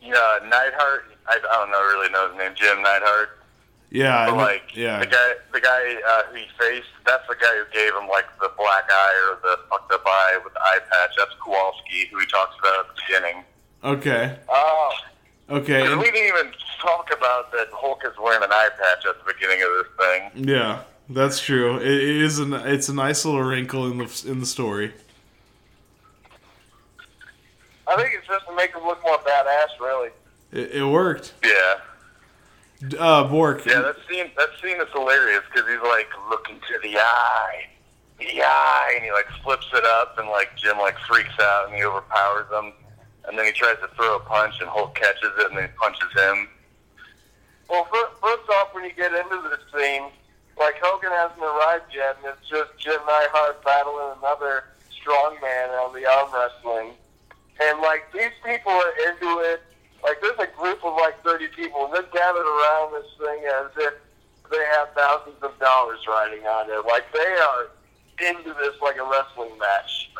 yeah, 0.00 0.38
Neidhart. 0.44 1.04
I, 1.28 1.36
I 1.38 1.54
don't 1.60 1.70
know 1.70 1.80
really 1.82 2.10
know 2.10 2.28
his 2.30 2.38
name, 2.38 2.52
Jim 2.56 2.82
Neidhart. 2.82 3.38
Yeah, 3.90 4.26
But 4.30 4.34
I- 4.38 4.42
like 4.42 4.74
yeah, 4.74 4.98
the 5.00 5.06
guy, 5.06 5.32
the 5.52 5.60
guy 5.60 5.94
uh, 6.08 6.22
who 6.30 6.36
he 6.36 6.46
faced, 6.58 6.88
that's 7.06 7.26
the 7.28 7.36
guy 7.36 7.54
who 7.56 7.64
gave 7.72 7.92
him 7.94 8.08
like 8.08 8.24
the 8.40 8.50
black 8.56 8.84
eye 8.90 9.30
or 9.30 9.38
the 9.42 9.58
fucked 9.68 9.92
up 9.92 10.02
eye 10.06 10.40
with 10.42 10.54
the 10.54 10.60
eye 10.60 10.78
patch. 10.90 11.10
That's 11.16 11.30
Kowalski, 11.44 12.06
who 12.10 12.18
he 12.18 12.26
talks 12.26 12.56
about 12.58 12.80
at 12.80 12.86
the 12.88 13.02
beginning. 13.06 13.44
okay, 13.84 14.38
Oh, 14.48 14.92
okay, 15.50 15.82
And 15.82 15.92
and- 15.92 16.00
we 16.00 16.10
didn't 16.10 16.28
even 16.28 16.52
talk 16.80 17.12
about 17.16 17.52
that 17.52 17.68
Hulk 17.72 18.02
is 18.04 18.12
wearing 18.20 18.42
an 18.42 18.50
eye 18.50 18.70
patch 18.76 19.04
at 19.06 19.24
the 19.24 19.32
beginning 19.32 19.62
of 19.62 19.68
this 19.84 20.06
thing. 20.34 20.48
yeah, 20.48 20.82
that's 21.10 21.38
true. 21.40 21.76
It, 21.76 21.86
it 21.86 22.16
is 22.22 22.38
an 22.38 22.54
it's 22.54 22.88
a 22.88 22.94
nice 22.94 23.24
little 23.26 23.42
wrinkle 23.42 23.86
in 23.90 23.98
the 23.98 24.24
in 24.26 24.40
the 24.40 24.46
story. 24.46 24.94
I 27.86 27.96
think 27.96 28.14
it's 28.16 28.26
just 28.26 28.46
to 28.46 28.54
make 28.54 28.74
him 28.74 28.84
look 28.84 29.02
more 29.02 29.18
badass, 29.18 29.78
really. 29.80 30.10
It, 30.52 30.70
it 30.72 30.84
worked. 30.84 31.34
Yeah. 31.44 32.98
Uh, 32.98 33.24
Bork. 33.28 33.64
Yeah, 33.64 33.80
that 33.80 33.96
scene 34.10 34.30
that 34.36 34.48
scene 34.60 34.80
is 34.80 34.88
hilarious 34.92 35.42
because 35.52 35.68
he's 35.70 35.82
like 35.82 36.08
looking 36.28 36.56
to 36.56 36.78
the 36.82 36.98
eye, 36.98 37.66
the 38.18 38.42
eye, 38.42 38.92
and 38.96 39.04
he 39.04 39.12
like 39.12 39.26
flips 39.44 39.68
it 39.72 39.84
up, 39.84 40.18
and 40.18 40.28
like 40.28 40.56
Jim 40.56 40.78
like 40.78 40.98
freaks 40.98 41.38
out 41.40 41.68
and 41.68 41.76
he 41.76 41.84
overpowers 41.84 42.50
him, 42.50 42.72
and 43.28 43.38
then 43.38 43.46
he 43.46 43.52
tries 43.52 43.76
to 43.78 43.88
throw 43.94 44.16
a 44.16 44.20
punch, 44.20 44.54
and 44.60 44.68
Hulk 44.68 44.96
catches 44.96 45.30
it 45.38 45.50
and 45.50 45.58
then 45.58 45.70
punches 45.80 46.10
him. 46.16 46.48
Well, 47.70 47.84
fir- 47.84 48.10
first 48.20 48.50
off, 48.50 48.74
when 48.74 48.84
you 48.84 48.92
get 48.92 49.12
into 49.14 49.48
this 49.48 49.60
scene, 49.72 50.10
like 50.58 50.74
Hogan 50.82 51.12
hasn't 51.12 51.40
arrived 51.40 51.94
yet, 51.94 52.16
and 52.18 52.34
it's 52.34 52.48
just 52.50 52.76
Jim 52.78 53.00
Neidhart 53.06 53.64
battling 53.64 54.18
another 54.18 54.64
strong 54.90 55.36
man 55.40 55.70
on 55.70 55.94
the 55.94 56.04
arm 56.04 56.28
wrestling. 56.34 56.94
And 57.60 57.80
like 57.80 58.10
these 58.12 58.32
people 58.44 58.72
are 58.72 58.92
into 59.08 59.38
it. 59.40 59.62
Like 60.02 60.20
there's 60.20 60.38
a 60.38 60.50
group 60.58 60.84
of 60.84 60.94
like 60.94 61.22
30 61.22 61.48
people, 61.48 61.84
and 61.86 61.94
they're 61.94 62.10
gathered 62.12 62.46
around 62.46 62.92
this 62.94 63.10
thing 63.18 63.44
as 63.44 63.70
if 63.76 63.94
they 64.50 64.64
have 64.76 64.88
thousands 64.94 65.42
of 65.42 65.58
dollars 65.58 66.00
riding 66.08 66.44
on 66.46 66.70
it. 66.70 66.84
Like 66.86 67.04
they 67.12 67.20
are 67.20 67.70
into 68.20 68.52
this 68.54 68.74
like 68.80 68.96
a 68.96 69.04
wrestling 69.04 69.56
match. 69.58 70.10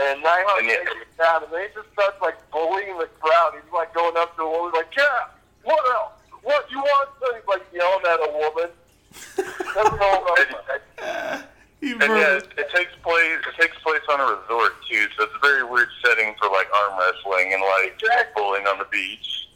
And 0.00 0.22
Neidhart 0.22 0.60
And 0.60 0.68
takes 0.68 0.92
it 0.92 1.18
down, 1.18 1.44
and 1.44 1.52
then 1.52 1.68
he 1.68 1.74
just 1.74 1.92
starts 1.92 2.16
like 2.22 2.38
bullying 2.50 2.96
the 2.96 3.08
crowd. 3.20 3.52
He's 3.54 3.72
like 3.72 3.92
going 3.92 4.16
up 4.16 4.34
to 4.36 4.42
a 4.42 4.50
woman, 4.50 4.72
like, 4.72 4.88
"Yeah, 4.96 5.28
what 5.62 5.84
else? 5.92 6.12
What 6.42 6.70
you 6.70 6.78
want?" 6.78 7.10
So 7.20 7.34
he's 7.34 7.46
like 7.46 7.66
yelling 7.72 8.06
at 8.06 8.20
a 8.20 8.32
woman. 8.32 8.70
Doesn't 9.36 10.00
know 10.00 10.24
what 10.24 10.40
I'm 10.40 11.42
He 11.42 11.59
And 11.82 12.02
yeah, 12.02 12.36
it, 12.36 12.48
it 12.58 12.70
takes 12.74 12.92
place 13.02 13.40
it 13.40 13.58
takes 13.58 13.76
place 13.78 14.02
on 14.10 14.20
a 14.20 14.24
resort 14.24 14.72
too, 14.88 15.06
so 15.16 15.24
it's 15.24 15.32
a 15.34 15.38
very 15.40 15.64
weird 15.64 15.88
setting 16.04 16.34
for 16.38 16.50
like 16.50 16.68
arm 16.82 16.98
wrestling 16.98 17.54
and 17.54 17.62
like 17.62 17.98
bowling 18.36 18.66
on 18.66 18.78
the 18.78 18.84
beach. 18.92 19.48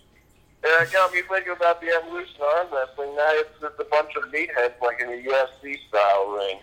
And 0.65 0.87
it 0.87 0.91
got 0.91 1.13
me 1.13 1.21
thinking 1.29 1.53
about 1.53 1.83
the 1.83 1.89
evolution 1.89 2.37
of 2.37 2.49
arm 2.57 2.67
wrestling. 2.73 3.15
Now 3.15 3.29
it's 3.33 3.61
just 3.61 3.75
a 3.79 3.85
bunch 3.85 4.11
of 4.17 4.33
meatheads 4.33 4.81
like 4.81 5.01
in 5.01 5.09
a 5.09 5.23
UFC 5.23 5.77
style 5.89 6.31
ring. 6.31 6.61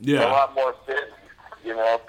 Yeah, 0.00 0.26
a 0.26 0.32
lot 0.32 0.54
more 0.54 0.74
fit, 0.84 1.12
you 1.64 1.76
know. 1.76 2.00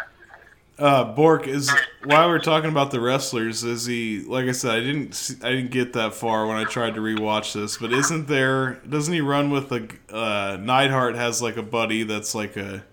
Uh, 0.79 1.03
Bork 1.05 1.47
is 1.47 1.71
while 2.03 2.27
we're 2.29 2.37
talking 2.39 2.69
about 2.69 2.91
the 2.91 2.99
wrestlers. 2.99 3.63
Is 3.63 3.85
he 3.87 4.19
like 4.19 4.45
I 4.47 4.51
said? 4.51 4.75
I 4.75 4.79
didn't 4.81 5.15
see, 5.15 5.35
I 5.43 5.49
didn't 5.49 5.71
get 5.71 5.93
that 5.93 6.13
far 6.13 6.45
when 6.45 6.55
I 6.57 6.65
tried 6.65 6.93
to 6.95 7.01
rewatch 7.01 7.53
this. 7.53 7.77
But 7.77 7.91
isn't 7.91 8.27
there? 8.27 8.73
Doesn't 8.87 9.13
he 9.13 9.21
run 9.21 9.49
with 9.49 9.71
a 9.71 9.87
uh, 10.13 10.57
Neidhart 10.57 11.15
has 11.15 11.41
like 11.41 11.57
a 11.57 11.63
buddy 11.63 12.03
that's 12.03 12.35
like 12.35 12.55
a 12.57 12.83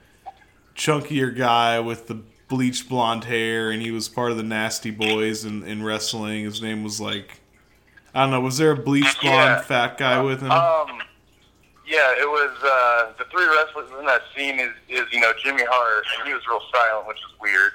chunkier 0.75 1.37
guy 1.37 1.79
with 1.81 2.07
the 2.07 2.23
bleached 2.49 2.89
blonde 2.89 3.25
hair, 3.25 3.71
and 3.71 3.83
he 3.83 3.91
was 3.91 4.09
part 4.09 4.31
of 4.31 4.37
the 4.39 4.43
Nasty 4.43 4.91
Boys 4.91 5.45
in, 5.45 5.63
in 5.65 5.83
wrestling. 5.83 6.45
His 6.45 6.63
name 6.63 6.83
was 6.85 7.01
like 7.03 7.41
I 8.15 8.23
don't 8.23 8.31
know. 8.31 8.41
Was 8.41 8.57
there 8.57 8.71
a 8.71 8.77
bleached 8.77 9.21
blonde 9.21 9.37
Yeah. 9.37 9.61
fat 9.61 9.99
guy 9.99 10.23
with 10.23 10.41
him? 10.41 10.51
Um, 10.51 11.03
yeah, 11.87 12.13
it 12.19 12.29
was 12.29 12.51
uh, 12.63 13.13
the 13.19 13.25
three 13.31 13.47
wrestlers 13.47 13.91
in 13.99 14.07
that 14.07 14.23
scene 14.37 14.59
is, 14.61 14.71
is 14.89 15.05
you 15.13 15.21
know 15.21 15.33
Jimmy 15.43 15.63
Hart, 15.69 16.05
and 16.19 16.29
he 16.29 16.35
was 16.35 16.43
real 16.49 16.61
silent, 16.73 17.07
which 17.09 17.19
is 17.19 17.41
weird. 17.41 17.73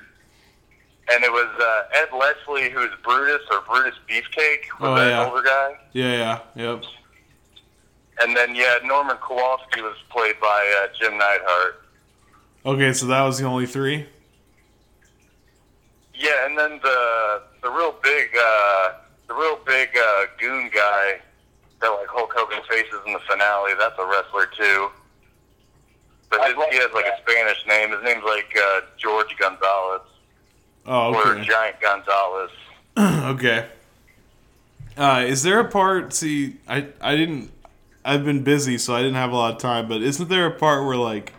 And 1.11 1.23
it 1.23 1.31
was 1.31 1.49
uh, 1.59 1.97
Ed 2.01 2.09
Leslie, 2.15 2.69
who 2.69 2.81
is 2.83 2.91
Brutus 3.03 3.41
or 3.51 3.61
Brutus 3.61 3.97
Beefcake, 4.07 4.65
was 4.79 4.89
Oh, 4.91 4.95
that 4.95 5.09
yeah. 5.09 5.25
older 5.25 5.41
guy. 5.41 5.77
yeah, 5.93 6.39
yeah, 6.55 6.73
yep. 6.73 6.83
And 8.21 8.35
then 8.35 8.53
yeah, 8.55 8.75
Norman 8.83 9.17
Kowalski 9.17 9.81
was 9.81 9.95
played 10.09 10.35
by 10.39 10.81
uh, 10.83 10.87
Jim 10.99 11.17
Neidhart. 11.17 11.81
Okay, 12.65 12.93
so 12.93 13.05
that 13.07 13.23
was 13.23 13.39
the 13.39 13.45
only 13.45 13.65
three. 13.65 14.05
Yeah, 16.13 16.45
and 16.45 16.57
then 16.57 16.79
the 16.83 17.41
the 17.63 17.69
real 17.69 17.95
big 18.03 18.29
uh, 18.37 18.91
the 19.27 19.33
real 19.33 19.57
big 19.65 19.89
uh, 19.97 20.23
goon 20.39 20.69
guy 20.73 21.21
that 21.81 21.89
like 21.89 22.07
Hulk 22.07 22.31
Hogan 22.35 22.59
faces 22.69 22.99
in 23.05 23.13
the 23.13 23.19
finale. 23.29 23.73
That's 23.79 23.97
a 23.99 24.05
wrestler 24.05 24.47
too. 24.57 24.89
But 26.29 26.41
his, 26.45 26.55
he 26.71 26.77
has 26.77 26.91
like 26.93 27.05
a 27.05 27.17
Spanish 27.21 27.65
name. 27.67 27.91
His 27.91 28.03
name's 28.03 28.23
like 28.23 28.55
uh, 28.55 28.81
George 28.97 29.35
Gonzalez 29.39 30.01
Oh, 30.85 31.13
or 31.13 31.35
okay. 31.35 31.45
Giant 31.45 31.75
Gonzalez. 31.81 32.51
okay. 32.97 33.67
Uh, 34.97 35.23
is 35.27 35.43
there 35.43 35.59
a 35.59 35.67
part? 35.69 36.13
See, 36.13 36.57
I 36.67 36.87
I 36.99 37.15
didn't. 37.15 37.51
I've 38.03 38.25
been 38.25 38.43
busy, 38.43 38.77
so 38.77 38.95
I 38.95 38.99
didn't 38.99 39.15
have 39.15 39.31
a 39.31 39.35
lot 39.35 39.53
of 39.53 39.59
time. 39.59 39.87
But 39.87 40.01
isn't 40.01 40.29
there 40.29 40.45
a 40.45 40.51
part 40.51 40.85
where 40.85 40.97
like 40.97 41.33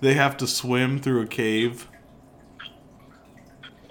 they 0.00 0.14
have 0.14 0.36
to 0.38 0.46
swim 0.46 1.00
through 1.00 1.22
a 1.22 1.26
cave? 1.26 1.88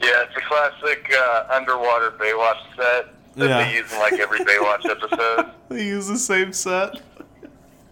Yeah, 0.02 0.24
it's 0.24 0.36
a 0.36 0.42
classic 0.42 1.14
uh, 1.18 1.46
underwater 1.52 2.12
Baywatch 2.12 2.60
set 2.76 3.14
that 3.36 3.50
Yeah. 3.50 3.64
they 3.66 3.76
use 3.76 3.92
in 3.92 4.00
like 4.00 4.14
every 4.14 4.40
Baywatch 4.40 4.86
episode. 4.90 5.52
They 5.70 5.86
use 5.86 6.08
the 6.08 6.18
same 6.20 6.54
set. 6.54 7.02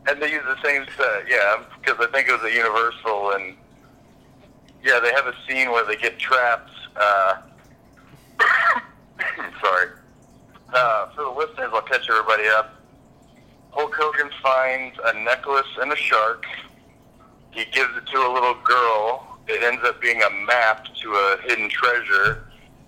And 0.07 0.21
they 0.21 0.31
use 0.31 0.43
the 0.43 0.61
same 0.63 0.85
set, 0.97 1.23
yeah, 1.27 1.63
because 1.79 1.97
I 1.99 2.11
think 2.11 2.27
it 2.27 2.31
was 2.31 2.43
a 2.43 2.55
Universal, 2.55 3.31
and 3.31 3.55
yeah, 4.83 4.99
they 4.99 5.11
have 5.13 5.25
a 5.25 5.33
scene 5.47 5.71
where 5.71 5.83
they 5.85 5.95
get 5.95 6.19
trapped. 6.19 6.69
Uh, 6.95 7.35
sorry. 9.61 9.87
Uh, 10.73 11.07
for 11.15 11.23
the 11.23 11.29
listeners, 11.29 11.69
I'll 11.73 11.81
catch 11.81 12.09
everybody 12.09 12.47
up. 12.49 12.75
Hulk 13.71 13.93
Hogan 13.97 14.29
finds 14.43 14.97
a 15.05 15.13
necklace 15.23 15.67
and 15.81 15.91
a 15.91 15.95
shark. 15.95 16.45
He 17.51 17.65
gives 17.65 17.95
it 17.97 18.05
to 18.11 18.17
a 18.17 18.31
little 18.31 18.55
girl. 18.63 19.37
It 19.47 19.63
ends 19.63 19.81
up 19.85 20.01
being 20.01 20.21
a 20.21 20.29
map 20.45 20.85
to 20.85 21.09
a 21.11 21.37
hidden 21.43 21.69
treasure 21.69 22.45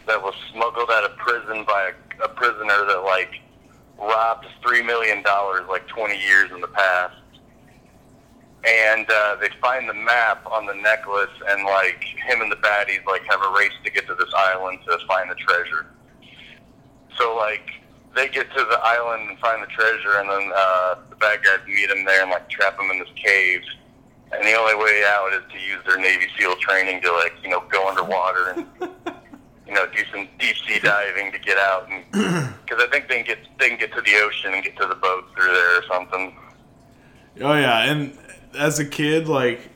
that 0.08 0.22
was 0.22 0.34
smuggled 0.51 0.89
out 0.91 1.04
of 1.10 1.16
prison 1.18 1.64
by 1.66 1.89
a, 1.91 1.93
a 2.24 2.30
prisoner 2.30 2.86
that 2.88 3.03
like 3.05 3.41
robbed 3.97 4.45
three 4.66 4.82
million 4.82 5.22
dollars 5.24 5.61
like 5.70 5.88
20 5.88 6.18
years 6.18 6.51
in 6.51 6.61
the 6.61 6.68
past. 6.68 7.16
And 8.66 9.05
uh, 9.09 9.36
they 9.41 9.49
find 9.61 9.89
the 9.89 9.93
map 9.93 10.45
on 10.49 10.66
the 10.66 10.74
necklace, 10.74 11.34
and 11.49 11.66
like 11.66 12.01
him 12.26 12.41
and 12.41 12.49
the 12.49 12.55
baddies 12.55 13.05
like 13.05 13.22
have 13.30 13.41
a 13.41 13.53
race 13.57 13.74
to 13.84 13.91
get 13.91 14.07
to 14.07 14.16
this 14.16 14.30
island 14.34 14.80
to 14.88 14.97
find 15.05 15.30
the 15.30 15.36
treasure. 15.36 15.88
So 17.18 17.36
like 17.36 17.70
they 18.16 18.30
get 18.30 18.49
to 18.51 18.64
the 18.64 18.80
island 18.82 19.30
and 19.30 19.39
find 19.39 19.61
the 19.61 19.68
treasure, 19.68 20.18
and 20.20 20.30
then 20.30 20.51
uh, 20.55 20.95
the 21.09 21.16
bad 21.18 21.43
guys 21.43 21.59
meet 21.68 21.89
him 21.89 22.05
there 22.05 22.22
and 22.22 22.32
like 22.32 22.49
trap 22.49 22.80
him 22.80 22.89
in 22.89 22.99
this 22.99 23.09
cave. 23.16 23.61
And 24.32 24.43
the 24.45 24.53
only 24.53 24.76
way 24.76 25.03
out 25.07 25.34
is 25.34 25.41
to 25.51 25.59
use 25.59 25.84
their 25.86 25.97
Navy 25.97 26.28
SEAL 26.38 26.55
training 26.55 27.01
to 27.01 27.11
like 27.11 27.34
you 27.43 27.49
know 27.49 27.64
go 27.70 27.88
underwater 27.89 28.51
and 28.51 28.68
you 29.74 29.80
know 29.80 29.91
do 29.91 30.03
some 30.11 30.28
deep 30.39 30.55
sea 30.67 30.80
diving 30.80 31.32
to 31.32 31.39
get 31.39 31.57
out, 31.57 31.89
and 31.89 32.03
because 32.11 32.82
I 32.82 32.88
think 32.91 33.07
they 33.07 33.24
can 33.24 33.26
get 33.26 33.39
they 33.59 33.69
can 33.69 33.80
get 33.80 33.93
to 33.93 34.01
the 34.01 34.15
ocean 34.17 34.53
and 34.53 34.63
get 34.63 34.78
to 34.78 34.88
the 34.88 34.95
boat 34.95 35.26
through 35.36 35.51
there 35.51 35.80
or 35.80 35.84
something. 35.88 36.36
Oh 37.41 37.53
yeah, 37.53 37.91
and 37.91 38.17
as 38.57 38.80
a 38.80 38.86
kid, 38.86 39.28
like 39.28 39.69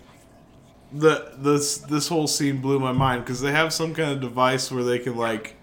the 0.92 1.32
this 1.38 1.80
this 1.80 2.08
whole 2.08 2.28
scene 2.28 2.62
blew 2.62 2.80
my 2.80 2.92
mind 2.92 3.24
because 3.24 3.42
they 3.42 3.52
have 3.52 3.74
some 3.74 3.96
kind 3.96 4.12
of 4.12 4.22
device 4.22 4.72
where 4.72 4.84
they 4.84 5.00
can 5.00 5.16
like 5.16 5.56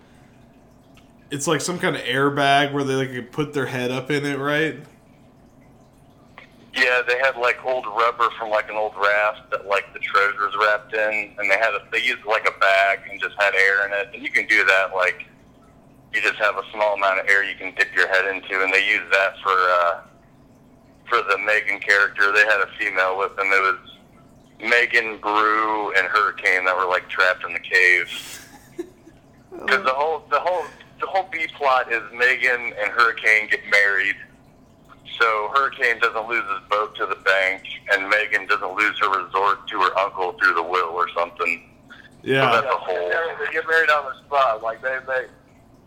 it's 1.30 1.46
like 1.46 1.60
some 1.60 1.78
kind 1.78 1.94
of 1.94 2.02
airbag 2.02 2.72
where 2.72 2.84
they 2.84 2.94
like 2.94 3.12
can 3.12 3.24
put 3.26 3.52
their 3.54 3.66
head 3.66 3.90
up 3.90 4.10
in 4.10 4.24
it, 4.24 4.38
right? 4.38 4.80
Yeah, 6.74 7.02
they 7.06 7.18
had 7.18 7.36
like 7.36 7.64
old 7.64 7.86
rubber 7.86 8.30
from 8.36 8.50
like 8.50 8.68
an 8.68 8.76
old 8.76 8.94
raft 8.96 9.50
that 9.52 9.66
like 9.66 9.92
the 9.92 10.00
treasure 10.00 10.46
was 10.46 10.54
wrapped 10.60 10.92
in, 10.92 11.34
and 11.38 11.50
they 11.50 11.56
had 11.56 11.72
a, 11.72 11.86
they 11.92 12.02
used 12.02 12.24
like 12.24 12.48
a 12.48 12.58
bag 12.58 13.00
and 13.08 13.20
just 13.20 13.36
had 13.40 13.54
air 13.54 13.86
in 13.86 13.92
it, 13.92 14.08
and 14.12 14.22
you 14.22 14.30
can 14.30 14.46
do 14.46 14.64
that 14.64 14.92
like 14.92 15.26
you 16.12 16.20
just 16.20 16.36
have 16.36 16.56
a 16.56 16.62
small 16.72 16.94
amount 16.94 17.20
of 17.20 17.28
air 17.28 17.44
you 17.44 17.56
can 17.56 17.74
dip 17.74 17.94
your 17.94 18.08
head 18.08 18.26
into, 18.26 18.62
and 18.62 18.72
they 18.72 18.86
use 18.88 19.02
that 19.12 19.34
for 19.42 19.52
uh, 19.52 20.00
for 21.08 21.18
the 21.30 21.38
Megan 21.38 21.78
character. 21.78 22.32
They 22.32 22.44
had 22.44 22.60
a 22.60 22.68
female 22.78 23.18
with 23.18 23.36
them. 23.36 23.46
It 23.46 23.62
was 23.62 23.78
Megan, 24.60 25.18
Brew, 25.18 25.92
and 25.94 26.06
Hurricane 26.08 26.64
that 26.64 26.76
were 26.76 26.86
like 26.86 27.08
trapped 27.08 27.44
in 27.44 27.52
the 27.52 27.60
cave. 27.60 28.40
Because 29.54 29.84
the 29.84 29.92
whole 29.92 30.24
the 30.30 30.40
whole 30.40 30.64
the 31.00 31.06
whole 31.06 31.28
B 31.30 31.46
plot 31.56 31.92
is 31.92 32.02
Megan 32.12 32.72
and 32.76 32.90
Hurricane 32.90 33.48
get 33.48 33.60
married. 33.70 34.16
So 35.18 35.50
Hurricane 35.54 35.98
doesn't 36.00 36.28
lose 36.28 36.44
his 36.50 36.68
boat 36.68 36.96
to 36.96 37.06
the 37.06 37.16
bank, 37.16 37.62
and 37.92 38.08
Megan 38.08 38.46
doesn't 38.46 38.74
lose 38.76 38.98
her 39.00 39.24
resort 39.24 39.66
to 39.68 39.80
her 39.80 39.98
uncle 39.98 40.32
through 40.32 40.54
the 40.54 40.62
will 40.62 40.90
or 40.90 41.08
something. 41.10 41.70
Yeah. 42.22 42.50
So 42.50 42.60
that's 42.60 42.74
a 42.74 42.78
whole. 42.78 43.08
They 43.08 43.52
get 43.52 43.68
married 43.68 43.90
on 43.90 44.12
the 44.12 44.18
spot. 44.24 44.62
Like 44.62 44.82
they, 44.82 44.98
they 45.06 45.26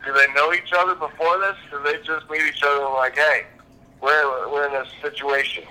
do 0.05 0.13
they 0.13 0.31
know 0.33 0.53
each 0.53 0.71
other 0.77 0.95
before 0.95 1.39
this? 1.39 1.55
Do 1.71 1.81
they 1.83 1.97
just 2.03 2.29
meet 2.29 2.41
each 2.41 2.63
other 2.63 2.85
like, 2.93 3.15
hey, 3.15 3.45
we're 4.01 4.49
we're 4.51 4.67
in 4.67 4.73
this 4.73 4.91
situation? 5.01 5.63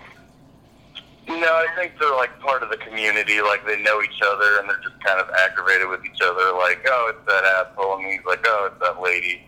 No, 1.29 1.35
I 1.35 1.67
think 1.77 1.95
they're 1.99 2.15
like 2.15 2.39
part 2.41 2.63
of 2.63 2.71
the 2.71 2.77
community. 2.77 3.41
Like 3.41 3.65
they 3.67 3.81
know 3.83 4.03
each 4.03 4.21
other, 4.23 4.59
and 4.59 4.69
they're 4.69 4.81
just 4.83 5.03
kind 5.03 5.21
of 5.21 5.29
aggravated 5.31 5.89
with 5.89 6.05
each 6.05 6.21
other. 6.23 6.53
Like, 6.57 6.85
oh, 6.89 7.13
it's 7.15 7.27
that 7.27 7.45
asshole, 7.45 7.99
and 7.99 8.07
he's 8.07 8.25
like, 8.27 8.45
oh, 8.47 8.71
it's 8.71 8.81
that 8.81 9.01
lady, 9.01 9.43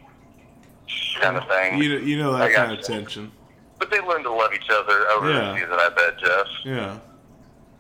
kind 1.21 1.37
of 1.37 1.47
thing. 1.47 1.83
You 1.83 1.89
know, 1.89 2.05
you 2.05 2.19
know 2.19 2.33
I 2.33 2.49
that 2.49 2.55
kind 2.55 2.73
of 2.73 2.79
gotcha. 2.79 2.93
tension. 2.93 3.33
But 3.79 3.91
they 3.91 4.01
learn 4.01 4.23
to 4.25 4.33
love 4.33 4.53
each 4.55 4.69
other 4.71 5.09
over 5.11 5.31
Yeah. 5.31 5.39
the 5.53 5.55
season. 5.55 5.73
I 5.73 5.89
bet, 5.91 6.19
Jeff. 6.19 6.47
Yeah. 6.65 6.99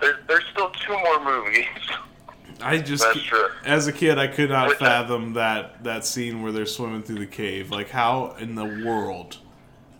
There, 0.00 0.20
there's 0.28 0.44
still 0.52 0.70
two 0.70 0.92
more 0.92 1.24
movies. 1.24 1.64
I 2.62 2.78
just 2.78 3.04
That's 3.04 3.22
true. 3.22 3.48
as 3.64 3.86
a 3.86 3.92
kid 3.92 4.18
I 4.18 4.26
could 4.26 4.50
not 4.50 4.72
fathom 4.78 5.34
that 5.34 5.84
that 5.84 6.04
scene 6.04 6.42
where 6.42 6.50
they're 6.50 6.66
swimming 6.66 7.02
through 7.04 7.20
the 7.20 7.26
cave. 7.26 7.70
Like 7.70 7.88
how 7.90 8.34
in 8.40 8.56
the 8.56 8.64
world 8.84 9.38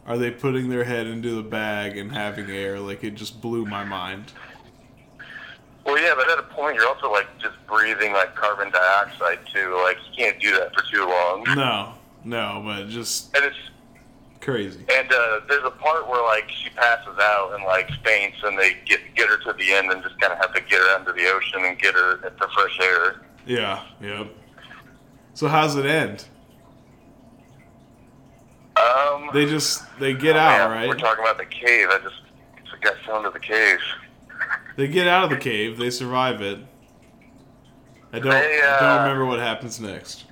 are 0.07 0.19
they 0.19 0.33
putting 0.33 0.69
their 0.69 0.83
head 0.83 1.07
into 1.07 1.37
the 1.37 1.43
bag 1.43 1.97
and 1.97 2.11
having 2.11 2.51
air? 2.51 2.81
Like 2.81 3.05
it 3.05 3.13
just 3.15 3.41
blew 3.41 3.65
my 3.65 3.85
mind. 3.85 4.33
Well, 5.85 6.01
yeah, 6.03 6.15
but 6.17 6.29
at 6.31 6.39
a 6.39 6.43
point 6.43 6.75
you're 6.75 6.89
also 6.89 7.11
like 7.13 7.27
just 7.39 7.55
breathing 7.69 8.13
like 8.13 8.35
carbon 8.35 8.71
dioxide 8.73 9.39
too. 9.55 9.79
Like 9.85 9.99
you 10.11 10.25
can't 10.25 10.41
do 10.41 10.51
that 10.59 10.75
for 10.75 10.83
too 10.93 11.07
long. 11.07 11.45
No, 11.55 11.95
no, 12.25 12.63
but 12.65 12.89
just 12.89 13.35
And 13.37 13.45
it's 13.45 13.57
crazy. 14.41 14.85
and 14.93 15.13
uh, 15.13 15.41
there's 15.49 15.65
a 15.65 15.71
part 15.71 16.09
where 16.09 16.23
like 16.25 16.49
she 16.51 16.71
passes 16.71 17.17
out 17.21 17.53
and 17.55 17.65
like 17.65 17.89
faints, 18.05 18.39
and 18.45 18.59
they 18.59 18.77
get 18.87 19.01
get 19.15 19.29
her 19.29 19.39
to 19.39 19.53
the 19.59 19.73
end 19.73 19.91
and 19.91 20.03
just 20.03 20.19
kind 20.21 20.33
of 20.33 20.39
have 20.39 20.55
to 20.55 20.61
get 20.63 20.79
her 20.81 20.95
under 20.97 21.13
the 21.13 21.27
ocean 21.29 21.65
and 21.65 21.79
get 21.79 21.95
her 21.95 22.25
at 22.25 22.39
the 22.39 22.49
fresh 22.55 22.79
air. 22.81 23.23
Yeah, 23.47 23.83
yep. 24.01 24.29
So 25.35 25.49
how's 25.49 25.77
it 25.77 25.87
end? 25.87 26.27
Um, 28.77 29.31
They 29.33 29.47
just 29.47 29.83
they 29.99 30.15
get 30.15 30.37
oh, 30.37 30.41
out, 30.41 30.71
man, 30.71 30.79
right? 30.79 30.89
We're 30.89 30.95
talking 30.95 31.25
about 31.25 31.39
the 31.39 31.47
cave. 31.47 31.89
I 31.91 31.99
just 32.03 32.23
I 32.73 32.79
got 32.81 32.95
thrown 33.05 33.25
to 33.25 33.31
the 33.31 33.41
cave. 33.41 33.79
They 34.77 34.87
get 34.87 35.09
out 35.09 35.25
of 35.25 35.31
the 35.31 35.37
cave. 35.37 35.79
They 35.79 35.91
survive 35.91 36.41
it. 36.41 36.61
I 38.13 38.21
don't 38.21 38.31
They, 38.31 38.61
uh, 38.65 38.81
don't 38.81 39.03
remember 39.03 39.27
what 39.27 39.41
happens 39.41 39.81
next. 39.81 40.25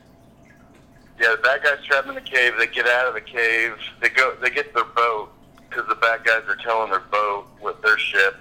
Yeah, 1.21 1.31
the 1.37 1.43
bad 1.43 1.63
guys 1.63 1.79
trapped 1.85 2.09
in 2.09 2.15
the 2.15 2.21
cave. 2.21 2.53
They 2.59 2.67
get 2.67 2.87
out 2.87 3.09
of 3.09 3.15
the 3.15 3.21
cave. 3.21 3.73
They 4.01 4.09
go. 4.11 4.37
They 4.43 4.51
get 4.51 4.75
their 4.75 4.85
boat 4.85 5.31
because 5.69 5.89
the 5.89 5.95
bad 5.95 6.25
guys 6.25 6.43
are 6.49 6.57
towing 6.57 6.91
their 6.91 7.01
boat 7.01 7.47
with 7.63 7.81
their 7.83 7.99
ship. 7.99 8.37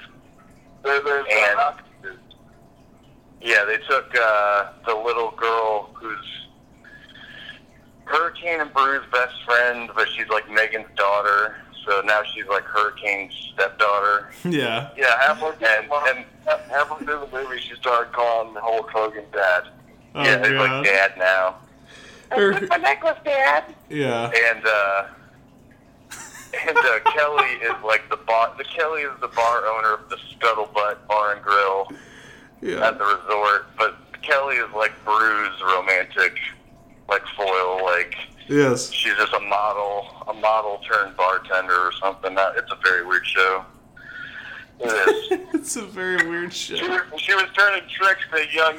There, 0.84 1.02
there's 1.02 1.26
And- 1.32 1.60
uh, 1.60 1.74
Yeah, 3.42 3.64
they 3.66 3.78
took 3.78 4.14
uh, 4.20 4.72
the 4.86 4.96
little 4.96 5.32
girl 5.32 5.90
who's 5.94 6.26
Hurricane 8.06 8.62
and 8.62 8.74
Brew's 8.74 9.04
best 9.12 9.34
friend, 9.46 9.90
but 9.96 10.08
she's 10.10 10.28
like 10.30 10.50
Megan's 10.52 10.88
daughter. 10.96 11.56
So 11.88 12.02
now 12.02 12.22
she's 12.34 12.46
like 12.48 12.64
Hurricane's 12.64 13.34
stepdaughter. 13.54 14.30
Yeah. 14.46 14.90
yeah, 14.98 15.18
halfway 15.22 15.52
through, 15.56 15.68
And- 15.68 15.90
the, 15.90 15.96
and- 16.52 16.72
halfway 16.72 17.06
through 17.06 17.28
the 17.32 17.38
movie, 17.38 17.60
she 17.60 17.76
started 17.76 18.12
calling 18.14 18.54
Hulk 18.56 18.90
Hogan 18.92 19.26
dad. 19.32 19.64
Oh 20.14 20.24
yeah, 20.24 20.38
they're 20.38 20.58
like 20.60 20.86
dad 20.86 21.14
now. 21.18 21.56
Her- 22.36 22.68
My 22.70 22.78
necklace, 22.78 23.18
dad. 23.24 23.74
yeah. 23.90 24.30
And 24.52 24.66
uh, 24.66 25.08
and 26.68 26.78
uh, 26.78 27.00
Kelly 27.12 27.52
is 27.64 27.74
like 27.84 28.10
the 28.10 28.18
bar. 28.18 28.54
The 28.58 28.64
Kelly 28.64 29.02
is 29.02 29.12
the 29.22 29.28
bar 29.30 29.66
owner 29.68 29.94
of 29.96 30.10
the 30.10 30.18
Scuttlebutt 30.18 31.06
Bar 31.08 31.34
and 31.34 31.42
Grill 31.44 31.88
Yeah. 32.62 32.88
at 32.88 32.98
the 32.98 33.04
resort. 33.06 33.68
But 33.78 33.96
Kelly 34.22 34.56
is 34.56 34.72
like 34.76 34.92
Brew's 35.04 35.62
romantic, 35.62 36.38
like 37.10 37.24
foil. 37.36 37.84
Like 37.84 38.16
Yes. 38.48 38.92
she's 38.92 39.16
just 39.18 39.34
a 39.34 39.40
model, 39.40 40.08
a 40.28 40.34
model 40.34 40.80
turned 40.90 41.18
bartender 41.18 41.74
or 41.80 41.92
something. 42.00 42.36
That 42.36 42.56
it's 42.58 42.72
a 42.72 42.78
very 42.84 43.06
weird 43.06 43.26
show. 43.26 43.66
It 44.80 44.88
is. 44.88 45.40
it's 45.54 45.76
a 45.78 45.86
very 45.86 46.28
weird 46.30 46.54
show. 46.54 46.76
was, 46.76 47.22
she 47.22 47.34
was 47.34 47.46
turning 47.58 47.88
tricks 47.90 48.22
to 48.32 48.46
young 48.56 48.78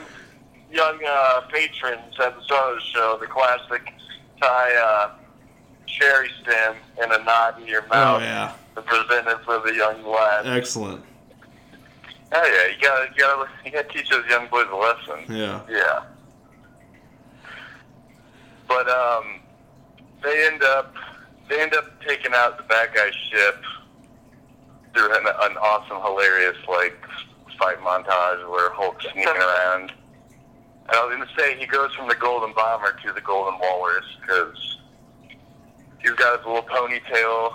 young 0.77 1.01
uh, 1.09 1.41
patrons 1.53 2.15
at 2.23 2.37
the 2.37 2.43
start 2.45 2.75
of 2.75 2.79
the 2.79 2.85
show. 2.85 3.19
The 3.21 3.27
classic 3.27 3.93
tie 4.41 4.75
uh, 4.77 5.11
cherry 5.87 6.31
stem 6.43 6.77
and 7.03 7.13
a 7.13 7.25
knot 7.25 7.61
in 7.61 7.67
your 7.67 7.83
mouth. 7.89 7.93
Oh 7.93 8.21
mouth 8.21 8.23
yeah. 8.23 8.53
to 8.75 8.83
present 8.83 9.27
it 9.27 9.39
for 9.45 9.59
the 9.67 9.75
young 9.75 10.05
lad. 10.07 10.47
Excellent. 10.47 11.03
Oh 12.33 12.45
yeah, 12.45 12.75
you 12.75 12.83
gotta, 12.83 13.09
you 13.13 13.19
gotta, 13.19 13.51
you 13.65 13.71
gotta 13.71 13.89
teach 13.89 14.11
those 14.11 14.25
young 14.29 14.49
boys 14.49 14.67
a 14.71 14.77
lesson. 14.77 15.35
Yeah. 15.35 15.63
Yeah. 15.71 16.03
But 18.69 18.89
um, 18.89 19.41
they 20.23 20.47
end 20.47 20.63
up 20.63 20.95
they 21.49 21.61
end 21.61 21.75
up 21.75 21.85
taking 22.07 22.33
out 22.35 22.59
the 22.59 22.65
bad 22.65 22.93
guy's 22.95 23.15
ship 23.15 23.63
through 24.93 25.15
an, 25.15 25.27
an 25.27 25.57
awesome, 25.57 26.01
hilarious 26.03 26.57
like 26.69 26.99
fight 27.59 27.79
montage 27.79 28.51
where 28.51 28.71
Hulk's 28.73 29.05
sneaking 29.05 29.29
around. 29.37 29.93
And 30.89 30.97
I 30.97 31.05
was 31.05 31.17
going 31.17 31.27
to 31.29 31.35
say 31.41 31.59
he 31.59 31.67
goes 31.67 31.93
from 31.95 32.09
the 32.09 32.15
Golden 32.15 32.53
Bomber 32.55 32.93
to 33.05 33.13
the 33.13 33.21
Golden 33.21 33.59
Walrus 33.61 34.05
because 34.21 34.79
he's 35.99 36.13
got 36.13 36.39
his 36.39 36.47
little 36.47 36.63
ponytail 36.63 37.55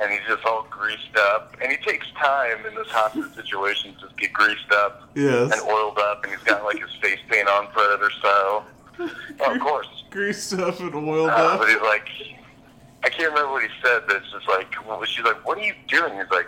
and 0.00 0.10
he's 0.10 0.20
just 0.28 0.44
all 0.46 0.66
greased 0.70 1.14
up. 1.18 1.54
And 1.60 1.70
he 1.70 1.76
takes 1.78 2.06
time 2.12 2.64
in 2.66 2.74
this 2.74 2.88
hostage 2.88 3.34
situation 3.34 3.94
to 4.00 4.08
get 4.16 4.32
greased 4.32 4.70
up 4.72 5.10
Yes. 5.14 5.52
and 5.52 5.60
oiled 5.70 5.98
up, 5.98 6.22
and 6.24 6.32
he's 6.32 6.42
got 6.44 6.64
like 6.64 6.78
his 6.80 6.90
face 7.02 7.18
paint 7.28 7.48
on 7.48 7.66
Predator 7.68 8.10
style. 8.10 8.64
Oh, 8.98 9.54
of 9.54 9.60
course. 9.60 9.88
Greased 10.10 10.54
up 10.54 10.80
and 10.80 10.94
oiled 10.94 11.28
Uh, 11.30 11.32
up. 11.34 11.60
but 11.60 11.68
he's 11.68 11.80
like, 11.82 12.08
I 13.04 13.08
can't 13.10 13.28
remember 13.30 13.52
what 13.52 13.62
he 13.62 13.68
said, 13.82 14.02
but 14.06 14.16
it's 14.16 14.30
just 14.32 14.48
like, 14.48 14.68
well, 14.86 15.02
she's 15.04 15.24
like, 15.24 15.44
what 15.46 15.58
are 15.58 15.62
you 15.62 15.74
doing? 15.88 16.14
He's 16.14 16.30
like, 16.30 16.46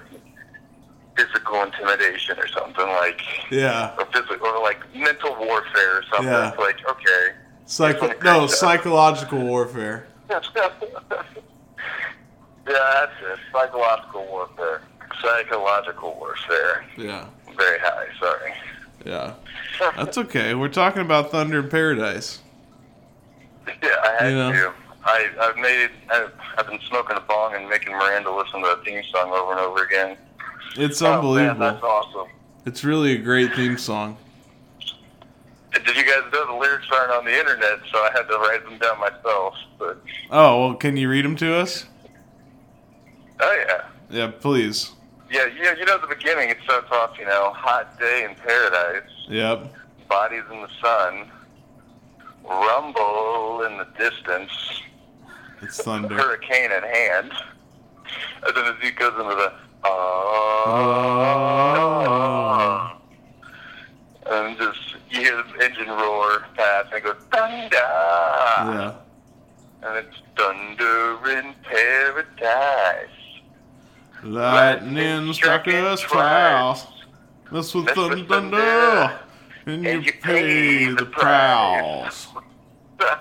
physical 1.16 1.62
intimidation 1.62 2.38
or 2.38 2.48
something 2.48 2.86
like, 2.86 3.20
Yeah. 3.50 3.94
or 3.98 4.06
physical, 4.06 4.46
or 4.46 4.62
like 4.62 4.78
mental 4.94 5.34
warfare 5.36 5.98
or 5.98 6.02
something. 6.10 6.28
Yeah. 6.32 6.48
It's 6.50 6.58
like, 6.58 6.76
okay. 6.88 7.28
Psycho- 7.66 8.12
no, 8.22 8.46
psychological 8.46 9.38
warfare. 9.38 10.06
yeah, 10.30 10.38
that's 12.66 13.12
it. 13.22 13.38
Psychological 13.52 14.26
warfare. 14.26 14.82
Psychological 15.20 16.14
warfare. 16.18 16.84
Yeah. 16.96 17.26
Very 17.56 17.78
high. 17.78 18.06
Sorry. 18.18 18.52
Yeah. 19.04 19.34
That's 19.96 20.16
okay. 20.16 20.54
We're 20.54 20.68
talking 20.68 21.02
about 21.02 21.30
Thunder 21.30 21.58
in 21.60 21.68
Paradise. 21.68 22.40
Yeah, 23.66 23.74
I 24.02 24.16
had 24.22 24.30
You 24.30 24.36
know. 24.38 24.52
to. 24.52 24.72
I, 25.04 25.28
I've 25.40 25.56
made. 25.56 25.90
I've, 26.10 26.32
I've 26.56 26.66
been 26.66 26.78
smoking 26.88 27.16
a 27.16 27.20
bong 27.20 27.54
and 27.56 27.68
making 27.68 27.92
Miranda 27.92 28.32
listen 28.34 28.62
to 28.62 28.76
the 28.78 28.82
theme 28.84 29.02
song 29.12 29.30
over 29.32 29.52
and 29.52 29.60
over 29.60 29.82
again. 29.84 30.16
It's 30.76 31.02
Oh, 31.02 31.06
man, 31.06 31.14
unbelievable. 31.18 31.60
that's 31.60 31.82
awesome. 31.82 32.28
It's 32.64 32.84
really 32.84 33.12
a 33.12 33.18
great 33.18 33.54
theme 33.54 33.76
song. 33.78 34.16
Did 35.72 35.96
you 35.96 36.04
guys 36.04 36.22
know 36.32 36.46
the 36.46 36.52
lyrics 36.60 36.86
aren't 36.92 37.10
on 37.12 37.24
the 37.24 37.36
internet, 37.38 37.78
so 37.90 37.98
I 37.98 38.10
had 38.14 38.28
to 38.28 38.36
write 38.38 38.64
them 38.64 38.78
down 38.78 39.00
myself. 39.00 39.54
But 39.78 40.02
Oh, 40.30 40.60
well, 40.68 40.74
can 40.74 40.96
you 40.96 41.08
read 41.08 41.24
them 41.24 41.34
to 41.36 41.54
us? 41.56 41.86
oh 43.40 43.64
yeah, 43.66 43.82
Yeah, 44.10 44.30
please. 44.38 44.92
yeah, 45.30 45.46
yeah. 45.60 45.74
You 45.74 45.84
know 45.86 45.98
the 45.98 46.06
beginning. 46.14 46.50
It 46.50 46.58
starts 46.64 46.90
off, 46.92 47.18
you 47.18 47.24
know, 47.24 47.52
hot 47.56 47.98
day 47.98 48.24
in 48.24 48.34
paradise, 48.36 49.08
Yep. 49.28 49.72
bodies 50.08 50.44
in 50.52 50.60
the 50.60 50.68
sun, 50.80 51.30
rumble 52.44 53.62
in 53.66 53.78
the 53.78 53.86
distance, 53.98 54.82
It's 55.62 55.82
Thunder. 55.82 56.14
hurricane 56.14 56.70
at 56.70 56.84
hand. 56.84 57.32
And 58.46 58.54
then 58.56 58.64
as 58.66 58.74
he 58.82 58.90
goes 58.90 59.12
into 59.14 59.34
the 59.34 59.52
ah, 59.84 59.92
and 64.30 64.56
just 64.58 64.78
you 65.10 65.20
hear 65.20 65.42
the 65.42 65.64
engine 65.64 65.88
roar 65.88 66.44
past, 66.56 66.88
and 66.92 66.98
it 66.98 67.04
goes 67.04 67.16
thunder. 67.30 67.68
Yeah. 67.76 68.94
And 69.84 69.96
it's 70.06 70.16
thunder 70.36 71.38
in 71.38 71.54
paradise. 71.64 73.08
Lightning 74.22 75.32
struck 75.32 75.66
us 75.66 76.00
twice. 76.02 76.86
This 77.50 77.74
was 77.74 77.84
This 77.86 77.94
thunder, 77.94 78.24
thunder. 78.26 79.18
and 79.66 79.84
you 80.06 80.12
pay 80.22 80.86
the 80.92 81.06
price. 81.06 82.28
uh, 83.00 83.16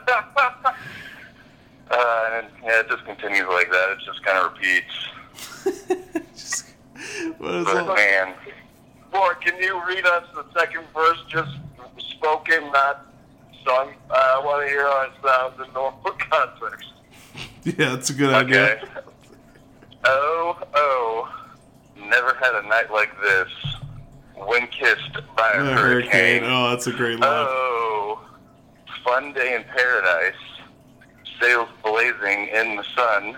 and 1.89 2.47
yeah, 2.63 2.79
it 2.81 2.87
just 2.89 3.03
continues 3.05 3.47
like 3.49 3.71
that. 3.71 3.89
It 3.93 3.97
just 4.05 4.23
kind 4.23 4.45
of 4.45 4.53
repeats. 4.53 4.95
But 7.39 7.63
man, 7.95 8.33
Boy, 9.11 9.33
can 9.41 9.61
you 9.61 9.81
read 9.87 10.05
us 10.05 10.23
the 10.33 10.45
second 10.57 10.85
verse, 10.93 11.17
just 11.27 11.51
spoken, 11.97 12.71
not 12.71 13.05
sung? 13.65 13.89
Uh, 14.09 14.13
I 14.13 14.41
want 14.43 14.63
to 14.65 14.69
hear 14.69 14.83
how 14.83 15.01
it 15.07 15.11
sounds 15.23 15.67
in 15.67 15.73
normal 15.73 15.99
context. 16.31 16.87
Yeah, 17.63 17.89
that's 17.89 18.09
a 18.09 18.13
good 18.13 18.33
idea. 18.33 18.81
Oh, 20.05 20.57
oh, 20.73 21.29
never 21.97 22.33
had 22.35 22.55
a 22.55 22.67
night 22.67 22.91
like 22.91 23.11
this. 23.21 23.49
When 24.35 24.65
kissed 24.67 25.13
by 25.35 25.51
a 25.51 25.63
The 25.63 25.73
hurricane. 25.73 26.11
hurricane. 26.11 26.43
Oh, 26.45 26.69
that's 26.71 26.87
a 26.87 26.91
great 26.93 27.19
line. 27.19 27.29
Oh, 27.47 28.19
fun 29.03 29.33
day 29.33 29.55
in 29.55 29.63
paradise. 29.65 30.33
Sails 31.39 31.69
blazing 31.83 32.47
in 32.47 32.75
the 32.77 32.83
sun. 32.95 33.37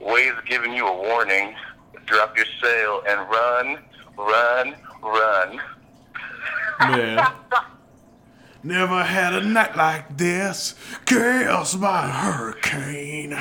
Waves 0.00 0.36
giving 0.46 0.74
you 0.74 0.86
a 0.86 0.94
warning. 0.94 1.54
Drop 2.08 2.36
your 2.36 2.46
sail 2.60 3.02
and 3.06 3.20
run, 3.28 3.78
run, 4.16 4.74
run. 5.02 5.60
Man. 6.80 7.26
Never 8.62 9.04
had 9.04 9.34
a 9.34 9.44
night 9.44 9.76
like 9.76 10.16
this. 10.16 10.74
Chaos 11.04 11.74
by 11.74 12.08
hurricane. 12.08 13.38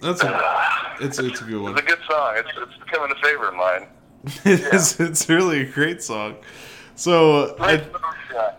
That's 0.00 0.22
a, 0.22 0.96
it's 1.00 1.18
it's 1.18 1.40
a 1.40 1.44
good 1.44 1.62
one. 1.62 1.72
It's 1.72 1.80
a 1.80 1.84
good 1.84 1.98
song. 2.08 2.34
It's, 2.36 2.48
it's 2.56 2.84
becoming 2.84 3.10
a 3.10 3.26
favorite 3.26 3.48
of 3.48 3.54
mine. 3.54 3.88
It 4.44 4.60
is. 4.74 5.00
It's 5.00 5.28
really 5.28 5.62
a 5.62 5.66
great 5.70 6.02
song. 6.02 6.36
So 6.94 7.56
I, 7.58 7.84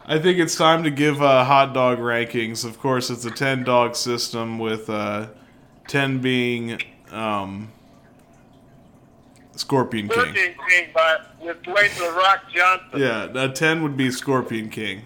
I 0.06 0.20
think 0.20 0.40
it's 0.40 0.56
time 0.56 0.84
to 0.84 0.92
give 0.92 1.22
uh, 1.22 1.44
hot 1.44 1.74
dog 1.74 2.00
rankings. 2.00 2.66
Of 2.66 2.80
course, 2.80 3.10
it's 3.10 3.26
a 3.26 3.32
ten 3.32 3.64
dog 3.64 3.96
system 3.96 4.60
with 4.60 4.90
uh, 4.90 5.28
ten 5.88 6.20
being 6.20 6.82
um, 7.12 7.72
Scorpion 9.56 10.08
King. 10.10 10.18
Thirteen 10.18 10.56
King 10.70 10.90
by 10.94 11.18
with 11.42 11.62
Dwayne 11.64 11.98
the 11.98 12.12
Rock 12.18 12.44
Johnson. 12.54 13.00
Yeah, 13.00 13.44
a 13.44 13.50
ten 13.50 13.84
would 13.84 13.96
be 13.98 14.12
Scorpion 14.12 14.70
King. 14.70 15.04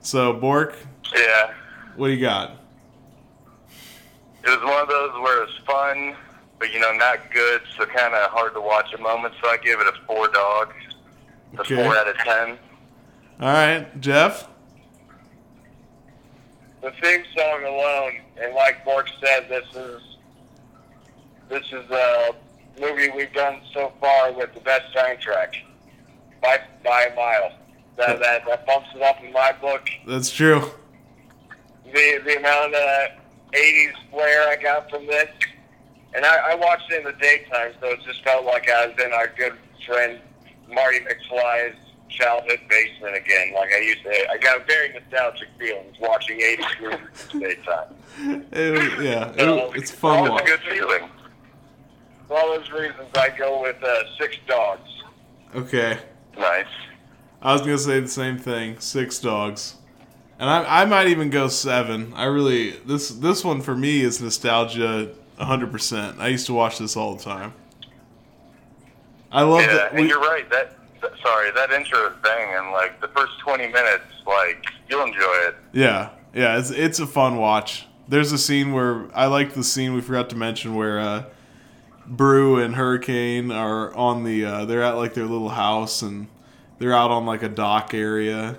So 0.00 0.32
Bork, 0.32 0.74
Yeah. 1.14 1.52
what 1.96 2.08
do 2.08 2.12
you 2.12 2.20
got? 2.20 2.52
It 4.42 4.48
was 4.48 4.60
one 4.62 4.80
of 4.82 4.88
those 4.88 5.12
where 5.20 5.42
it 5.42 5.46
was 5.48 5.56
fun, 5.66 6.16
but 6.58 6.72
you 6.72 6.80
know, 6.80 6.92
not 6.92 7.30
good, 7.32 7.60
so 7.76 7.84
kind 7.86 8.14
of 8.14 8.30
hard 8.30 8.54
to 8.54 8.60
watch 8.60 8.92
at 8.94 9.00
moments. 9.00 9.36
So 9.42 9.48
I 9.48 9.58
give 9.58 9.78
it 9.80 9.86
a 9.86 9.92
four 10.06 10.28
dog, 10.28 10.72
a 11.56 11.60
Okay. 11.60 11.76
four 11.76 11.96
out 11.96 12.08
of 12.08 12.16
ten. 12.18 12.58
All 13.40 13.48
right, 13.52 14.00
Jeff. 14.00 14.46
the 16.82 16.90
theme 17.02 17.22
song 17.36 17.62
alone, 17.62 18.12
and 18.42 18.54
like 18.54 18.82
Bork 18.86 19.06
said, 19.22 19.50
this 19.50 19.66
is 19.76 20.00
this 21.50 21.64
is 21.72 21.90
a 21.90 22.34
movie 22.78 23.10
we've 23.10 23.32
done 23.32 23.60
so 23.74 23.92
far 24.00 24.32
with 24.32 24.52
the 24.54 24.60
best 24.60 24.94
soundtrack 24.94 25.54
by 26.42 26.60
by 26.84 27.04
a 27.04 27.14
mile. 27.16 27.52
That 27.96 28.18
that, 28.20 28.46
that 28.46 28.66
bumps 28.66 28.88
it 28.94 29.02
up 29.02 29.22
in 29.22 29.32
my 29.32 29.52
book. 29.60 29.88
That's 30.06 30.30
true. 30.30 30.70
The 31.84 32.20
the 32.24 32.36
amount 32.38 32.74
of 32.74 33.10
'80s 33.52 33.92
flair 34.10 34.48
I 34.48 34.56
got 34.56 34.88
from 34.90 35.06
this, 35.06 35.28
and 36.14 36.24
I, 36.24 36.52
I 36.52 36.54
watched 36.54 36.90
it 36.90 36.98
in 36.98 37.04
the 37.04 37.12
daytime, 37.20 37.72
so 37.80 37.88
it 37.88 38.00
just 38.06 38.22
felt 38.24 38.44
like 38.44 38.70
I 38.70 38.86
was 38.86 38.96
in 39.04 39.12
our 39.12 39.28
good 39.36 39.54
friend 39.86 40.20
Marty 40.72 41.00
McFly's 41.00 41.74
childhood 42.08 42.60
basement 42.68 43.16
again. 43.16 43.52
Like 43.54 43.70
I 43.76 43.80
used 43.80 44.02
to, 44.04 44.30
I 44.30 44.36
got 44.38 44.60
a 44.60 44.64
very 44.64 44.92
nostalgic 44.92 45.48
feelings 45.58 45.96
watching 46.00 46.38
'80s 46.38 46.80
movies 46.80 47.28
in 47.34 47.40
the 47.40 47.46
daytime. 47.48 47.94
It- 48.52 49.02
yeah, 49.02 49.32
So, 49.36 49.72
it- 49.72 49.76
it's 49.78 49.90
fun 49.90 50.28
watch. 50.30 50.42
a 50.42 50.44
good 50.46 50.60
feeling. 50.60 51.08
For 52.30 52.38
all 52.38 52.56
those 52.56 52.70
reasons, 52.70 53.08
I 53.16 53.30
go 53.30 53.60
with 53.60 53.82
uh, 53.82 54.04
Six 54.16 54.36
Dogs. 54.46 54.88
Okay. 55.52 55.98
Nice. 56.38 56.64
I 57.42 57.52
was 57.52 57.62
gonna 57.62 57.76
say 57.76 57.98
the 57.98 58.06
same 58.06 58.38
thing. 58.38 58.78
Six 58.78 59.18
dogs, 59.18 59.74
and 60.38 60.48
I, 60.48 60.82
I 60.82 60.84
might 60.84 61.08
even 61.08 61.28
go 61.28 61.48
seven. 61.48 62.12
I 62.14 62.26
really 62.26 62.70
this 62.86 63.08
this 63.08 63.44
one 63.44 63.60
for 63.60 63.74
me 63.74 64.02
is 64.02 64.22
nostalgia, 64.22 65.12
hundred 65.38 65.72
percent. 65.72 66.20
I 66.20 66.28
used 66.28 66.46
to 66.46 66.54
watch 66.54 66.78
this 66.78 66.96
all 66.96 67.16
the 67.16 67.24
time. 67.24 67.52
I 69.32 69.42
love 69.42 69.62
yeah, 69.62 69.74
that. 69.74 69.92
and 69.92 70.02
we- 70.02 70.08
you're 70.08 70.20
right. 70.20 70.48
That, 70.50 70.76
that 71.02 71.10
sorry, 71.20 71.50
that 71.50 71.72
intro 71.72 72.10
is 72.10 72.16
banging. 72.22 72.70
Like 72.70 73.00
the 73.00 73.08
first 73.08 73.40
twenty 73.40 73.66
minutes, 73.66 74.04
like 74.24 74.64
you'll 74.88 75.04
enjoy 75.04 75.34
it. 75.48 75.56
Yeah, 75.72 76.10
yeah, 76.32 76.60
it's 76.60 76.70
it's 76.70 77.00
a 77.00 77.08
fun 77.08 77.38
watch. 77.38 77.86
There's 78.06 78.30
a 78.30 78.38
scene 78.38 78.72
where 78.72 79.08
I 79.16 79.26
like 79.26 79.54
the 79.54 79.64
scene 79.64 79.94
we 79.94 80.00
forgot 80.00 80.30
to 80.30 80.36
mention 80.36 80.76
where 80.76 81.00
uh, 81.00 81.24
Brew 82.10 82.58
and 82.58 82.74
Hurricane 82.74 83.50
are 83.52 83.94
on 83.94 84.24
the 84.24 84.44
uh, 84.44 84.64
they're 84.64 84.82
at 84.82 84.96
like 84.96 85.14
their 85.14 85.26
little 85.26 85.48
house 85.50 86.02
and 86.02 86.26
they're 86.78 86.92
out 86.92 87.10
on 87.10 87.24
like 87.24 87.42
a 87.42 87.48
dock 87.48 87.94
area. 87.94 88.58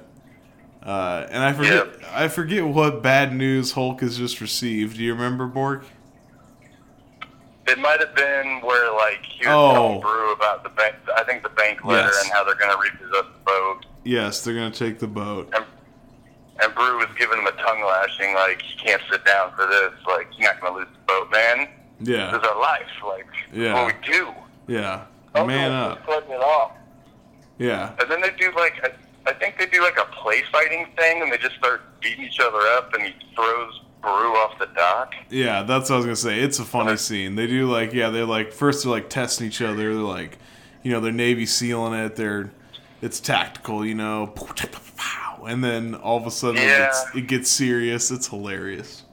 Uh, 0.81 1.27
and 1.29 1.43
I 1.43 1.53
forget 1.53 1.87
I 2.11 2.27
forget 2.29 2.65
what 2.65 3.03
bad 3.03 3.35
news 3.35 3.73
Hulk 3.73 4.01
has 4.01 4.17
just 4.17 4.39
received. 4.41 4.97
Do 4.97 5.03
you 5.03 5.13
remember 5.13 5.45
Bork? 5.47 5.83
It 7.67 7.77
might 7.79 7.99
have 7.99 8.15
been 8.15 8.61
where 8.61 8.91
like 8.93 9.23
he 9.23 9.45
was 9.45 9.53
Oh. 9.55 9.71
telling 9.73 10.01
Brew 10.01 10.33
about 10.33 10.63
the 10.63 10.69
bank. 10.69 10.95
I 11.15 11.23
think 11.23 11.43
the 11.43 11.49
bank 11.49 11.83
letter 11.85 12.07
Yes. 12.07 12.23
and 12.23 12.31
how 12.33 12.43
they're 12.43 12.55
going 12.55 12.71
to 12.71 12.81
repossess 12.81 13.25
the 13.33 13.39
boat. 13.45 13.85
Yes, 14.03 14.43
they're 14.43 14.55
gonna 14.55 14.71
take 14.71 14.97
the 14.99 15.07
boat. 15.07 15.53
and 16.63 16.75
Brew 16.75 16.97
was 16.97 17.07
giving 17.17 17.37
him 17.39 17.47
a 17.47 17.51
tongue 17.53 17.83
lashing, 17.83 18.33
like 18.35 18.61
you 18.69 18.75
can't 18.83 19.01
sit 19.11 19.23
down 19.25 19.51
for 19.55 19.65
this, 19.67 19.91
like 20.07 20.27
you're 20.37 20.51
not 20.51 20.61
gonna 20.61 20.77
lose 20.77 20.87
the 20.93 20.99
boat, 21.07 21.31
man. 21.31 21.67
Yeah. 22.01 22.37
Is 22.37 22.43
our 22.47 22.59
life, 22.59 22.87
like 23.05 23.27
Yeah. 23.53 23.73
what 23.73 23.95
we 23.95 24.11
do. 24.11 24.33
Yeah. 24.67 25.05
Oh, 25.35 25.41
Hogan 25.41 25.47
Man 25.55 25.71
up. 25.71 26.05
putting 26.05 26.31
it 26.31 26.41
off. 26.41 26.71
Yeah. 27.57 27.93
And 27.99 28.09
then 28.09 28.21
they 28.21 28.31
do 28.31 28.51
like 28.55 28.73
I, 28.83 29.29
I 29.29 29.33
think 29.33 29.57
they 29.59 29.67
do 29.67 29.81
like 29.81 29.97
a 29.97 30.05
play 30.05 30.43
fighting 30.51 30.87
thing, 30.97 31.21
and 31.21 31.31
they 31.31 31.37
just 31.37 31.55
start 31.55 31.81
beating 32.01 32.25
each 32.25 32.39
other 32.39 32.59
up, 32.59 32.93
and 32.93 33.03
he 33.03 33.13
throws 33.35 33.81
Brew 34.01 34.09
off 34.09 34.57
the 34.57 34.65
dock. 34.75 35.13
Yeah, 35.29 35.61
that's 35.61 35.89
what 35.89 35.95
I 35.95 35.97
was 35.97 36.05
gonna 36.05 36.15
say. 36.15 36.39
It's 36.39 36.57
a 36.57 36.65
funny 36.65 36.89
uh-huh. 36.89 36.97
scene. 36.97 37.35
They 37.35 37.45
do 37.45 37.69
like, 37.69 37.93
yeah, 37.93 38.09
they're 38.09 38.25
like 38.25 38.51
first 38.51 38.83
they're 38.83 38.91
like 38.91 39.09
testing 39.09 39.47
each 39.47 39.61
other. 39.61 39.75
They're 39.75 39.93
like, 39.93 40.39
you 40.81 40.91
know, 40.91 40.99
they're 40.99 41.11
Navy 41.11 41.45
sealing 41.45 41.93
it. 41.93 42.15
They're 42.15 42.51
it's 43.01 43.19
tactical, 43.19 43.85
you 43.85 43.95
know, 43.95 44.33
and 45.47 45.63
then 45.63 45.95
all 45.95 46.17
of 46.17 46.25
a 46.25 46.31
sudden 46.31 46.57
it, 46.57 46.65
Yeah. 46.65 46.77
gets, 46.85 47.05
it 47.15 47.27
gets 47.27 47.51
serious. 47.51 48.09
It's 48.11 48.27
hilarious. 48.27 49.03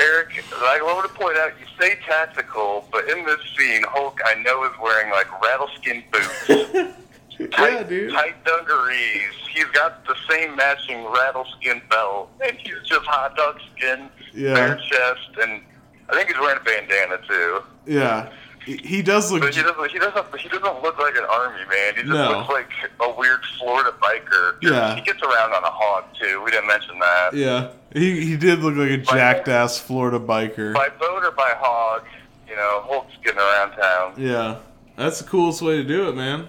Eric, 0.00 0.42
I 0.52 0.80
want 0.82 1.06
to 1.10 1.14
point 1.18 1.36
out, 1.36 1.52
you 1.60 1.66
say 1.78 1.96
tactical, 2.06 2.88
but 2.90 3.08
in 3.10 3.24
this 3.26 3.40
scene, 3.56 3.82
Hulk, 3.88 4.18
I 4.24 4.34
know, 4.42 4.64
is 4.64 4.72
wearing 4.82 5.10
like 5.10 5.26
rattleskin 5.42 6.02
boots, 6.10 6.46
tight, 7.52 7.88
tight 8.10 8.44
dungarees. 8.44 9.32
He's 9.52 9.66
got 9.66 10.04
the 10.06 10.14
same 10.28 10.56
matching 10.56 11.04
rattleskin 11.04 11.82
belt, 11.90 12.30
and 12.44 12.56
he's 12.56 12.74
just 12.86 13.04
hot 13.06 13.36
dog 13.36 13.60
skin, 13.76 14.08
Yeah. 14.32 14.54
bare 14.54 14.76
chest, 14.76 15.30
and 15.42 15.60
I 16.08 16.14
think 16.14 16.28
he's 16.28 16.38
wearing 16.38 16.58
a 16.60 16.64
bandana 16.64 17.18
too. 17.28 17.60
Yeah, 17.86 18.30
he, 18.70 18.76
he 18.88 19.02
does 19.02 19.32
look. 19.32 19.40
But 19.42 19.54
he 19.54 19.62
doesn't. 19.62 19.90
He 19.90 19.98
doesn't. 19.98 20.36
He 20.40 20.48
doesn't 20.48 20.82
look 20.82 20.98
like 20.98 21.16
an 21.16 21.24
army 21.28 21.60
man. 21.68 21.94
He 21.96 22.02
just 22.02 22.08
No. 22.08 22.38
looks 22.38 22.48
like 22.50 22.68
a 23.00 23.10
weird 23.18 23.40
Florida 23.58 23.92
biker. 24.00 24.56
Yeah. 24.62 24.94
He 24.94 25.00
gets 25.02 25.20
around 25.22 25.52
on 25.52 25.64
a 25.64 25.70
hog 25.70 26.04
too. 26.20 26.42
We 26.44 26.50
didn't 26.50 26.68
mention 26.68 26.98
that. 26.98 27.34
Yeah, 27.34 27.70
he 27.92 28.24
he 28.24 28.36
did 28.36 28.60
look 28.60 28.76
like 28.76 28.90
a 28.90 28.98
jacked 28.98 29.48
ass 29.48 29.78
Florida 29.78 30.18
biker. 30.20 30.74
By 30.74 30.88
boat 30.90 31.24
or 31.24 31.32
by 31.32 31.52
hog, 31.58 32.02
you 32.48 32.54
know, 32.56 32.82
Hulk's 32.86 33.14
getting 33.24 33.40
around 33.40 33.72
town. 33.76 34.14
Yeah, 34.16 34.58
that's 34.96 35.20
the 35.20 35.28
coolest 35.28 35.62
way 35.62 35.76
to 35.78 35.84
do 35.84 36.08
it, 36.08 36.16
man. 36.16 36.48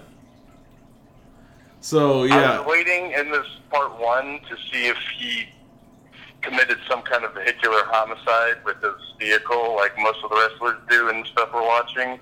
So 1.80 2.22
I 2.24 2.26
yeah, 2.26 2.58
was 2.60 2.66
waiting 2.68 3.12
in 3.12 3.30
this 3.32 3.46
part 3.70 3.98
one 4.00 4.38
to 4.48 4.56
see 4.70 4.86
if 4.86 4.96
he 5.18 5.46
committed 6.42 6.78
some 6.88 7.02
kind 7.02 7.24
of 7.24 7.34
vehicular 7.34 7.82
homicide 7.86 8.56
with 8.64 8.76
his 8.82 8.92
vehicle, 9.18 9.74
like 9.76 9.92
most 9.98 10.18
of 10.24 10.30
the 10.30 10.36
wrestlers 10.36 10.78
do 10.90 11.08
and 11.08 11.26
stuff 11.26 11.50
we're 11.54 11.62
watching. 11.62 12.18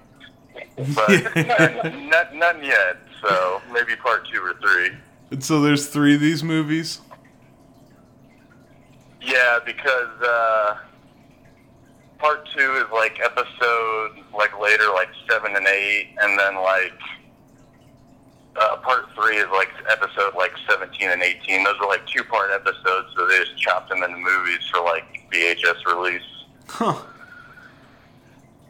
But 0.95 1.35
none, 1.37 2.09
none, 2.11 2.39
none 2.39 2.65
yet. 2.65 2.99
So 3.23 3.61
maybe 3.73 3.97
part 3.97 4.27
two 4.33 4.41
or 4.41 4.55
three. 4.61 4.91
and 5.31 5.45
so 5.45 5.61
there's 5.61 5.89
three 5.89 6.15
of 6.15 6.21
these 6.21 6.43
movies. 6.43 7.01
Yeah, 9.23 9.59
because 9.65 10.23
uh, 10.23 10.77
part 12.19 12.49
two 12.57 12.73
is 12.77 12.91
like 12.93 13.21
episode 13.23 14.13
like 14.35 14.59
later, 14.59 14.85
like 14.95 15.09
seven 15.29 15.55
and 15.57 15.67
eight, 15.67 16.15
and 16.21 16.39
then 16.39 16.57
like 16.57 16.99
part 18.83 19.07
three 19.15 19.37
is 19.37 19.49
like 19.51 19.69
episode 19.89 20.35
like 20.37 20.53
seventeen 20.69 21.11
and 21.11 21.23
eighteen. 21.23 21.65
Those 21.65 21.77
are 21.81 21.89
like 21.89 22.07
two 22.07 22.25
part 22.25 22.51
episodes, 22.51 23.09
so 23.17 23.27
they 23.27 23.39
just 23.39 23.57
chopped 23.59 23.89
them 23.89 24.03
into 24.03 24.17
movies 24.17 24.61
for 24.71 24.83
like 24.83 25.05
VHS 25.33 25.87
release. 25.87 26.23
Huh. 26.69 27.03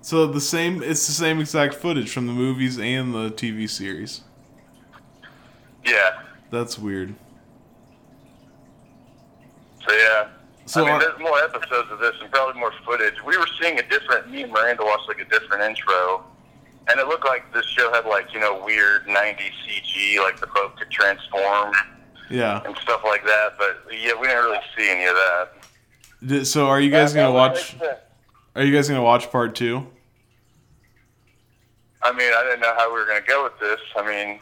So 0.02 0.26
the 0.26 0.40
same, 0.40 0.82
it's 0.82 1.06
the 1.06 1.12
same 1.12 1.40
exact 1.40 1.74
footage 1.74 2.10
from 2.10 2.26
the 2.26 2.32
movies 2.32 2.78
and 2.78 3.14
the 3.14 3.30
TV 3.30 3.68
series. 3.68 4.22
Yeah. 5.84 6.22
That's 6.50 6.78
weird. 6.78 7.14
So 9.86 9.92
yeah. 9.94 10.28
So 10.66 10.84
I 10.84 10.90
mean, 10.90 11.00
there's 11.00 11.18
more 11.18 11.38
episodes 11.42 11.90
of 11.90 11.98
this 11.98 12.14
and 12.22 12.30
probably 12.30 12.60
more 12.60 12.72
footage. 12.84 13.14
We 13.24 13.36
were 13.36 13.46
seeing 13.60 13.78
a 13.78 13.82
different. 13.88 14.30
Me 14.30 14.42
and 14.42 14.52
Miranda 14.52 14.84
watched 14.84 15.08
like 15.08 15.20
a 15.20 15.24
different 15.24 15.62
intro, 15.62 16.24
and 16.88 16.98
it 17.00 17.06
looked 17.08 17.24
like 17.26 17.52
this 17.52 17.66
show 17.66 17.92
had 17.92 18.06
like 18.06 18.32
you 18.32 18.40
know 18.40 18.62
weird 18.64 19.06
'90s 19.06 19.52
CG, 19.66 20.18
like 20.22 20.40
the 20.40 20.46
boat 20.48 20.76
could 20.76 20.90
transform 20.90 21.72
Yeah. 22.30 22.62
and 22.64 22.76
stuff 22.78 23.02
like 23.04 23.24
that. 23.24 23.50
But 23.58 23.84
yeah, 23.92 24.12
we 24.20 24.26
didn't 24.28 24.44
really 24.44 24.58
see 24.76 24.90
any 24.90 25.04
of 25.04 25.14
that. 25.14 25.48
Did- 26.26 26.46
So 26.46 26.68
are 26.68 26.80
you 26.80 26.90
guys 26.90 27.12
gonna 27.14 27.32
watch? 27.32 27.76
Are 28.56 28.62
you 28.62 28.74
guys 28.74 28.88
gonna 28.88 29.02
watch 29.02 29.30
part 29.30 29.54
two? 29.54 29.86
I 32.02 32.12
mean, 32.12 32.32
I 32.34 32.42
didn't 32.44 32.60
know 32.60 32.74
how 32.76 32.92
we 32.92 32.98
were 32.98 33.06
going 33.06 33.20
to 33.20 33.26
go 33.28 33.42
with 33.44 33.58
this. 33.60 33.78
I 33.94 34.06
mean, 34.06 34.40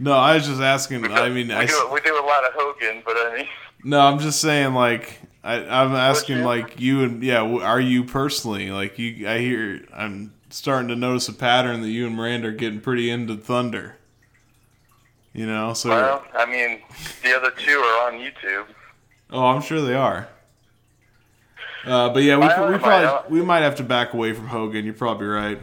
No, 0.00 0.12
I 0.14 0.34
was 0.34 0.46
just 0.46 0.60
asking. 0.60 1.04
I 1.12 1.28
mean, 1.28 1.48
we 1.48 1.54
I 1.54 1.66
do 1.66 1.88
we 1.92 2.00
do 2.00 2.12
a 2.14 2.26
lot 2.26 2.44
of 2.44 2.52
Hogan, 2.54 3.02
but 3.04 3.16
I 3.16 3.36
mean, 3.36 3.48
no, 3.84 4.00
I'm 4.00 4.18
just 4.18 4.40
saying. 4.40 4.74
Like, 4.74 5.20
I, 5.44 5.58
I'm 5.64 5.94
asking, 5.94 6.42
like 6.42 6.80
you 6.80 7.04
and 7.04 7.22
yeah, 7.22 7.42
are 7.42 7.80
you 7.80 8.02
personally 8.04 8.70
like 8.72 8.98
you? 8.98 9.28
I 9.28 9.38
hear 9.38 9.84
I'm 9.94 10.34
starting 10.52 10.88
to 10.88 10.96
notice 10.96 11.28
a 11.28 11.32
pattern 11.32 11.80
that 11.82 11.88
you 11.88 12.06
and 12.06 12.14
Miranda 12.14 12.48
are 12.48 12.52
getting 12.52 12.80
pretty 12.80 13.10
into 13.10 13.36
Thunder. 13.36 13.96
You 15.32 15.46
know, 15.46 15.72
so 15.72 15.88
well, 15.88 16.24
I 16.34 16.44
mean, 16.44 16.82
the 17.22 17.34
other 17.34 17.50
two 17.50 17.78
are 17.78 18.12
on 18.12 18.20
YouTube. 18.20 18.66
oh, 19.30 19.46
I'm 19.46 19.62
sure 19.62 19.80
they 19.80 19.94
are. 19.94 20.28
Uh, 21.86 22.10
but 22.10 22.22
yeah, 22.22 22.36
we, 22.36 22.44
I 22.44 22.70
we 22.70 22.78
probably 22.78 23.38
we 23.38 23.44
might 23.44 23.60
have 23.60 23.76
to 23.76 23.82
back 23.82 24.12
away 24.12 24.34
from 24.34 24.46
Hogan. 24.46 24.84
You're 24.84 24.94
probably 24.94 25.26
right. 25.26 25.58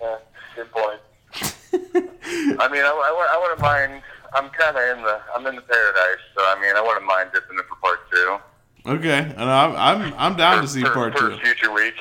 Yeah, 0.00 0.16
good 0.56 0.70
point. 0.72 1.00
I 1.84 2.68
mean, 2.68 2.82
I, 2.82 2.90
I, 2.90 3.28
I 3.30 3.40
wouldn't 3.40 3.60
mind. 3.60 4.02
I'm 4.34 4.50
kind 4.50 4.76
of 4.76 4.98
in 4.98 5.04
the 5.04 5.20
I'm 5.36 5.46
in 5.46 5.54
the 5.54 5.62
paradise, 5.62 6.20
so 6.34 6.42
I 6.42 6.60
mean, 6.60 6.74
I 6.74 6.80
wouldn't 6.80 7.06
mind 7.06 7.30
dipping 7.32 7.56
in 7.56 7.64
for 7.68 7.76
part 7.76 8.10
two. 8.10 8.38
Okay, 8.84 9.18
and 9.18 9.48
I'm 9.48 9.76
I'm 9.76 10.14
I'm 10.18 10.36
down 10.36 10.60
to 10.60 10.68
see 10.68 10.82
for, 10.82 10.90
part 10.90 11.16
for 11.16 11.30
two. 11.30 11.38
future 11.38 11.72
week. 11.72 11.94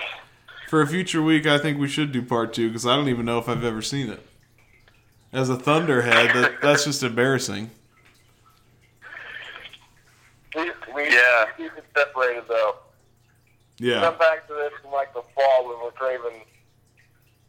For 0.72 0.82
a 0.82 0.88
future 0.88 1.22
week, 1.22 1.46
I 1.46 1.58
think 1.58 1.78
we 1.82 1.90
should 1.90 2.14
do 2.14 2.22
part 2.22 2.54
two 2.54 2.70
because 2.70 2.86
I 2.86 2.96
don't 2.96 3.10
even 3.10 3.26
know 3.26 3.38
if 3.40 3.50
I've 3.50 3.66
ever 3.66 3.82
seen 3.82 4.10
it. 4.10 4.26
As 5.34 5.50
a 5.50 5.58
Thunderhead, 5.58 6.34
that, 6.34 6.62
that's 6.62 6.86
just 6.86 7.04
embarrassing. 7.04 7.72
We, 10.56 10.72
we 10.96 11.10
Yeah. 11.14 11.48
keep 11.58 11.74
it 11.78 11.84
separated 11.94 12.46
though. 12.48 12.78
Yeah. 13.80 14.00
Come 14.00 14.18
back 14.18 14.48
to 14.48 14.54
this 14.54 14.72
in 14.86 14.92
like 14.92 15.14
the 15.14 15.24
fall 15.36 15.68
when 15.68 15.84
we're 15.84 15.92
craving 15.92 16.40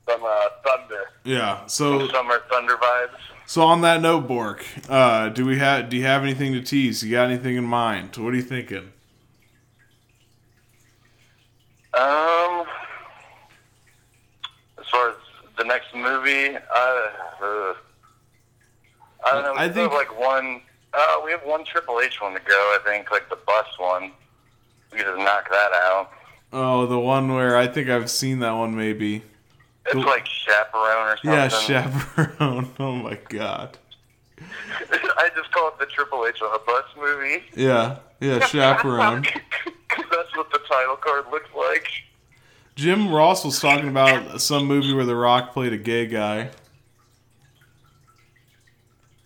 some 0.09 0.25
uh, 0.25 0.49
thunder. 0.67 1.05
Yeah. 1.23 1.65
So 1.67 2.09
Summer 2.09 2.41
Thunder 2.51 2.75
vibes. 2.77 3.11
so 3.47 3.63
on 3.63 3.83
that 3.83 4.01
note, 4.03 4.27
Bork, 4.27 4.67
uh, 4.89 5.29
do 5.29 5.47
we 5.47 5.59
have 5.59 5.89
do 5.89 5.97
you 5.97 6.03
have 6.03 6.25
anything 6.25 6.55
to 6.55 6.61
tease? 6.61 7.05
You 7.05 7.13
got 7.13 7.31
anything 7.31 7.55
in 7.55 7.67
mind? 7.67 8.17
What 8.17 8.33
are 8.33 8.37
you 8.37 8.43
thinking? 8.43 8.91
Um, 11.95 12.65
as 12.67 12.82
far 14.93 15.09
as 15.11 15.15
the 15.59 15.65
next 15.65 15.93
movie, 15.95 16.57
I, 16.57 17.11
uh, 17.43 17.75
I 19.25 19.33
don't 19.33 19.43
know. 19.45 19.53
We 19.53 19.59
I 19.59 19.69
think- 19.69 19.91
have 19.91 19.93
like 19.93 20.19
one. 20.19 20.63
Uh, 20.95 21.21
we 21.25 21.31
have 21.31 21.43
one 21.45 21.65
Triple 21.65 22.01
H 22.01 22.21
one 22.21 22.35
to 22.35 22.41
go. 22.41 22.55
I 22.55 22.79
think 22.85 23.11
like 23.11 23.29
the 23.31 23.37
bus 23.47 23.67
one. 23.79 24.13
We 24.93 24.99
could 24.99 25.07
just 25.07 25.19
knock 25.19 25.49
that 25.51 25.73
out. 25.73 26.11
Oh, 26.53 26.85
the 26.87 26.99
one 26.99 27.35
where 27.35 27.57
I 27.57 27.67
think 27.67 27.89
I've 27.89 28.11
seen 28.11 28.41
that 28.41 28.53
one 28.53 28.77
maybe. 28.77 29.23
It's 29.87 29.95
Cool. 29.95 30.05
like 30.05 30.27
chaperone 30.27 31.09
or 31.09 31.17
something. 31.17 31.33
Yeah, 31.33 31.49
chaperone. 31.49 32.71
Oh 32.79 32.93
my 32.93 33.19
god. 33.31 33.79
I 34.39 35.31
just 35.35 35.51
call 35.53 35.69
it 35.69 35.79
the 35.79 35.87
Triple 35.87 36.27
H 36.27 36.43
on 36.43 36.55
a 36.55 36.59
bus 36.59 36.85
movie. 36.99 37.43
Yeah, 37.57 37.97
yeah, 38.21 38.39
chaperone. 38.47 39.23
that's 39.23 40.37
what 40.37 40.51
the 40.53 40.61
title 40.69 40.97
card 40.97 41.25
looks 41.31 41.49
like. 41.57 41.89
Jim 42.83 43.13
Ross 43.13 43.45
was 43.45 43.61
talking 43.61 43.87
about 43.87 44.41
some 44.41 44.65
movie 44.65 44.93
where 44.93 45.05
The 45.05 45.15
Rock 45.15 45.53
played 45.53 45.73
a 45.73 45.79
gay 45.79 46.05
guy. 46.05 46.51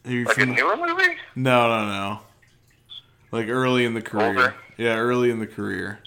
Are 0.05 0.11
you 0.11 0.25
Like 0.27 0.37
a 0.37 0.45
newer 0.45 0.77
movie? 0.77 1.17
No, 1.35 1.67
no, 1.67 1.87
no. 1.87 2.21
Like 3.33 3.49
early 3.49 3.87
in 3.87 3.95
the 3.95 4.03
career. 4.03 4.27
Older? 4.27 4.55
Yeah, 4.77 4.99
early 4.99 5.31
in 5.31 5.41
the 5.41 5.47
career. 5.47 6.01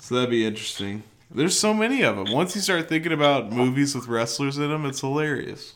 So 0.00 0.16
that'd 0.16 0.30
be 0.30 0.44
interesting. 0.44 1.04
There's 1.30 1.56
so 1.56 1.72
many 1.72 2.02
of 2.02 2.16
them. 2.16 2.32
Once 2.32 2.56
you 2.56 2.60
start 2.60 2.88
thinking 2.88 3.12
about 3.12 3.52
movies 3.52 3.94
with 3.94 4.08
wrestlers 4.08 4.58
in 4.58 4.68
them, 4.68 4.84
it's 4.84 5.00
hilarious. 5.00 5.74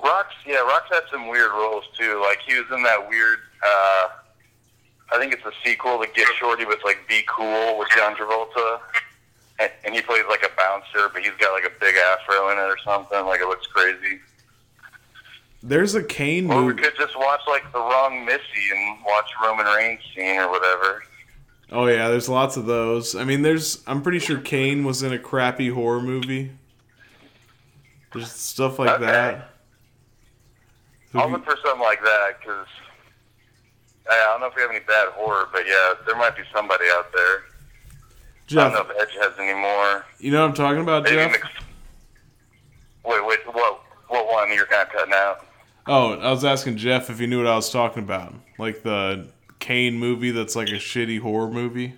Rock's 0.00 0.34
yeah, 0.46 0.60
Rock's 0.60 0.90
had 0.92 1.02
some 1.10 1.26
weird 1.26 1.50
roles 1.50 1.84
too. 1.98 2.22
Like 2.24 2.38
he 2.46 2.54
was 2.54 2.66
in 2.72 2.84
that 2.84 3.08
weird 3.08 3.40
uh 3.66 4.08
I 5.12 5.18
think 5.18 5.32
it's 5.32 5.44
a 5.44 5.52
sequel 5.64 5.98
to 5.98 6.06
Get 6.14 6.28
Shorty 6.38 6.64
with 6.64 6.78
like 6.84 6.98
Be 7.08 7.24
Cool 7.28 7.78
with 7.78 7.88
John 7.96 8.14
Travolta. 8.14 8.78
And, 9.60 9.70
and 9.84 9.94
he 9.94 10.02
plays 10.02 10.24
like 10.28 10.42
a 10.42 10.50
bouncer, 10.56 11.08
but 11.12 11.22
he's 11.22 11.32
got 11.38 11.52
like 11.52 11.64
a 11.64 11.80
big 11.80 11.94
afro 11.94 12.50
in 12.50 12.58
it 12.58 12.62
or 12.62 12.76
something. 12.84 13.24
Like 13.24 13.40
it 13.40 13.46
looks 13.46 13.66
crazy. 13.68 14.20
There's 15.62 15.94
a 15.94 16.02
Kane 16.02 16.50
Or 16.50 16.64
we 16.64 16.74
could 16.74 16.94
just 16.98 17.16
watch 17.18 17.40
like 17.48 17.70
the 17.72 17.78
wrong 17.78 18.24
Missy 18.26 18.70
and 18.74 18.98
watch 19.04 19.30
Roman 19.42 19.64
Reigns 19.66 20.00
scene 20.14 20.38
or 20.38 20.50
whatever. 20.50 21.02
Oh 21.72 21.86
yeah, 21.86 22.08
there's 22.08 22.28
lots 22.28 22.56
of 22.56 22.66
those. 22.66 23.14
I 23.14 23.24
mean, 23.24 23.42
there's. 23.42 23.82
I'm 23.86 24.02
pretty 24.02 24.18
sure 24.18 24.38
Kane 24.38 24.84
was 24.84 25.02
in 25.02 25.12
a 25.12 25.18
crappy 25.18 25.68
horror 25.68 26.02
movie. 26.02 26.52
There's 28.12 28.30
stuff 28.30 28.78
like 28.78 28.90
Okay. 28.90 29.06
that. 29.06 29.50
So 31.12 31.20
I'll 31.20 31.30
look 31.30 31.44
for 31.44 31.56
something 31.64 31.80
like 31.82 32.02
that 32.02 32.40
because 32.40 32.66
I 34.10 34.16
don't 34.16 34.40
know 34.40 34.46
if 34.48 34.56
we 34.56 34.62
have 34.62 34.70
any 34.70 34.80
bad 34.80 35.08
horror, 35.12 35.48
but 35.52 35.66
yeah, 35.66 35.94
there 36.06 36.16
might 36.16 36.36
be 36.36 36.42
somebody 36.52 36.84
out 36.92 37.12
there. 37.14 37.44
I 38.50 38.54
don't 38.54 38.72
know 38.74 38.80
if 38.94 39.00
Edge 39.00 39.14
has 39.20 39.32
any 39.38 39.58
more. 39.58 40.04
you 40.18 40.30
know 40.30 40.42
what 40.42 40.48
I'm 40.50 40.54
talking 40.54 40.80
about, 40.82 41.04
Maybe 41.04 41.16
Jeff? 41.16 41.32
Mc- 41.32 41.42
Wait, 43.06 43.26
wait, 43.26 43.38
what? 43.54 43.80
What 44.08 44.26
one? 44.30 44.52
You're 44.52 44.66
kind 44.66 44.86
of 44.86 44.92
cutting 44.94 45.14
out. 45.14 45.46
Oh, 45.86 46.12
I 46.14 46.30
was 46.30 46.44
asking 46.44 46.76
Jeff 46.78 47.10
if 47.10 47.18
he 47.18 47.26
knew 47.26 47.38
what 47.38 47.46
I 47.46 47.56
was 47.56 47.70
talking 47.70 48.02
about, 48.02 48.34
like 48.58 48.82
the 48.82 49.28
Kane 49.58 49.98
movie 49.98 50.30
that's 50.30 50.56
like 50.56 50.68
a 50.68 50.72
shitty 50.74 51.20
horror 51.20 51.50
movie. 51.50 51.94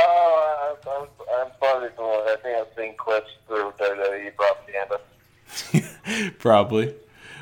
Oh, 0.00 0.76
I'm, 0.86 0.90
I'm, 1.02 1.08
I'm 1.40 1.52
probably 1.58 1.88
the 1.96 2.02
one. 2.02 2.10
I 2.28 2.36
think 2.42 2.56
I've 2.56 2.76
seen 2.76 2.94
clips 2.96 3.30
through 3.48 3.72
WWE 3.78 4.28
uh, 4.28 4.30
propaganda. 4.36 5.00
Probably, 6.38 6.94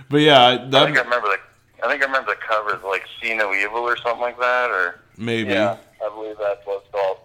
but 0.09 0.19
yeah, 0.19 0.47
I 0.47 0.57
think 0.59 0.97
I 0.97 1.03
remember 1.03 1.29
the. 1.29 1.39
I 1.85 1.89
think 1.91 2.03
I 2.03 2.07
remember 2.07 2.31
the 2.35 2.41
cover 2.41 2.77
is 2.77 2.83
like 2.85 3.05
"See 3.21 3.35
No 3.37 3.53
Evil" 3.53 3.81
or 3.81 3.97
something 3.99 4.21
like 4.21 4.39
that, 4.39 4.71
or 4.71 5.01
maybe. 5.19 5.51
Yeah, 5.51 5.77
I 6.05 6.09
believe 6.15 6.37
that's 6.39 6.65
what 6.67 6.83
it's 6.83 6.91
called. 6.93 7.19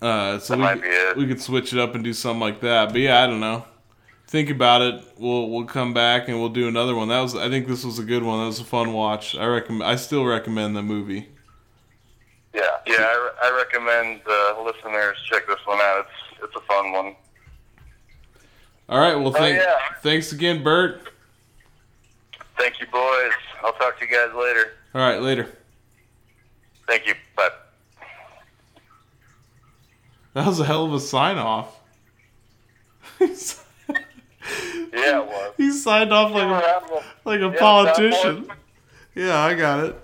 Uh, 0.00 0.38
so 0.38 0.54
That 0.56 0.76
we 0.76 0.80
could, 0.82 1.16
we 1.16 1.26
could 1.26 1.40
switch 1.40 1.72
it 1.72 1.78
up 1.78 1.94
and 1.94 2.04
do 2.04 2.12
something 2.12 2.40
like 2.40 2.60
that. 2.60 2.90
But 2.92 3.00
yeah, 3.00 3.22
I 3.22 3.26
don't 3.26 3.40
know. 3.40 3.64
Think 4.28 4.50
about 4.50 4.82
it. 4.82 5.02
We'll 5.18 5.48
we'll 5.48 5.64
come 5.64 5.94
back 5.94 6.28
and 6.28 6.38
we'll 6.38 6.50
do 6.50 6.68
another 6.68 6.94
one. 6.94 7.08
That 7.08 7.20
was 7.20 7.34
I 7.34 7.48
think 7.48 7.66
this 7.66 7.84
was 7.84 7.98
a 7.98 8.04
good 8.04 8.22
one. 8.22 8.38
That 8.40 8.46
was 8.46 8.60
a 8.60 8.64
fun 8.64 8.92
watch. 8.92 9.34
I 9.36 9.46
recommend. 9.46 9.84
I 9.90 9.96
still 9.96 10.24
recommend 10.24 10.76
the 10.76 10.82
movie. 10.82 11.28
yeah, 12.54 12.60
yeah. 12.86 12.96
I, 12.98 13.30
I 13.44 13.56
recommend 13.56 14.20
uh, 14.28 14.62
listeners 14.62 15.16
check 15.30 15.46
this 15.46 15.58
one 15.64 15.78
out. 15.80 16.06
It's 16.06 16.44
it's 16.44 16.56
a 16.56 16.60
fun 16.66 16.92
one. 16.92 17.16
All 18.90 18.98
right. 19.00 19.14
Well, 19.16 19.28
Oh, 19.28 19.32
thank, 19.32 19.56
yeah. 19.58 19.78
thanks 20.02 20.32
again, 20.32 20.62
Bert. 20.62 21.10
Thank 22.58 22.80
you, 22.80 22.86
boys. 22.86 23.32
I'll 23.62 23.72
talk 23.74 23.98
to 23.98 24.04
you 24.06 24.10
guys 24.12 24.34
later. 24.34 24.72
All 24.94 25.00
right, 25.00 25.20
later. 25.20 25.48
Thank 26.88 27.06
you. 27.06 27.14
Bye. 27.36 27.50
That 30.32 30.46
was 30.46 30.58
a 30.58 30.64
hell 30.64 30.86
of 30.86 30.94
a 30.94 31.00
sign 31.00 31.36
off. 31.38 31.78
Yeah, 34.90 35.20
it 35.20 35.26
was. 35.26 35.54
he 35.58 35.70
signed 35.70 36.14
off 36.14 36.32
like 36.32 36.44
a 36.44 37.02
like 37.26 37.40
a 37.40 37.52
Yeah, 37.52 37.58
politician. 37.58 38.48
Yeah, 39.14 39.38
I 39.38 39.52
got 39.54 39.84
it. 39.84 40.00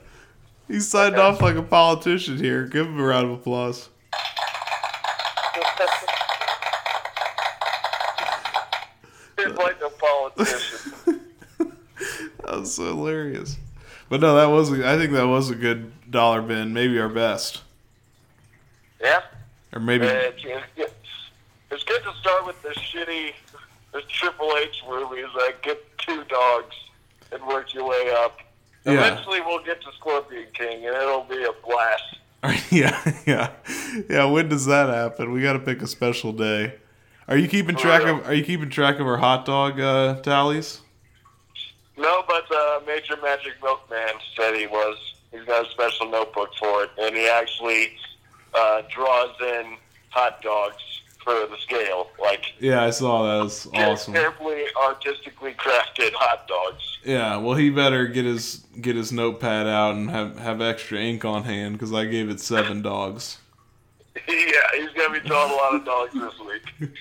He 0.68 0.78
signed 0.80 1.16
off 1.16 1.40
like 1.40 1.56
a 1.56 1.62
politician 1.62 2.36
here. 2.36 2.66
Give 2.66 2.86
him 2.86 3.00
a 3.00 3.02
round 3.02 3.30
of 3.30 3.32
applause. 3.32 3.88
He's 9.38 9.56
like 9.56 9.80
a 9.80 9.90
politician. 9.90 10.92
That 12.44 12.60
was 12.60 12.74
so 12.74 12.84
hilarious. 12.84 13.56
But 14.10 14.20
no, 14.20 14.34
that 14.36 14.46
was 14.46 14.70
a, 14.70 14.86
I 14.86 14.98
think 14.98 15.12
that 15.12 15.26
was 15.26 15.48
a 15.48 15.54
good 15.54 15.90
dollar 16.14 16.40
bin, 16.40 16.72
maybe 16.72 16.98
our 16.98 17.08
best, 17.08 17.60
yeah. 19.00 19.20
or 19.72 19.80
maybe 19.80 20.06
Uh, 20.06 20.12
it's, 20.12 20.42
it's, 20.76 20.92
it's 21.70 21.84
good 21.84 22.02
to 22.04 22.14
start 22.20 22.46
with 22.46 22.60
the 22.62 22.70
shitty, 22.70 23.32
the 23.92 24.00
Triple 24.02 24.50
H 24.62 24.82
movies 24.88 25.26
Like 25.36 25.62
get 25.62 25.82
two 25.98 26.24
dogs 26.24 26.74
and 27.32 27.44
work 27.46 27.74
your 27.74 27.86
way 27.86 28.14
up. 28.16 28.38
Yeah. 28.84 28.92
Eventually, 28.92 29.40
we'll 29.40 29.64
get 29.64 29.82
to 29.82 29.92
Scorpion 29.98 30.46
King, 30.54 30.86
and 30.86 30.94
it'll 30.94 31.24
be 31.24 31.42
a 31.42 31.52
blast. 31.66 32.70
yeah, 32.70 33.12
yeah, 33.26 33.50
yeah. 34.08 34.24
When 34.26 34.48
does 34.48 34.66
that 34.66 34.88
happen? 34.88 35.32
We 35.32 35.42
got 35.42 35.54
to 35.54 35.58
pick 35.58 35.82
a 35.82 35.86
special 35.86 36.32
day. 36.32 36.74
Are 37.26 37.36
you 37.36 37.48
keeping 37.48 37.74
track 37.74 38.02
of 38.02 38.28
Are 38.28 38.34
you 38.34 38.44
keeping 38.44 38.68
track 38.68 39.00
of 39.00 39.06
our 39.06 39.16
hot 39.16 39.46
dog 39.46 39.80
uh, 39.80 40.20
tallies? 40.20 40.80
No, 41.96 42.22
but 42.28 42.44
uh, 42.54 42.80
Major 42.86 43.16
Magic 43.22 43.54
Milkman 43.62 44.14
said 44.36 44.54
he 44.54 44.66
was. 44.66 45.13
He's 45.34 45.44
got 45.44 45.66
a 45.66 45.70
special 45.70 46.08
notebook 46.10 46.50
for 46.58 46.84
it, 46.84 46.90
and 46.98 47.16
he 47.16 47.26
actually 47.28 47.96
uh, 48.54 48.82
draws 48.88 49.34
in 49.40 49.76
hot 50.10 50.40
dogs 50.42 50.76
for 51.24 51.32
the 51.32 51.56
scale, 51.58 52.10
like 52.20 52.52
Yeah, 52.60 52.84
I 52.84 52.90
saw 52.90 53.22
that. 53.40 53.46
It's 53.46 53.66
awesome. 53.74 54.12
carefully, 54.12 54.64
artistically 54.80 55.52
crafted 55.54 56.12
hot 56.12 56.46
dogs. 56.46 56.98
Yeah, 57.02 57.38
well, 57.38 57.54
he 57.54 57.70
better 57.70 58.06
get 58.06 58.24
his 58.26 58.64
get 58.80 58.94
his 58.96 59.10
notepad 59.10 59.66
out 59.66 59.94
and 59.94 60.10
have 60.10 60.38
have 60.38 60.60
extra 60.60 60.98
ink 60.98 61.24
on 61.24 61.44
hand 61.44 61.74
because 61.74 61.92
I 61.92 62.04
gave 62.04 62.28
it 62.28 62.40
seven 62.40 62.82
dogs. 62.82 63.38
yeah, 64.14 64.22
he's 64.74 64.90
gonna 64.90 65.18
be 65.18 65.26
drawing 65.26 65.52
a 65.52 65.54
lot 65.54 65.74
of 65.74 65.84
dogs 65.84 66.14
this 66.14 66.38
week. 66.46 66.90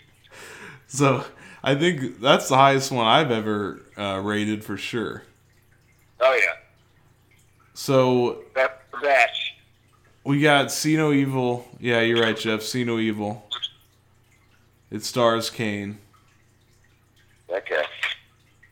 So 0.86 1.26
I 1.64 1.74
think 1.74 2.20
that's 2.20 2.50
the 2.50 2.56
highest 2.56 2.92
one 2.92 3.08
I've 3.08 3.32
ever 3.32 3.82
uh, 3.98 4.20
rated 4.24 4.64
for 4.64 4.78
sure. 4.78 5.24
Oh 6.20 6.34
yeah, 6.36 6.54
So 7.84 8.46
that 8.56 8.90
batch. 9.02 9.56
we 10.24 10.40
got 10.40 10.72
See 10.72 10.96
No 10.96 11.12
Evil. 11.12 11.68
Yeah, 11.82 12.00
you're 12.00 12.22
right, 12.22 12.38
Jeff. 12.38 12.62
See 12.62 12.86
No 12.86 12.98
Evil. 12.98 13.46
It 14.90 15.04
stars 15.04 15.50
Kane. 15.50 15.98
Okay, 17.50 17.84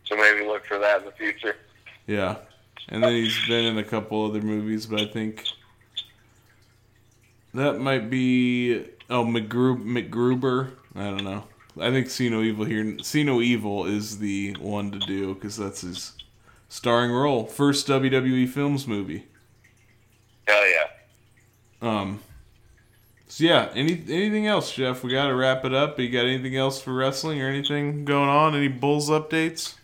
so 0.05 0.15
maybe 0.15 0.45
look 0.45 0.65
for 0.65 0.79
that 0.79 0.99
in 0.99 1.07
the 1.07 1.11
future. 1.11 1.57
Yeah, 2.07 2.37
and 2.87 3.03
then 3.03 3.11
he's 3.11 3.37
been 3.49 3.65
in 3.65 3.77
a 3.79 3.83
couple 3.83 4.25
other 4.25 4.39
movies, 4.39 4.85
but 4.85 5.01
I 5.01 5.07
think 5.07 5.43
that 7.53 7.81
might 7.81 8.09
be 8.09 8.85
oh 9.09 9.25
McGru- 9.25 9.83
MacGruber. 9.83 10.71
I 10.95 11.09
don't 11.09 11.25
know. 11.25 11.43
I 11.77 11.91
think 11.91 12.09
See 12.09 12.29
No 12.29 12.41
Evil 12.41 12.63
here. 12.63 12.97
See 12.99 13.25
No 13.25 13.41
Evil 13.41 13.87
is 13.87 14.19
the 14.19 14.55
one 14.61 14.89
to 14.91 14.99
do 14.99 15.33
because 15.33 15.57
that's 15.57 15.81
his 15.81 16.13
starring 16.71 17.11
role, 17.11 17.43
first 17.43 17.85
WWE 17.87 18.47
Films 18.47 18.87
movie. 18.87 19.25
Hell 20.47 20.63
yeah. 20.69 20.87
Um. 21.81 22.21
So 23.27 23.43
yeah, 23.43 23.69
any 23.75 23.93
anything 24.09 24.47
else, 24.47 24.73
Jeff? 24.73 25.03
We 25.03 25.11
got 25.11 25.27
to 25.27 25.35
wrap 25.35 25.65
it 25.65 25.73
up. 25.73 25.99
You 25.99 26.09
got 26.09 26.25
anything 26.25 26.55
else 26.55 26.81
for 26.81 26.93
wrestling 26.93 27.41
or 27.41 27.47
anything 27.49 28.05
going 28.05 28.29
on? 28.29 28.55
Any 28.55 28.69
Bulls 28.69 29.09
updates? 29.09 29.75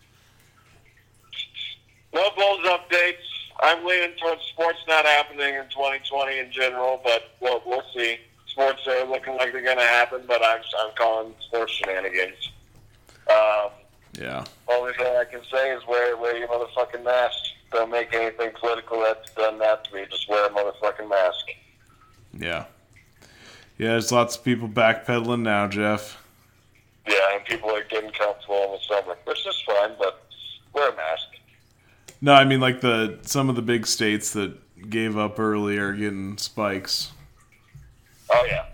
No 2.14 2.30
Bulls 2.35 2.65
updates. 2.65 3.15
I'm 3.59 3.85
leaning 3.85 4.15
towards 4.18 4.43
sports 4.43 4.80
not 4.88 5.05
happening 5.05 5.55
in 5.55 5.64
2020 5.69 6.39
in 6.39 6.51
general, 6.51 7.01
but 7.03 7.31
we'll, 7.41 7.61
we'll 7.65 7.84
see. 7.93 8.18
Sports 8.45 8.88
are 8.88 9.05
looking 9.05 9.35
like 9.35 9.51
they're 9.51 9.64
going 9.64 9.77
to 9.77 9.84
happen, 9.84 10.22
but 10.27 10.43
I'm, 10.43 10.61
I'm 10.80 10.91
calling 10.95 11.34
sports 11.41 11.73
shenanigans. 11.73 12.51
Um, 13.30 13.72
Yeah. 14.18 14.45
only 14.68 14.94
thing 14.94 15.15
I 15.15 15.26
can 15.26 15.41
say 15.52 15.72
is 15.72 15.85
wear, 15.88 16.18
wear 16.18 16.38
your 16.38 16.48
motherfucking 16.48 17.03
mask. 17.03 17.38
Don't 17.72 17.91
make 17.91 18.14
anything 18.14 18.52
political 18.60 18.99
that's 19.02 19.31
done 19.34 19.60
that 19.60 19.84
to 19.85 19.95
me. 19.95 20.06
Just 20.10 20.27
wear 20.30 20.48
a 20.48 20.49
motherfucking 20.49 21.10
mask. 21.10 21.45
Yeah. 22.34 22.65
Yeah, 23.77 23.89
there's 23.89 24.11
lots 24.11 24.35
of 24.35 24.44
people 24.44 24.68
backpedaling 24.68 25.41
now, 25.41 25.68
Jeff. 25.68 26.23
Yeah, 27.07 27.35
and 27.35 27.45
people 27.45 27.69
are 27.69 27.84
getting 27.84 28.11
comfortable 28.11 28.64
in 28.64 28.72
the 28.72 28.80
summer, 28.88 29.15
which 29.26 29.45
is 29.45 29.61
fine, 29.65 29.91
but 29.99 30.26
wear 30.73 30.89
a 30.89 30.95
mask. 30.95 31.27
No, 32.19 32.34
I 32.34 32.45
mean 32.45 32.60
like 32.60 32.81
the 32.81 33.19
some 33.22 33.49
of 33.49 33.56
the 33.56 33.61
big 33.61 33.85
states 33.85 34.31
that 34.34 34.57
gave 34.89 35.18
up 35.18 35.39
early 35.39 35.77
are 35.77 35.94
getting 35.94 36.38
spikes. 36.38 37.11
Oh, 38.30 38.45
yeah. 38.48 38.65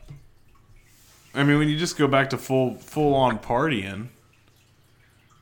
I 1.36 1.44
mean, 1.44 1.57
when 1.57 1.68
you 1.70 1.78
just 1.78 1.98
go 1.98 2.07
back 2.07 2.30
to 2.32 2.38
full 2.38 2.76
full 2.76 3.14
on 3.14 3.40
partying, 3.40 4.07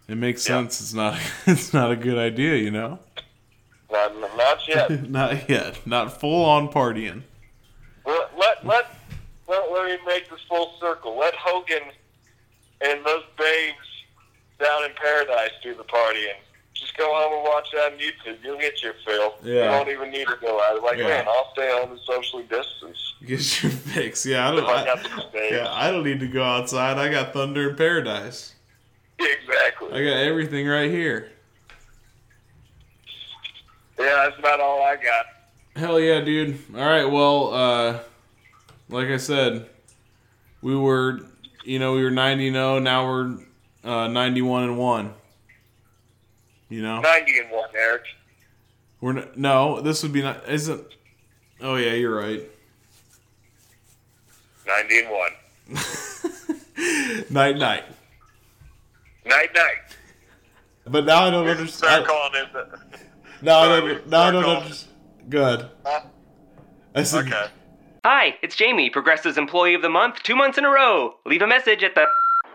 it 0.08 0.18
makes 0.18 0.48
Yeah. 0.48 0.58
sense. 0.62 0.82
It's 0.82 0.94
not 0.94 1.20
it's 1.48 1.74
not 1.74 1.92
a 1.92 1.96
good 1.96 2.18
idea, 2.18 2.56
you 2.58 2.72
know. 2.72 3.00
Not, 3.92 4.14
not 4.38 4.68
yet. 4.68 5.10
not 5.10 5.50
yet. 5.50 5.86
Not 5.86 6.20
full 6.20 6.46
on 6.46 6.70
partying. 6.70 7.24
let, 8.06 8.38
let, 8.38 8.66
let, 8.66 8.86
let, 9.50 9.72
let 9.72 9.86
me 9.86 9.98
make 10.08 10.30
this 10.30 10.40
full 10.48 10.74
circle. 10.80 11.18
Let 11.18 11.34
Hogan 11.36 11.84
and 12.80 13.06
those 13.06 13.24
babes 13.38 13.78
down 14.60 14.86
in 14.86 14.92
paradise 14.96 15.52
do 15.62 15.74
the 15.76 15.84
partying. 15.84 16.36
Just 16.74 16.96
go 16.98 17.06
home 17.14 17.34
and 17.34 17.44
watch 17.44 17.68
that 17.74 17.92
on 17.92 18.00
YouTube. 18.00 18.38
You'll 18.44 18.58
get 18.58 18.82
your 18.82 18.94
fill. 19.06 19.36
Yeah. 19.44 19.54
You 19.78 19.86
don't 19.86 19.90
even 19.90 20.10
need 20.12 20.28
to 20.28 20.38
go 20.40 20.60
out. 20.64 20.82
Like, 20.82 20.98
Yeah. 20.98 21.08
man, 21.10 21.26
I'll 21.28 21.52
stay 21.54 21.70
home 21.70 21.92
and 21.92 22.00
socially 22.08 22.44
distance. 22.44 22.98
Get 23.26 23.62
your 23.64 23.72
fix. 23.94 24.26
Yeah, 24.26 24.50
I 24.50 24.56
don't. 24.56 24.66
I 24.66 24.82
I, 24.82 24.86
got 24.86 25.04
the 25.04 25.22
space. 25.22 25.52
yeah, 25.52 25.68
I 25.70 25.92
don't 25.92 26.04
need 26.06 26.22
to 26.22 26.28
go 26.28 26.44
outside. 26.44 26.98
I 26.98 27.10
got 27.12 27.34
Thunder 27.34 27.70
in 27.72 27.76
Paradise. 27.76 28.56
Exactly. 29.24 29.88
I 29.90 30.04
got 30.04 30.18
everything 30.18 30.68
right 30.68 30.90
here. 30.90 31.32
Yeah, 34.00 34.26
that's 34.28 34.40
about 34.40 34.60
all 34.60 34.82
I 34.84 34.96
got. 34.96 35.26
Hell 35.76 36.00
yeah, 36.00 36.22
dude. 36.22 36.58
All 36.76 36.86
right, 36.86 37.06
well, 37.06 37.54
uh, 37.54 38.00
like 38.90 39.08
I 39.08 39.18
said, 39.18 39.68
we 40.62 40.76
were, 40.76 41.20
you 41.64 41.80
know, 41.80 41.94
we 41.94 42.04
were 42.04 42.12
90 42.12 42.52
0. 42.52 42.80
Now 42.80 43.06
we're 43.06 43.38
uh, 43.84 44.08
91 44.08 44.64
and 44.64 44.78
1. 44.78 45.14
You 46.70 46.82
know, 46.82 47.00
90 47.02 47.40
and 47.40 47.52
1, 47.52 47.70
Eric. 47.76 48.04
we're 49.02 49.18
n- 49.18 49.30
no. 49.36 49.82
This 49.82 50.02
would 50.04 50.14
be 50.14 50.22
not. 50.22 50.48
Isn't? 50.50 50.84
Oh 51.62 51.76
yeah, 51.76 51.94
you're 51.94 52.16
right. 52.18 52.44
90 54.66 55.00
and 55.00 55.10
1. 55.12 55.32
Night 57.30 57.58
night. 57.58 57.84
Night, 59.26 59.54
night. 59.54 59.98
But 60.86 61.06
now 61.06 61.26
I 61.26 61.30
don't 61.30 61.46
Start 61.68 62.04
understand. 62.04 62.06
calling 62.08 62.32
it 62.36 62.54
the, 62.54 62.80
No, 63.42 63.80
no, 63.80 63.88
no, 63.88 64.32
no, 64.32 64.42
no, 64.42 64.60
no. 64.60 64.68
Just, 64.68 64.88
good. 65.30 65.70
I 66.96 67.04
said, 67.04 67.28
Okay. 67.28 67.46
Hi, 68.04 68.36
it's 68.42 68.56
Jamie, 68.56 68.90
Progressive's 68.90 69.38
Employee 69.38 69.76
of 69.76 69.84
the 69.84 69.90
Month, 69.90 70.24
two 70.24 70.36
months 70.36 70.58
in 70.58 70.66
a 70.66 70.70
row. 70.70 71.16
Leave 71.26 71.44
a 71.44 71.48
message 71.48 71.84
at 71.84 71.94
the. 71.94 72.06